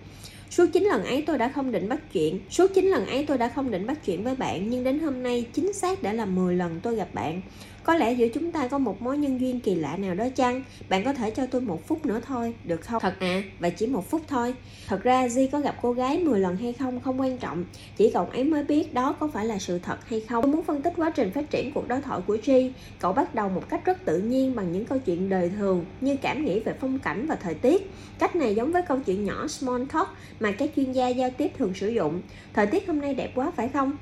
Suốt 0.49 0.65
9 0.73 0.83
lần 0.83 1.03
ấy 1.03 1.23
tôi 1.27 1.37
đã 1.37 1.49
không 1.49 1.71
định 1.71 1.89
bắt 1.89 2.13
chuyện, 2.13 2.39
Suốt 2.49 2.73
9 2.73 2.85
lần 2.85 3.05
ấy 3.05 3.25
tôi 3.25 3.37
đã 3.37 3.49
không 3.49 3.71
định 3.71 3.87
bắt 3.87 4.05
chuyện 4.05 4.23
với 4.23 4.35
bạn, 4.35 4.69
Nhưng 4.69 4.83
đến 4.83 4.99
hôm 4.99 5.23
nay 5.23 5.45
chính 5.53 5.73
xác 5.73 6.03
đã 6.03 6.13
là 6.13 6.25
10 6.25 6.55
lần 6.55 6.79
tôi 6.83 6.95
gặp 6.95 7.13
bạn 7.13 7.41
có 7.83 7.95
lẽ 7.95 8.13
giữa 8.13 8.27
chúng 8.27 8.51
ta 8.51 8.67
có 8.67 8.77
một 8.77 9.01
mối 9.01 9.17
nhân 9.17 9.41
duyên 9.41 9.59
kỳ 9.59 9.75
lạ 9.75 9.97
nào 9.97 10.15
đó 10.15 10.25
chăng? 10.35 10.63
Bạn 10.89 11.03
có 11.03 11.13
thể 11.13 11.31
cho 11.31 11.45
tôi 11.45 11.61
một 11.61 11.87
phút 11.87 12.05
nữa 12.05 12.21
thôi 12.25 12.53
được 12.63 12.81
không? 12.81 13.01
Thật 13.01 13.15
à 13.19 13.43
và 13.59 13.69
chỉ 13.69 13.87
một 13.87 14.09
phút 14.09 14.21
thôi. 14.27 14.55
Thật 14.87 15.03
ra 15.03 15.29
di 15.29 15.47
có 15.47 15.59
gặp 15.59 15.75
cô 15.81 15.93
gái 15.93 16.19
10 16.19 16.39
lần 16.39 16.55
hay 16.55 16.73
không 16.73 16.99
không 16.99 17.21
quan 17.21 17.37
trọng. 17.37 17.65
Chỉ 17.97 18.11
cậu 18.13 18.25
ấy 18.25 18.43
mới 18.43 18.63
biết 18.63 18.93
đó 18.93 19.15
có 19.19 19.27
phải 19.27 19.45
là 19.45 19.59
sự 19.59 19.79
thật 19.79 19.97
hay 20.07 20.21
không. 20.29 20.43
Tôi 20.43 20.51
muốn 20.51 20.63
phân 20.63 20.81
tích 20.81 20.93
quá 20.97 21.09
trình 21.09 21.31
phát 21.31 21.49
triển 21.49 21.71
cuộc 21.71 21.87
đối 21.87 22.01
thoại 22.01 22.21
của 22.27 22.37
G 22.45 22.51
cậu 22.99 23.13
bắt 23.13 23.35
đầu 23.35 23.49
một 23.49 23.69
cách 23.69 23.85
rất 23.85 24.05
tự 24.05 24.19
nhiên 24.19 24.55
bằng 24.55 24.71
những 24.71 24.85
câu 24.85 24.99
chuyện 24.99 25.29
đời 25.29 25.51
thường 25.57 25.85
như 26.01 26.15
cảm 26.21 26.45
nghĩ 26.45 26.59
về 26.59 26.73
phong 26.79 26.99
cảnh 26.99 27.25
và 27.27 27.35
thời 27.35 27.53
tiết. 27.53 27.91
Cách 28.19 28.35
này 28.35 28.55
giống 28.55 28.71
với 28.71 28.81
câu 28.81 28.99
chuyện 29.05 29.25
nhỏ 29.25 29.47
small 29.47 29.83
talk 29.93 30.07
mà 30.39 30.51
các 30.51 30.69
chuyên 30.75 30.91
gia 30.91 31.07
giao 31.07 31.29
tiếp 31.37 31.51
thường 31.57 31.73
sử 31.73 31.89
dụng. 31.89 32.21
Thời 32.53 32.67
tiết 32.67 32.87
hôm 32.87 33.01
nay 33.01 33.13
đẹp 33.13 33.31
quá 33.35 33.51
phải 33.55 33.67
không 33.67 33.97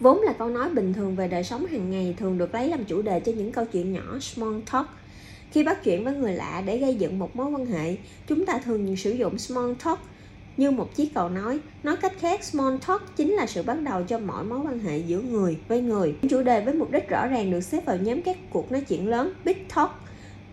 Vốn 0.00 0.22
là 0.22 0.32
câu 0.32 0.48
nói 0.48 0.70
bình 0.70 0.92
thường 0.92 1.16
về 1.16 1.28
đời 1.28 1.44
sống 1.44 1.66
hàng 1.66 1.90
ngày 1.90 2.14
thường 2.18 2.38
được 2.38 2.54
lấy 2.54 2.68
làm 2.68 2.84
chủ 2.84 3.02
đề 3.02 3.20
cho 3.20 3.32
những 3.32 3.52
câu 3.52 3.64
chuyện 3.72 3.92
nhỏ 3.92 4.18
small 4.20 4.58
talk. 4.72 4.86
Khi 5.50 5.64
bắt 5.64 5.84
chuyện 5.84 6.04
với 6.04 6.14
người 6.14 6.32
lạ 6.32 6.62
để 6.66 6.78
gây 6.78 6.94
dựng 6.94 7.18
một 7.18 7.36
mối 7.36 7.50
quan 7.50 7.66
hệ, 7.66 7.96
chúng 8.26 8.46
ta 8.46 8.60
thường 8.64 8.96
sử 8.96 9.10
dụng 9.10 9.38
small 9.38 9.72
talk 9.84 9.98
như 10.56 10.70
một 10.70 10.94
chiếc 10.94 11.14
cầu 11.14 11.28
nói. 11.28 11.58
Nói 11.82 11.96
cách 11.96 12.12
khác, 12.18 12.44
small 12.44 12.76
talk 12.86 13.16
chính 13.16 13.30
là 13.30 13.46
sự 13.46 13.62
bắt 13.62 13.80
đầu 13.82 14.02
cho 14.02 14.18
mọi 14.18 14.44
mối 14.44 14.58
quan 14.58 14.78
hệ 14.78 14.98
giữa 14.98 15.20
người 15.20 15.58
với 15.68 15.80
người. 15.80 16.14
Chủ 16.30 16.42
đề 16.42 16.60
với 16.60 16.74
mục 16.74 16.90
đích 16.90 17.08
rõ 17.08 17.26
ràng 17.26 17.50
được 17.50 17.60
xếp 17.60 17.84
vào 17.86 17.96
nhóm 17.96 18.22
các 18.22 18.36
cuộc 18.50 18.72
nói 18.72 18.80
chuyện 18.80 19.08
lớn, 19.08 19.32
big 19.44 19.68
talk. 19.74 19.90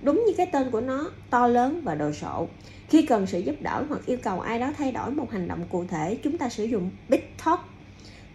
Đúng 0.02 0.24
như 0.28 0.34
cái 0.38 0.46
tên 0.46 0.72
của 0.72 0.82
nó, 0.82 1.12
to 1.30 1.48
lớn 1.48 1.82
và 1.84 1.96
đồ 1.96 2.12
sộ. 2.12 2.48
Khi 2.90 3.06
cần 3.06 3.28
sự 3.28 3.40
giúp 3.40 3.56
đỡ 3.60 3.84
hoặc 3.90 4.06
yêu 4.06 4.18
cầu 4.24 4.40
ai 4.40 4.60
đó 4.60 4.72
thay 4.78 4.92
đổi 4.92 5.12
một 5.12 5.32
hành 5.32 5.48
động 5.48 5.66
cụ 5.70 5.86
thể, 5.90 6.18
chúng 6.24 6.38
ta 6.38 6.50
sử 6.50 6.64
dụng 6.64 6.90
big 7.10 7.22
talk 7.46 7.60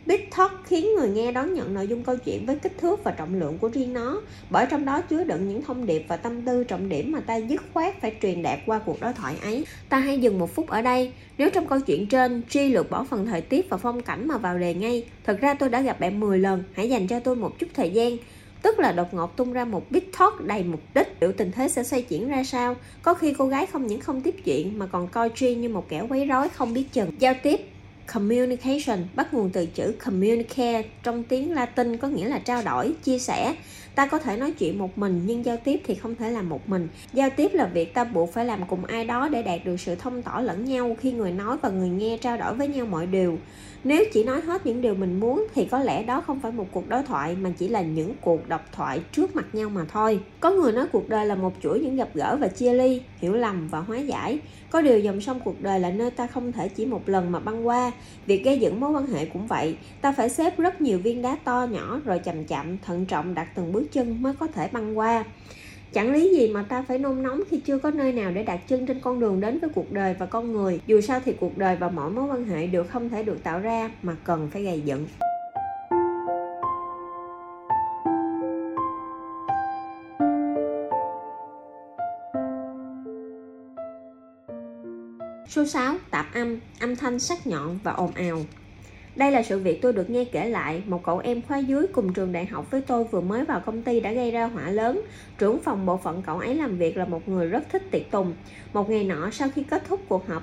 Big 0.07 0.31
Talk 0.37 0.53
khiến 0.65 0.95
người 0.95 1.09
nghe 1.09 1.33
đón 1.33 1.55
nhận 1.55 1.75
nội 1.75 1.87
dung 1.87 2.03
câu 2.03 2.17
chuyện 2.17 2.47
với 2.47 2.57
kích 2.57 2.79
thước 2.79 3.05
và 3.05 3.11
trọng 3.11 3.41
lượng 3.41 3.59
của 3.59 3.69
riêng 3.69 3.93
nó, 3.93 4.21
bởi 4.51 4.67
trong 4.71 4.85
đó 4.85 5.01
chứa 5.01 5.25
đựng 5.25 5.49
những 5.49 5.63
thông 5.63 5.87
điệp 5.87 6.05
và 6.09 6.17
tâm 6.17 6.43
tư 6.43 6.65
trọng 6.65 6.89
điểm 6.89 7.13
mà 7.13 7.21
ta 7.21 7.37
dứt 7.37 7.63
khoát 7.75 8.01
phải 8.01 8.15
truyền 8.23 8.43
đạt 8.43 8.59
qua 8.67 8.79
cuộc 8.79 9.01
đối 9.01 9.13
thoại 9.13 9.35
ấy. 9.43 9.67
Ta 9.89 9.99
hãy 9.99 10.21
dừng 10.21 10.39
một 10.39 10.55
phút 10.55 10.67
ở 10.67 10.83
đây. 10.83 11.13
Nếu 11.39 11.51
trong 11.51 11.67
câu 11.67 11.81
chuyện 11.81 12.07
trên, 12.07 12.43
Tri 12.49 12.69
lược 12.69 12.91
bỏ 12.91 13.05
phần 13.05 13.27
thời 13.27 13.41
tiết 13.41 13.71
và 13.71 13.77
phong 13.77 14.03
cảnh 14.03 14.29
mà 14.29 14.39
vào 14.39 14.59
đề 14.59 14.75
ngay, 14.75 15.05
thật 15.25 15.41
ra 15.41 15.55
tôi 15.55 15.69
đã 15.69 15.81
gặp 15.81 16.01
bạn 16.01 16.21
10 16.21 16.39
lần, 16.39 16.63
hãy 16.73 16.89
dành 16.89 17.07
cho 17.07 17.21
tôi 17.21 17.37
một 17.37 17.59
chút 17.59 17.67
thời 17.75 17.91
gian. 17.91 18.17
Tức 18.63 18.79
là 18.79 18.93
đột 18.93 19.15
ngột 19.15 19.37
tung 19.37 19.53
ra 19.53 19.65
một 19.65 19.91
big 19.91 20.05
talk 20.19 20.41
đầy 20.41 20.63
mục 20.63 20.81
đích 20.95 21.17
liệu 21.21 21.33
tình 21.33 21.53
thế 21.53 21.69
sẽ 21.69 21.83
xoay 21.83 22.03
chuyển 22.03 22.29
ra 22.29 22.45
sao 22.45 22.77
Có 23.03 23.15
khi 23.15 23.35
cô 23.39 23.47
gái 23.47 23.67
không 23.67 23.87
những 23.87 24.01
không 24.01 24.21
tiếp 24.21 24.35
chuyện 24.45 24.79
Mà 24.79 24.87
còn 24.87 25.09
coi 25.09 25.31
Tri 25.35 25.55
như 25.55 25.69
một 25.69 25.89
kẻ 25.89 26.03
quấy 26.09 26.27
rối 26.27 26.49
không 26.49 26.75
biết 26.75 26.85
chừng 26.93 27.11
Giao 27.19 27.35
tiếp 27.43 27.61
communication 28.15 28.99
bắt 29.15 29.35
nguồn 29.35 29.51
từ 29.51 29.67
chữ 29.67 29.95
communicare 30.05 30.83
trong 31.03 31.25
tiếng 31.25 31.53
Latin 31.53 31.97
có 31.97 32.09
nghĩa 32.09 32.29
là 32.29 32.39
trao 32.39 32.63
đổi, 32.63 32.95
chia 33.03 33.19
sẻ. 33.19 33.55
ta 33.95 34.07
có 34.07 34.19
thể 34.19 34.37
nói 34.37 34.53
chuyện 34.53 34.79
một 34.79 34.99
mình 34.99 35.23
nhưng 35.27 35.45
giao 35.45 35.57
tiếp 35.57 35.81
thì 35.87 35.95
không 35.95 36.15
thể 36.15 36.31
làm 36.31 36.49
một 36.49 36.69
mình 36.69 36.89
giao 37.13 37.31
tiếp 37.37 37.51
là 37.55 37.67
việc 37.67 37.95
ta 37.95 38.05
buộc 38.05 38.33
phải 38.33 38.45
làm 38.45 38.67
cùng 38.67 38.85
ai 38.85 39.05
đó 39.05 39.29
để 39.29 39.43
đạt 39.43 39.61
được 39.65 39.81
sự 39.81 39.95
thông 39.95 40.23
tỏ 40.23 40.41
lẫn 40.41 40.65
nhau 40.65 40.97
khi 41.01 41.13
người 41.13 41.33
nói 41.33 41.57
và 41.63 41.69
người 41.69 41.89
nghe 41.89 42.19
trao 42.21 42.37
đổi 42.37 42.55
với 42.55 42.69
nhau 42.69 42.87
mọi 42.87 43.07
điều 43.07 43.39
nếu 43.85 44.05
chỉ 44.13 44.25
nói 44.25 44.41
hết 44.41 44.67
những 44.67 44.81
điều 44.81 44.95
mình 44.95 45.21
muốn 45.21 45.47
thì 45.55 45.65
có 45.65 45.79
lẽ 45.79 46.03
đó 46.03 46.21
không 46.21 46.41
phải 46.41 46.53
một 46.53 46.67
cuộc 46.71 46.89
đối 46.89 47.03
thoại, 47.03 47.37
mà 47.37 47.51
chỉ 47.59 47.69
là 47.69 47.83
những 47.83 48.15
cuộc 48.21 48.49
độc 48.49 48.73
thoại 48.73 49.01
trước 49.13 49.37
mặt 49.37 49.47
nhau 49.53 49.69
mà 49.69 49.85
thôi. 49.89 50.21
Có 50.41 50.51
người 50.51 50.73
nói 50.73 50.87
cuộc 50.93 51.09
đời 51.09 51.27
là 51.27 51.35
một 51.35 51.53
chuỗi 51.63 51.81
những 51.81 51.97
gặp 51.97 52.09
gỡ 52.15 52.37
và 52.41 52.49
chia 52.49 52.73
ly, 52.73 53.03
hiểu 53.19 53.33
lầm 53.33 53.69
và 53.69 53.79
hóa 53.79 53.99
giải. 53.99 54.39
Có 54.71 54.81
điều 54.81 54.99
dòng 54.99 55.21
sông 55.21 55.41
cuộc 55.45 55.63
đời 55.63 55.81
là 55.81 55.91
nơi 55.91 56.11
ta 56.11 56.27
không 56.27 56.53
thể 56.53 56.69
chỉ 56.69 56.87
một 56.87 57.09
lần 57.09 57.33
mà 57.33 57.41
băng 57.41 57.67
qua. 57.67 57.93
Việc 58.27 58.45
gây 58.45 58.61
dựng 58.61 58.81
mối 58.81 58.91
quan 58.91 59.07
hệ 59.07 59.27
cũng 59.27 59.47
vậy. 59.47 59.77
Ta 60.01 60.13
phải 60.13 60.31
xếp 60.31 60.59
rất 60.59 60.81
nhiều 60.81 60.99
viên 60.99 61.23
đá 61.23 61.37
to 61.45 61.67
nhỏ 61.71 62.01
rồi 62.05 62.19
chậm 62.19 62.45
chậm, 62.45 62.79
thận 62.79 63.07
trọng 63.07 63.35
đặt 63.35 63.49
từng 63.55 63.73
bước 63.73 63.93
chân 63.93 64.23
mới 64.23 64.35
có 64.35 64.47
thể 64.47 64.69
băng 64.73 64.99
qua. 64.99 65.25
Chẳng 65.93 66.13
lý 66.13 66.37
gì 66.37 66.49
mà 66.49 66.63
ta 66.63 66.83
phải 66.83 66.99
nôn 66.99 67.23
nóng 67.23 67.43
khi 67.51 67.61
chưa 67.61 67.79
có 67.79 67.91
nơi 67.91 68.13
nào 68.13 68.31
để 68.31 68.43
đặt 68.43 68.69
chân 68.69 68.87
trên 68.87 69.01
con 69.01 69.21
đường 69.21 69.41
đến 69.41 69.59
với 69.59 69.71
cuộc 69.75 69.93
đời 69.93 70.15
và 70.19 70.27
con 70.27 70.53
người. 70.53 70.81
Dù 70.87 71.01
sao 71.01 71.21
thì 71.25 71.33
cuộc 71.41 71.59
đời 71.59 71.77
và 71.77 71.89
mọi 71.89 72.11
mối 72.11 72.25
quan 72.25 72.45
hệ 72.45 72.67
đều 72.67 72.85
không 72.85 73.09
thể 73.09 73.23
được 73.23 73.43
tạo 73.43 73.61
ra 73.61 73.91
mà 74.03 74.17
cần 74.25 74.49
phải 74.53 74.63
gây 74.63 74.81
dựng. 74.81 75.07
Số 85.49 85.65
6. 85.67 85.95
Tạp 86.11 86.35
âm, 86.35 86.59
âm 86.81 86.97
thanh 86.97 87.19
sắc 87.19 87.47
nhọn 87.47 87.79
và 87.85 87.93
ồn 87.93 88.11
ào 88.15 88.39
đây 89.17 89.31
là 89.31 89.43
sự 89.43 89.59
việc 89.59 89.83
tôi 89.83 89.93
được 89.93 90.11
nghe 90.11 90.25
kể 90.25 90.49
lại, 90.49 90.83
một 90.87 91.03
cậu 91.05 91.19
em 91.19 91.43
khóa 91.43 91.59
dưới 91.59 91.87
cùng 91.93 92.13
trường 92.13 92.33
đại 92.33 92.47
học 92.47 92.71
với 92.71 92.81
tôi 92.81 93.05
vừa 93.05 93.21
mới 93.21 93.45
vào 93.45 93.61
công 93.61 93.83
ty 93.83 94.01
đã 94.01 94.13
gây 94.13 94.31
ra 94.31 94.45
hỏa 94.45 94.71
lớn. 94.71 95.01
Trưởng 95.39 95.61
phòng 95.61 95.87
bộ 95.87 95.97
phận 95.97 96.23
cậu 96.27 96.39
ấy 96.39 96.55
làm 96.55 96.79
việc 96.79 96.97
là 96.97 97.05
một 97.05 97.29
người 97.29 97.47
rất 97.47 97.63
thích 97.73 97.83
tiệc 97.91 98.11
tùng. 98.11 98.35
Một 98.73 98.91
ngày 98.91 99.05
nọ 99.05 99.31
sau 99.31 99.49
khi 99.55 99.63
kết 99.63 99.83
thúc 99.89 100.01
cuộc 100.09 100.29
họp 100.29 100.43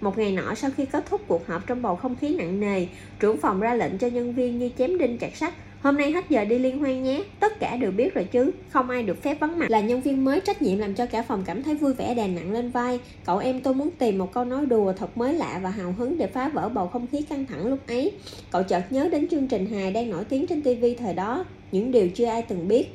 một 0.00 0.18
ngày 0.18 0.32
nọ 0.32 0.54
sau 0.54 0.70
khi 0.76 0.86
kết 0.86 1.06
thúc 1.06 1.20
cuộc 1.26 1.46
họp 1.46 1.66
trong 1.66 1.82
bầu 1.82 1.96
không 1.96 2.16
khí 2.16 2.36
nặng 2.36 2.60
nề, 2.60 2.86
trưởng 3.20 3.36
phòng 3.36 3.60
ra 3.60 3.74
lệnh 3.74 3.98
cho 3.98 4.06
nhân 4.06 4.34
viên 4.34 4.58
như 4.58 4.70
chém 4.78 4.98
đinh 4.98 5.18
chặt 5.18 5.36
sắt 5.36 5.54
Hôm 5.84 5.96
nay 5.96 6.12
hết 6.12 6.24
giờ 6.28 6.44
đi 6.44 6.58
liên 6.58 6.78
hoan 6.78 7.02
nhé, 7.02 7.22
tất 7.40 7.60
cả 7.60 7.76
đều 7.76 7.90
biết 7.90 8.14
rồi 8.14 8.24
chứ, 8.24 8.50
không 8.68 8.90
ai 8.90 9.02
được 9.02 9.22
phép 9.22 9.40
vắng 9.40 9.58
mặt. 9.58 9.70
Là 9.70 9.80
nhân 9.80 10.00
viên 10.00 10.24
mới 10.24 10.40
trách 10.40 10.62
nhiệm 10.62 10.78
làm 10.78 10.94
cho 10.94 11.06
cả 11.06 11.22
phòng 11.22 11.42
cảm 11.46 11.62
thấy 11.62 11.74
vui 11.74 11.94
vẻ 11.94 12.14
đè 12.14 12.28
nặng 12.28 12.52
lên 12.52 12.70
vai. 12.70 13.00
Cậu 13.24 13.38
em 13.38 13.60
tôi 13.60 13.74
muốn 13.74 13.90
tìm 13.90 14.18
một 14.18 14.32
câu 14.32 14.44
nói 14.44 14.66
đùa 14.66 14.92
thật 14.92 15.16
mới 15.18 15.34
lạ 15.34 15.60
và 15.62 15.70
hào 15.70 15.94
hứng 15.98 16.18
để 16.18 16.26
phá 16.26 16.48
vỡ 16.48 16.68
bầu 16.68 16.86
không 16.86 17.06
khí 17.06 17.22
căng 17.22 17.46
thẳng 17.46 17.66
lúc 17.66 17.78
ấy. 17.86 18.12
Cậu 18.50 18.62
chợt 18.62 18.82
nhớ 18.90 19.08
đến 19.12 19.28
chương 19.28 19.48
trình 19.48 19.66
hài 19.66 19.90
đang 19.90 20.10
nổi 20.10 20.24
tiếng 20.24 20.46
trên 20.46 20.62
TV 20.62 20.84
thời 20.98 21.14
đó, 21.14 21.44
những 21.72 21.90
điều 21.90 22.08
chưa 22.08 22.26
ai 22.26 22.42
từng 22.42 22.68
biết. 22.68 22.86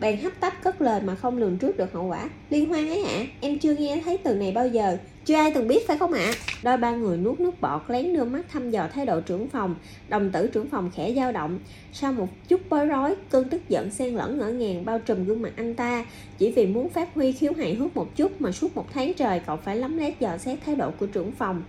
Bèn 0.00 0.16
hấp 0.16 0.32
tấp 0.40 0.52
cất 0.62 0.80
lời 0.80 1.00
mà 1.04 1.14
không 1.14 1.38
lường 1.38 1.58
trước 1.58 1.76
được 1.76 1.92
hậu 1.92 2.06
quả. 2.06 2.30
Liên 2.50 2.68
hoan 2.68 2.88
ấy 2.88 3.02
ạ 3.02 3.16
à, 3.16 3.26
em 3.40 3.58
chưa 3.58 3.74
nghe 3.74 4.00
thấy 4.04 4.18
từ 4.18 4.34
này 4.34 4.52
bao 4.52 4.68
giờ 4.68 4.96
chưa 5.24 5.34
ai 5.34 5.50
từng 5.50 5.68
biết 5.68 5.86
phải 5.86 5.98
không 5.98 6.12
ạ? 6.12 6.24
À? 6.24 6.32
đôi 6.62 6.76
ba 6.76 6.90
người 6.90 7.16
nuốt 7.16 7.40
nước 7.40 7.60
bọt 7.60 7.82
lén 7.88 8.14
đưa 8.14 8.24
mắt 8.24 8.42
thăm 8.52 8.70
dò 8.70 8.88
thái 8.94 9.06
độ 9.06 9.20
trưởng 9.20 9.48
phòng. 9.48 9.74
Đồng 10.08 10.30
tử 10.30 10.46
trưởng 10.46 10.68
phòng 10.68 10.90
khẽ 10.94 11.12
dao 11.16 11.32
động. 11.32 11.58
Sau 11.92 12.12
một 12.12 12.28
chút 12.48 12.60
bối 12.70 12.86
rối 12.86 13.14
cơn 13.30 13.48
tức 13.48 13.68
giận 13.68 13.90
xen 13.90 14.14
lẫn 14.14 14.38
ngỡ 14.38 14.48
ngàng 14.48 14.84
bao 14.84 14.98
trùm 14.98 15.24
gương 15.24 15.42
mặt 15.42 15.52
anh 15.56 15.74
ta. 15.74 16.04
Chỉ 16.38 16.52
vì 16.52 16.66
muốn 16.66 16.88
phát 16.88 17.14
huy 17.14 17.32
khiếu 17.32 17.52
hài 17.58 17.74
hước 17.74 17.96
một 17.96 18.16
chút 18.16 18.40
mà 18.40 18.52
suốt 18.52 18.76
một 18.76 18.86
tháng 18.94 19.14
trời 19.14 19.40
cậu 19.46 19.56
phải 19.56 19.76
lắm 19.76 19.98
lét 19.98 20.20
dò 20.20 20.38
xét 20.38 20.58
thái 20.66 20.76
độ 20.76 20.90
của 20.90 21.06
trưởng 21.06 21.32
phòng. 21.32 21.62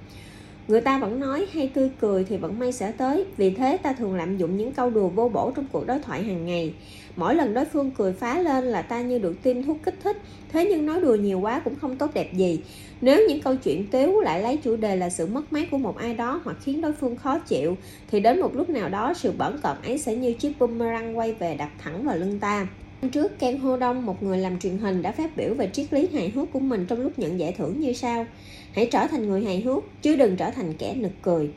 Người 0.67 0.81
ta 0.81 0.99
vẫn 0.99 1.19
nói 1.19 1.45
hay 1.53 1.67
tươi 1.67 1.89
cười 2.01 2.23
thì 2.23 2.37
vẫn 2.37 2.59
may 2.59 2.71
sẽ 2.71 2.91
tới, 2.91 3.25
vì 3.37 3.49
thế 3.49 3.77
ta 3.77 3.93
thường 3.93 4.15
lạm 4.15 4.37
dụng 4.37 4.57
những 4.57 4.71
câu 4.71 4.89
đùa 4.89 5.07
vô 5.07 5.29
bổ 5.29 5.51
trong 5.55 5.65
cuộc 5.71 5.87
đối 5.87 5.99
thoại 5.99 6.23
hàng 6.23 6.45
ngày. 6.45 6.73
Mỗi 7.15 7.35
lần 7.35 7.53
đối 7.53 7.65
phương 7.65 7.91
cười 7.91 8.13
phá 8.13 8.39
lên 8.39 8.63
là 8.63 8.81
ta 8.81 9.01
như 9.01 9.17
được 9.17 9.43
tiêm 9.43 9.63
thuốc 9.63 9.77
kích 9.83 9.95
thích, 10.03 10.17
thế 10.51 10.67
nhưng 10.69 10.85
nói 10.85 11.01
đùa 11.01 11.15
nhiều 11.15 11.39
quá 11.39 11.61
cũng 11.65 11.75
không 11.75 11.97
tốt 11.97 12.11
đẹp 12.13 12.33
gì. 12.33 12.59
Nếu 13.01 13.27
những 13.29 13.41
câu 13.41 13.55
chuyện 13.55 13.87
tiếu 13.91 14.19
lại 14.19 14.41
lấy 14.41 14.57
chủ 14.57 14.75
đề 14.75 14.95
là 14.95 15.09
sự 15.09 15.25
mất 15.25 15.53
mát 15.53 15.67
của 15.71 15.77
một 15.77 15.97
ai 15.97 16.13
đó 16.13 16.41
hoặc 16.43 16.57
khiến 16.63 16.81
đối 16.81 16.93
phương 16.93 17.15
khó 17.15 17.39
chịu, 17.39 17.77
thì 18.11 18.19
đến 18.19 18.39
một 18.39 18.55
lúc 18.55 18.69
nào 18.69 18.89
đó 18.89 19.13
sự 19.13 19.31
bẩn 19.37 19.57
cợt 19.63 19.77
ấy 19.83 19.97
sẽ 19.97 20.15
như 20.15 20.33
chiếc 20.33 20.59
boomerang 20.59 21.17
quay 21.17 21.33
về 21.33 21.55
đặt 21.55 21.69
thẳng 21.83 22.03
vào 22.03 22.17
lưng 22.17 22.39
ta. 22.39 22.67
Trước 23.11 23.39
Ken 23.39 23.57
Ho 23.57 23.77
Đông, 23.77 24.05
một 24.05 24.23
người 24.23 24.37
làm 24.37 24.59
truyền 24.59 24.77
hình 24.77 25.01
đã 25.01 25.11
phát 25.11 25.37
biểu 25.37 25.53
về 25.53 25.69
triết 25.73 25.93
lý 25.93 26.07
hài 26.13 26.29
hước 26.29 26.51
của 26.53 26.59
mình 26.59 26.85
trong 26.85 27.01
lúc 27.01 27.19
nhận 27.19 27.39
giải 27.39 27.51
thưởng 27.57 27.79
như 27.79 27.93
sau. 27.93 28.25
Hãy 28.71 28.89
trở 28.91 29.07
thành 29.07 29.27
người 29.27 29.43
hài 29.43 29.61
hước, 29.61 29.83
chứ 30.01 30.15
đừng 30.15 30.35
trở 30.35 30.49
thành 30.49 30.73
kẻ 30.73 30.93
nực 30.97 31.11
cười. 31.21 31.49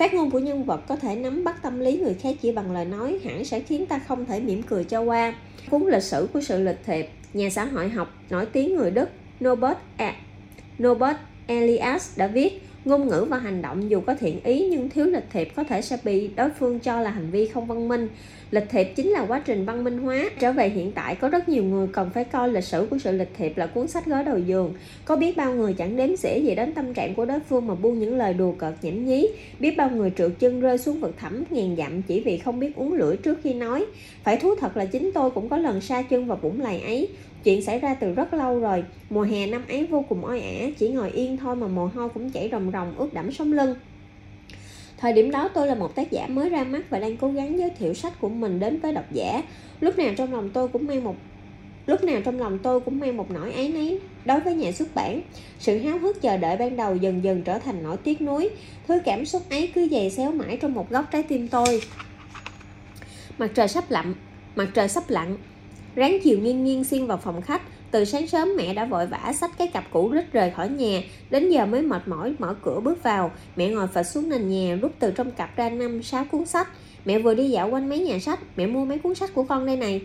Phát 0.00 0.14
ngôn 0.14 0.30
của 0.30 0.38
nhân 0.38 0.64
vật 0.64 0.80
có 0.88 0.96
thể 0.96 1.16
nắm 1.16 1.44
bắt 1.44 1.62
tâm 1.62 1.80
lý 1.80 1.98
người 1.98 2.14
khác 2.14 2.36
chỉ 2.42 2.52
bằng 2.52 2.72
lời 2.72 2.84
nói 2.84 3.18
hẳn 3.24 3.44
sẽ 3.44 3.60
khiến 3.60 3.86
ta 3.86 3.98
không 3.98 4.26
thể 4.26 4.40
mỉm 4.40 4.62
cười 4.62 4.84
cho 4.84 5.00
qua. 5.00 5.34
Cuốn 5.70 5.86
lịch 5.86 6.02
sử 6.02 6.28
của 6.32 6.40
sự 6.40 6.62
lịch 6.62 6.78
thiệp, 6.86 7.08
nhà 7.32 7.50
xã 7.50 7.64
hội 7.64 7.88
học 7.88 8.14
nổi 8.30 8.46
tiếng 8.46 8.76
người 8.76 8.90
Đức 8.90 9.08
Norbert, 9.44 9.76
A. 9.96 10.06
E-, 10.06 10.14
Norbert 10.82 11.16
Elias 11.46 12.18
đã 12.18 12.26
viết 12.26 12.62
ngôn 12.84 13.08
ngữ 13.08 13.26
và 13.28 13.38
hành 13.38 13.62
động 13.62 13.90
dù 13.90 14.00
có 14.00 14.14
thiện 14.14 14.40
ý 14.44 14.68
nhưng 14.70 14.88
thiếu 14.88 15.06
lịch 15.06 15.26
thiệp 15.32 15.48
có 15.56 15.64
thể 15.64 15.82
sẽ 15.82 15.98
bị 16.04 16.28
đối 16.28 16.50
phương 16.50 16.78
cho 16.78 17.00
là 17.00 17.10
hành 17.10 17.30
vi 17.30 17.46
không 17.46 17.66
văn 17.66 17.88
minh 17.88 18.08
lịch 18.50 18.68
thiệp 18.70 18.84
chính 18.96 19.08
là 19.08 19.26
quá 19.28 19.42
trình 19.44 19.64
văn 19.64 19.84
minh 19.84 19.98
hóa. 19.98 20.30
Trở 20.38 20.52
về 20.52 20.68
hiện 20.68 20.92
tại 20.92 21.14
có 21.14 21.28
rất 21.28 21.48
nhiều 21.48 21.64
người 21.64 21.88
cần 21.92 22.10
phải 22.14 22.24
coi 22.24 22.48
lịch 22.48 22.64
sử 22.64 22.86
của 22.90 22.98
sự 22.98 23.12
lịch 23.12 23.34
thiệp 23.38 23.58
là 23.58 23.66
cuốn 23.66 23.88
sách 23.88 24.06
gói 24.06 24.24
đầu 24.24 24.38
giường. 24.38 24.74
Có 25.04 25.16
biết 25.16 25.36
bao 25.36 25.54
người 25.54 25.72
chẳng 25.72 25.96
đếm 25.96 26.16
xỉa 26.16 26.38
gì 26.38 26.54
đến 26.54 26.72
tâm 26.72 26.94
trạng 26.94 27.14
của 27.14 27.24
đối 27.24 27.40
phương 27.40 27.66
mà 27.66 27.74
buông 27.74 27.98
những 27.98 28.16
lời 28.16 28.34
đùa 28.34 28.52
cợt 28.52 28.74
nhảm 28.82 29.06
nhí. 29.06 29.28
Biết 29.60 29.76
bao 29.76 29.90
người 29.90 30.12
trượt 30.18 30.32
chân 30.38 30.60
rơi 30.60 30.78
xuống 30.78 31.00
vực 31.00 31.14
thẳm 31.18 31.44
ngàn 31.50 31.76
dặm 31.76 32.02
chỉ 32.02 32.20
vì 32.20 32.38
không 32.38 32.60
biết 32.60 32.76
uống 32.76 32.92
lưỡi 32.92 33.16
trước 33.16 33.38
khi 33.42 33.54
nói. 33.54 33.86
Phải 34.24 34.36
thú 34.36 34.54
thật 34.54 34.76
là 34.76 34.84
chính 34.84 35.10
tôi 35.14 35.30
cũng 35.30 35.48
có 35.48 35.56
lần 35.56 35.80
sa 35.80 36.02
chân 36.02 36.26
vào 36.26 36.38
vũng 36.42 36.60
lầy 36.60 36.80
ấy. 36.80 37.08
Chuyện 37.44 37.62
xảy 37.62 37.78
ra 37.78 37.94
từ 37.94 38.14
rất 38.14 38.34
lâu 38.34 38.60
rồi, 38.60 38.84
mùa 39.10 39.22
hè 39.22 39.46
năm 39.46 39.62
ấy 39.68 39.86
vô 39.86 40.04
cùng 40.08 40.24
oi 40.24 40.40
ả, 40.40 40.66
chỉ 40.78 40.88
ngồi 40.88 41.10
yên 41.10 41.36
thôi 41.36 41.56
mà 41.56 41.66
mồ 41.66 41.86
hôi 41.86 42.08
cũng 42.08 42.30
chảy 42.30 42.48
ròng 42.52 42.70
ròng 42.72 42.94
ướt 42.98 43.14
đẫm 43.14 43.32
sống 43.32 43.52
lưng. 43.52 43.74
Thời 45.00 45.12
điểm 45.12 45.30
đó 45.30 45.48
tôi 45.54 45.66
là 45.66 45.74
một 45.74 45.94
tác 45.94 46.10
giả 46.10 46.26
mới 46.26 46.48
ra 46.48 46.64
mắt 46.64 46.90
và 46.90 46.98
đang 46.98 47.16
cố 47.16 47.32
gắng 47.32 47.58
giới 47.58 47.70
thiệu 47.70 47.94
sách 47.94 48.20
của 48.20 48.28
mình 48.28 48.60
đến 48.60 48.80
với 48.80 48.92
độc 48.92 49.12
giả. 49.12 49.42
Lúc 49.80 49.98
nào 49.98 50.14
trong 50.16 50.32
lòng 50.32 50.50
tôi 50.50 50.68
cũng 50.68 50.86
mang 50.86 51.04
một, 51.04 51.16
lúc 51.86 52.04
nào 52.04 52.20
trong 52.24 52.40
lòng 52.40 52.58
tôi 52.58 52.80
cũng 52.80 53.00
mang 53.00 53.16
một 53.16 53.30
nỗi 53.30 53.52
áy 53.52 53.68
náy 53.68 53.98
đối 54.24 54.40
với 54.40 54.54
nhà 54.54 54.72
xuất 54.72 54.94
bản. 54.94 55.20
Sự 55.58 55.78
háo 55.78 55.98
hức 55.98 56.22
chờ 56.22 56.36
đợi 56.36 56.56
ban 56.56 56.76
đầu 56.76 56.96
dần 56.96 57.24
dần 57.24 57.42
trở 57.42 57.58
thành 57.58 57.82
nỗi 57.82 57.96
tiếc 57.96 58.20
nuối. 58.20 58.50
Thứ 58.88 59.00
cảm 59.04 59.26
xúc 59.26 59.42
ấy 59.50 59.72
cứ 59.74 59.88
dày 59.90 60.10
xéo 60.10 60.32
mãi 60.32 60.56
trong 60.56 60.74
một 60.74 60.90
góc 60.90 61.04
trái 61.10 61.22
tim 61.22 61.48
tôi. 61.48 61.82
Mặt 63.38 63.50
trời 63.54 63.68
sắp 63.68 63.84
lặn, 63.90 64.14
mặt 64.56 64.68
trời 64.74 64.88
sắp 64.88 65.04
lặn. 65.08 65.36
Ráng 65.94 66.18
chiều 66.24 66.38
nghiêng 66.38 66.64
nghiêng 66.64 66.84
xuyên 66.84 67.06
vào 67.06 67.18
phòng 67.18 67.42
khách 67.42 67.62
từ 67.90 68.04
sáng 68.04 68.26
sớm 68.26 68.56
mẹ 68.56 68.74
đã 68.74 68.84
vội 68.84 69.06
vã 69.06 69.32
xách 69.32 69.50
cái 69.58 69.66
cặp 69.66 69.84
cũ 69.90 70.08
rít 70.08 70.32
rời 70.32 70.50
khỏi 70.50 70.68
nhà, 70.68 71.02
Đến 71.30 71.50
giờ 71.50 71.66
mới 71.66 71.82
mệt 71.82 72.08
mỏi 72.08 72.34
mở 72.38 72.54
cửa 72.62 72.80
bước 72.80 73.02
vào. 73.02 73.30
Mẹ 73.56 73.68
ngồi 73.68 73.86
phật 73.86 74.02
xuống 74.02 74.28
nền 74.28 74.48
nhà, 74.48 74.78
rút 74.82 74.92
từ 74.98 75.10
trong 75.10 75.30
cặp 75.30 75.56
ra 75.56 75.70
năm, 75.70 76.02
sáu 76.02 76.24
cuốn 76.24 76.46
sách. 76.46 76.68
Mẹ 77.04 77.18
vừa 77.18 77.34
đi 77.34 77.50
dạo 77.50 77.70
quanh 77.70 77.88
mấy 77.88 77.98
nhà 77.98 78.18
sách, 78.18 78.38
Mẹ 78.56 78.66
mua 78.66 78.84
mấy 78.84 78.98
cuốn 78.98 79.14
sách 79.14 79.30
của 79.34 79.42
con 79.44 79.66
đây 79.66 79.76
này. 79.76 80.02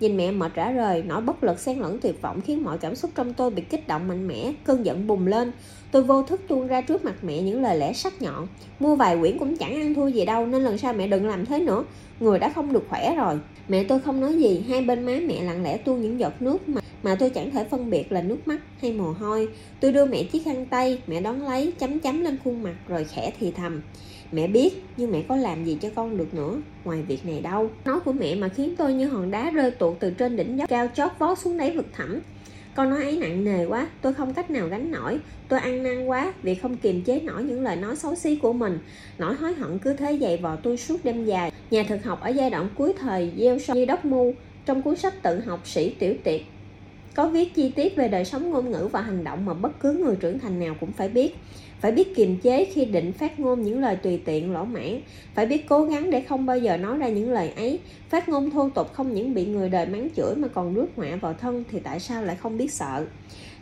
Nhìn 0.00 0.16
mẹ 0.16 0.30
mệt 0.30 0.54
rã 0.54 0.70
rời, 0.70 1.02
nỗi 1.02 1.20
bất 1.20 1.44
lực 1.44 1.58
xen 1.58 1.78
lẫn 1.78 1.98
tuyệt 1.98 2.22
vọng 2.22 2.40
khiến 2.40 2.62
mọi 2.64 2.78
cảm 2.78 2.94
xúc 2.94 3.10
trong 3.14 3.34
tôi 3.34 3.50
bị 3.50 3.62
kích 3.62 3.88
động 3.88 4.08
mạnh 4.08 4.28
mẽ, 4.28 4.52
cơn 4.64 4.86
giận 4.86 5.06
bùng 5.06 5.26
lên. 5.26 5.52
Tôi 5.90 6.02
vô 6.02 6.22
thức 6.22 6.40
tuôn 6.48 6.66
ra 6.66 6.80
trước 6.80 7.04
mặt 7.04 7.14
mẹ 7.22 7.42
những 7.42 7.62
lời 7.62 7.78
lẽ 7.78 7.92
sắc 7.92 8.22
nhọn. 8.22 8.46
Mua 8.80 8.94
vài 8.94 9.18
quyển 9.20 9.38
cũng 9.38 9.56
chẳng 9.56 9.74
ăn 9.74 9.94
thua 9.94 10.06
gì 10.06 10.24
đâu 10.24 10.46
nên 10.46 10.62
lần 10.62 10.78
sau 10.78 10.92
mẹ 10.92 11.06
đừng 11.06 11.26
làm 11.26 11.46
thế 11.46 11.60
nữa. 11.60 11.84
Người 12.20 12.38
đã 12.38 12.52
không 12.54 12.72
được 12.72 12.86
khỏe 12.88 13.14
rồi. 13.16 13.38
Mẹ 13.68 13.84
tôi 13.84 14.00
không 14.00 14.20
nói 14.20 14.34
gì, 14.34 14.64
hai 14.68 14.82
bên 14.82 15.06
má 15.06 15.12
mẹ 15.26 15.42
lặng 15.42 15.62
lẽ 15.62 15.76
tuôn 15.76 16.02
những 16.02 16.20
giọt 16.20 16.42
nước 16.42 16.68
mà 16.68 16.80
mà 17.02 17.14
tôi 17.14 17.30
chẳng 17.30 17.50
thể 17.50 17.64
phân 17.64 17.90
biệt 17.90 18.12
là 18.12 18.22
nước 18.22 18.48
mắt 18.48 18.60
hay 18.80 18.92
mồ 18.92 19.12
hôi. 19.12 19.48
Tôi 19.80 19.92
đưa 19.92 20.04
mẹ 20.04 20.22
chiếc 20.22 20.44
khăn 20.44 20.66
tay, 20.66 21.02
mẹ 21.06 21.20
đón 21.20 21.42
lấy, 21.42 21.72
chấm 21.78 22.00
chấm 22.00 22.24
lên 22.24 22.38
khuôn 22.44 22.62
mặt 22.62 22.74
rồi 22.88 23.04
khẽ 23.04 23.32
thì 23.40 23.50
thầm. 23.50 23.80
Mẹ 24.32 24.46
biết, 24.46 24.82
nhưng 24.96 25.12
mẹ 25.12 25.22
có 25.28 25.36
làm 25.36 25.64
gì 25.64 25.78
cho 25.80 25.88
con 25.94 26.16
được 26.16 26.34
nữa, 26.34 26.56
ngoài 26.84 27.02
việc 27.02 27.26
này 27.26 27.40
đâu. 27.40 27.70
Nói 27.84 28.00
của 28.00 28.12
mẹ 28.12 28.34
mà 28.34 28.48
khiến 28.48 28.74
tôi 28.78 28.94
như 28.94 29.08
hòn 29.08 29.30
đá 29.30 29.50
rơi 29.50 29.70
tuột 29.70 29.96
từ 30.00 30.10
trên 30.10 30.36
đỉnh 30.36 30.58
dốc 30.58 30.68
cao 30.68 30.88
chót 30.94 31.10
vót 31.18 31.38
xuống 31.38 31.56
đáy 31.56 31.76
vực 31.76 31.86
thẳm. 31.92 32.20
Con 32.74 32.90
nói 32.90 33.02
ấy 33.02 33.16
nặng 33.16 33.44
nề 33.44 33.66
quá, 33.66 33.88
tôi 34.02 34.14
không 34.14 34.34
cách 34.34 34.50
nào 34.50 34.68
gánh 34.68 34.92
nổi. 34.92 35.18
Tôi 35.48 35.60
ăn 35.60 35.82
năn 35.82 36.06
quá 36.06 36.32
vì 36.42 36.54
không 36.54 36.76
kiềm 36.76 37.02
chế 37.02 37.20
nổi 37.20 37.42
những 37.42 37.62
lời 37.62 37.76
nói 37.76 37.96
xấu 37.96 38.14
xí 38.14 38.36
của 38.36 38.52
mình. 38.52 38.78
Nỗi 39.18 39.34
hối 39.34 39.54
hận 39.54 39.78
cứ 39.78 39.92
thế 39.92 40.18
dày 40.20 40.36
vò 40.36 40.56
tôi 40.56 40.76
suốt 40.76 41.04
đêm 41.04 41.24
dài. 41.24 41.52
Nhà 41.70 41.82
thực 41.88 42.04
học 42.04 42.20
ở 42.20 42.28
giai 42.28 42.50
đoạn 42.50 42.68
cuối 42.74 42.92
thời 42.98 43.32
gieo 43.38 43.58
sâu 43.58 43.76
như 43.76 43.84
đốc 43.84 44.04
mu 44.04 44.34
trong 44.66 44.82
cuốn 44.82 44.96
sách 44.96 45.22
tự 45.22 45.40
học 45.40 45.60
sĩ 45.64 45.90
tiểu 45.98 46.14
tiệt 46.24 46.40
có 47.14 47.28
viết 47.28 47.54
chi 47.54 47.70
tiết 47.70 47.96
về 47.96 48.08
đời 48.08 48.24
sống 48.24 48.50
ngôn 48.50 48.70
ngữ 48.70 48.88
và 48.92 49.00
hành 49.00 49.24
động 49.24 49.44
mà 49.46 49.54
bất 49.54 49.80
cứ 49.80 49.92
người 49.92 50.16
trưởng 50.16 50.38
thành 50.38 50.60
nào 50.60 50.74
cũng 50.80 50.92
phải 50.92 51.08
biết 51.08 51.36
phải 51.80 51.92
biết 51.92 52.16
kiềm 52.16 52.38
chế 52.38 52.64
khi 52.64 52.84
định 52.84 53.12
phát 53.12 53.40
ngôn 53.40 53.62
những 53.62 53.80
lời 53.80 53.96
tùy 53.96 54.20
tiện, 54.24 54.52
lỗ 54.52 54.64
mãn 54.64 55.00
phải 55.34 55.46
biết 55.46 55.68
cố 55.68 55.84
gắng 55.84 56.10
để 56.10 56.20
không 56.20 56.46
bao 56.46 56.58
giờ 56.58 56.76
nói 56.76 56.98
ra 56.98 57.08
những 57.08 57.32
lời 57.32 57.52
ấy. 57.56 57.78
Phát 58.08 58.28
ngôn 58.28 58.50
thô 58.50 58.68
tục 58.68 58.92
không 58.92 59.14
những 59.14 59.34
bị 59.34 59.46
người 59.46 59.68
đời 59.68 59.86
mắng 59.86 60.08
chửi 60.16 60.34
mà 60.36 60.48
còn 60.48 60.74
rước 60.74 60.86
họa 60.96 61.16
vào 61.20 61.34
thân 61.34 61.64
thì 61.70 61.78
tại 61.80 62.00
sao 62.00 62.24
lại 62.24 62.36
không 62.36 62.58
biết 62.58 62.72
sợ? 62.72 63.06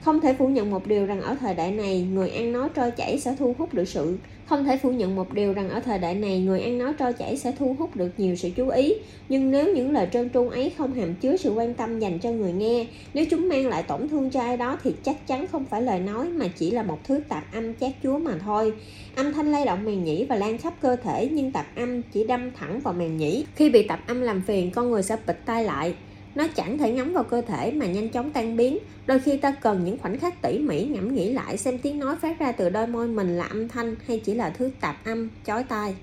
Không 0.01 0.21
thể 0.21 0.35
phủ 0.35 0.49
nhận 0.49 0.71
một 0.71 0.87
điều 0.87 1.07
rằng 1.07 1.23
ở 1.23 1.37
thời 1.41 1.55
đại 1.55 1.71
này, 1.71 2.07
người 2.13 2.31
ăn 2.31 2.53
nói 2.53 2.69
trôi 2.75 2.91
chảy 2.91 3.19
sẽ 3.19 3.35
thu 3.39 3.55
hút 3.59 3.75
được 3.75 3.89
sự 3.89 4.19
không 4.49 4.65
thể 4.65 4.77
phủ 4.77 4.91
nhận 4.91 5.17
một 5.17 5.33
điều 5.33 5.53
rằng 5.53 5.71
ở 5.71 5.81
thời 5.81 5.99
đại 5.99 6.15
này, 6.15 6.41
người 6.41 6.61
ăn 6.61 6.79
nói 6.79 6.93
trôi 6.99 7.13
chảy 7.13 7.37
sẽ 7.37 7.53
thu 7.59 7.77
hút 7.79 7.97
được 7.97 8.11
nhiều 8.17 8.37
sự 8.37 8.51
chú 8.57 8.69
ý. 8.69 8.95
Nhưng 9.29 9.51
nếu 9.51 9.75
những 9.75 9.93
lời 9.93 10.09
trơn 10.13 10.31
tru 10.31 10.49
ấy 10.49 10.73
không 10.79 10.95
hàm 10.95 11.15
chứa 11.15 11.37
sự 11.37 11.53
quan 11.53 11.75
tâm 11.75 11.99
dành 11.99 12.19
cho 12.19 12.31
người 12.31 12.53
nghe, 12.53 12.87
nếu 13.15 13.25
chúng 13.31 13.49
mang 13.49 13.69
lại 13.69 13.83
tổn 13.83 14.09
thương 14.09 14.31
cho 14.31 14.41
ai 14.41 14.57
đó 14.57 14.79
thì 14.83 14.95
chắc 15.05 15.27
chắn 15.27 15.47
không 15.47 15.65
phải 15.65 15.83
lời 15.83 16.01
nói 16.01 16.29
mà 16.29 16.49
chỉ 16.59 16.71
là 16.71 16.83
một 16.83 16.99
thứ 17.05 17.21
tạp 17.29 17.55
âm 17.55 17.75
chát 17.75 17.91
chúa 18.03 18.19
mà 18.19 18.33
thôi. 18.45 18.73
Âm 19.15 19.33
thanh 19.33 19.53
lay 19.53 19.65
động 19.65 19.85
màng 19.85 20.05
nhĩ 20.05 20.25
và 20.25 20.37
lan 20.37 20.59
khắp 20.59 20.75
cơ 20.81 20.97
thể 20.97 21.29
nhưng 21.33 21.53
tạp 21.53 21.67
âm 21.77 22.03
chỉ 22.03 22.25
đâm 22.25 22.51
thẳng 22.51 22.81
vào 22.81 22.95
màng 22.95 23.17
nhĩ. 23.17 23.45
Khi 23.55 23.71
bị 23.71 23.83
tạp 23.83 24.07
âm 24.07 24.21
làm 24.21 24.43
phiền, 24.47 24.71
con 24.71 24.91
người 24.91 25.03
sẽ 25.03 25.17
bịt 25.27 25.37
tai 25.45 25.65
lại, 25.65 25.95
nó 26.39 26.47
chẳng 26.57 26.79
thể 26.79 26.93
ngắm 26.93 27.13
vào 27.13 27.25
cơ 27.25 27.43
thể 27.43 27.73
mà 27.73 27.87
nhanh 27.87 28.09
chóng 28.09 28.31
tan 28.31 28.57
biến 28.57 28.79
đôi 29.07 29.19
khi 29.19 29.37
ta 29.37 29.57
cần 29.63 29.85
những 29.85 29.99
khoảnh 29.99 30.19
khắc 30.19 30.43
tỉ 30.43 30.59
mỉ 30.59 30.85
ngẫm 30.85 31.15
nghĩ 31.15 31.33
lại 31.33 31.57
xem 31.57 31.79
tiếng 31.83 31.99
nói 31.99 32.17
phát 32.17 32.39
ra 32.39 32.53
từ 32.53 32.71
đôi 32.71 32.87
môi 32.87 33.09
mình 33.09 33.39
là 33.39 33.45
âm 33.45 33.69
thanh 33.69 33.97
hay 34.07 34.21
chỉ 34.25 34.35
là 34.35 34.51
thứ 34.51 34.71
tạp 34.81 35.05
âm 35.05 35.31
chói 35.47 35.65
tai 35.65 35.97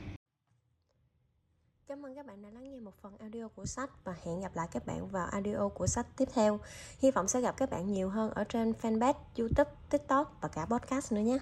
Cảm 1.88 2.06
ơn 2.06 2.16
các 2.16 2.26
bạn 2.26 2.42
đã 2.42 2.50
lắng 2.50 2.72
nghe 2.72 2.80
một 2.80 2.94
phần 3.02 3.18
audio 3.20 3.48
của 3.48 3.66
sách 3.66 3.90
và 4.04 4.16
hẹn 4.26 4.42
gặp 4.42 4.56
lại 4.56 4.68
các 4.72 4.86
bạn 4.86 5.08
vào 5.08 5.28
audio 5.28 5.68
của 5.68 5.88
sách 5.88 6.08
tiếp 6.18 6.28
theo. 6.34 6.60
Hy 7.00 7.12
vọng 7.12 7.28
sẽ 7.28 7.42
gặp 7.42 7.58
các 7.58 7.70
bạn 7.70 7.92
nhiều 7.92 8.10
hơn 8.10 8.32
ở 8.32 8.44
trên 8.44 8.74
fanpage, 8.82 9.14
YouTube, 9.38 9.72
TikTok 9.90 10.38
và 10.42 10.48
cả 10.48 10.66
podcast 10.66 11.14
nữa 11.14 11.22
nhé. 11.22 11.38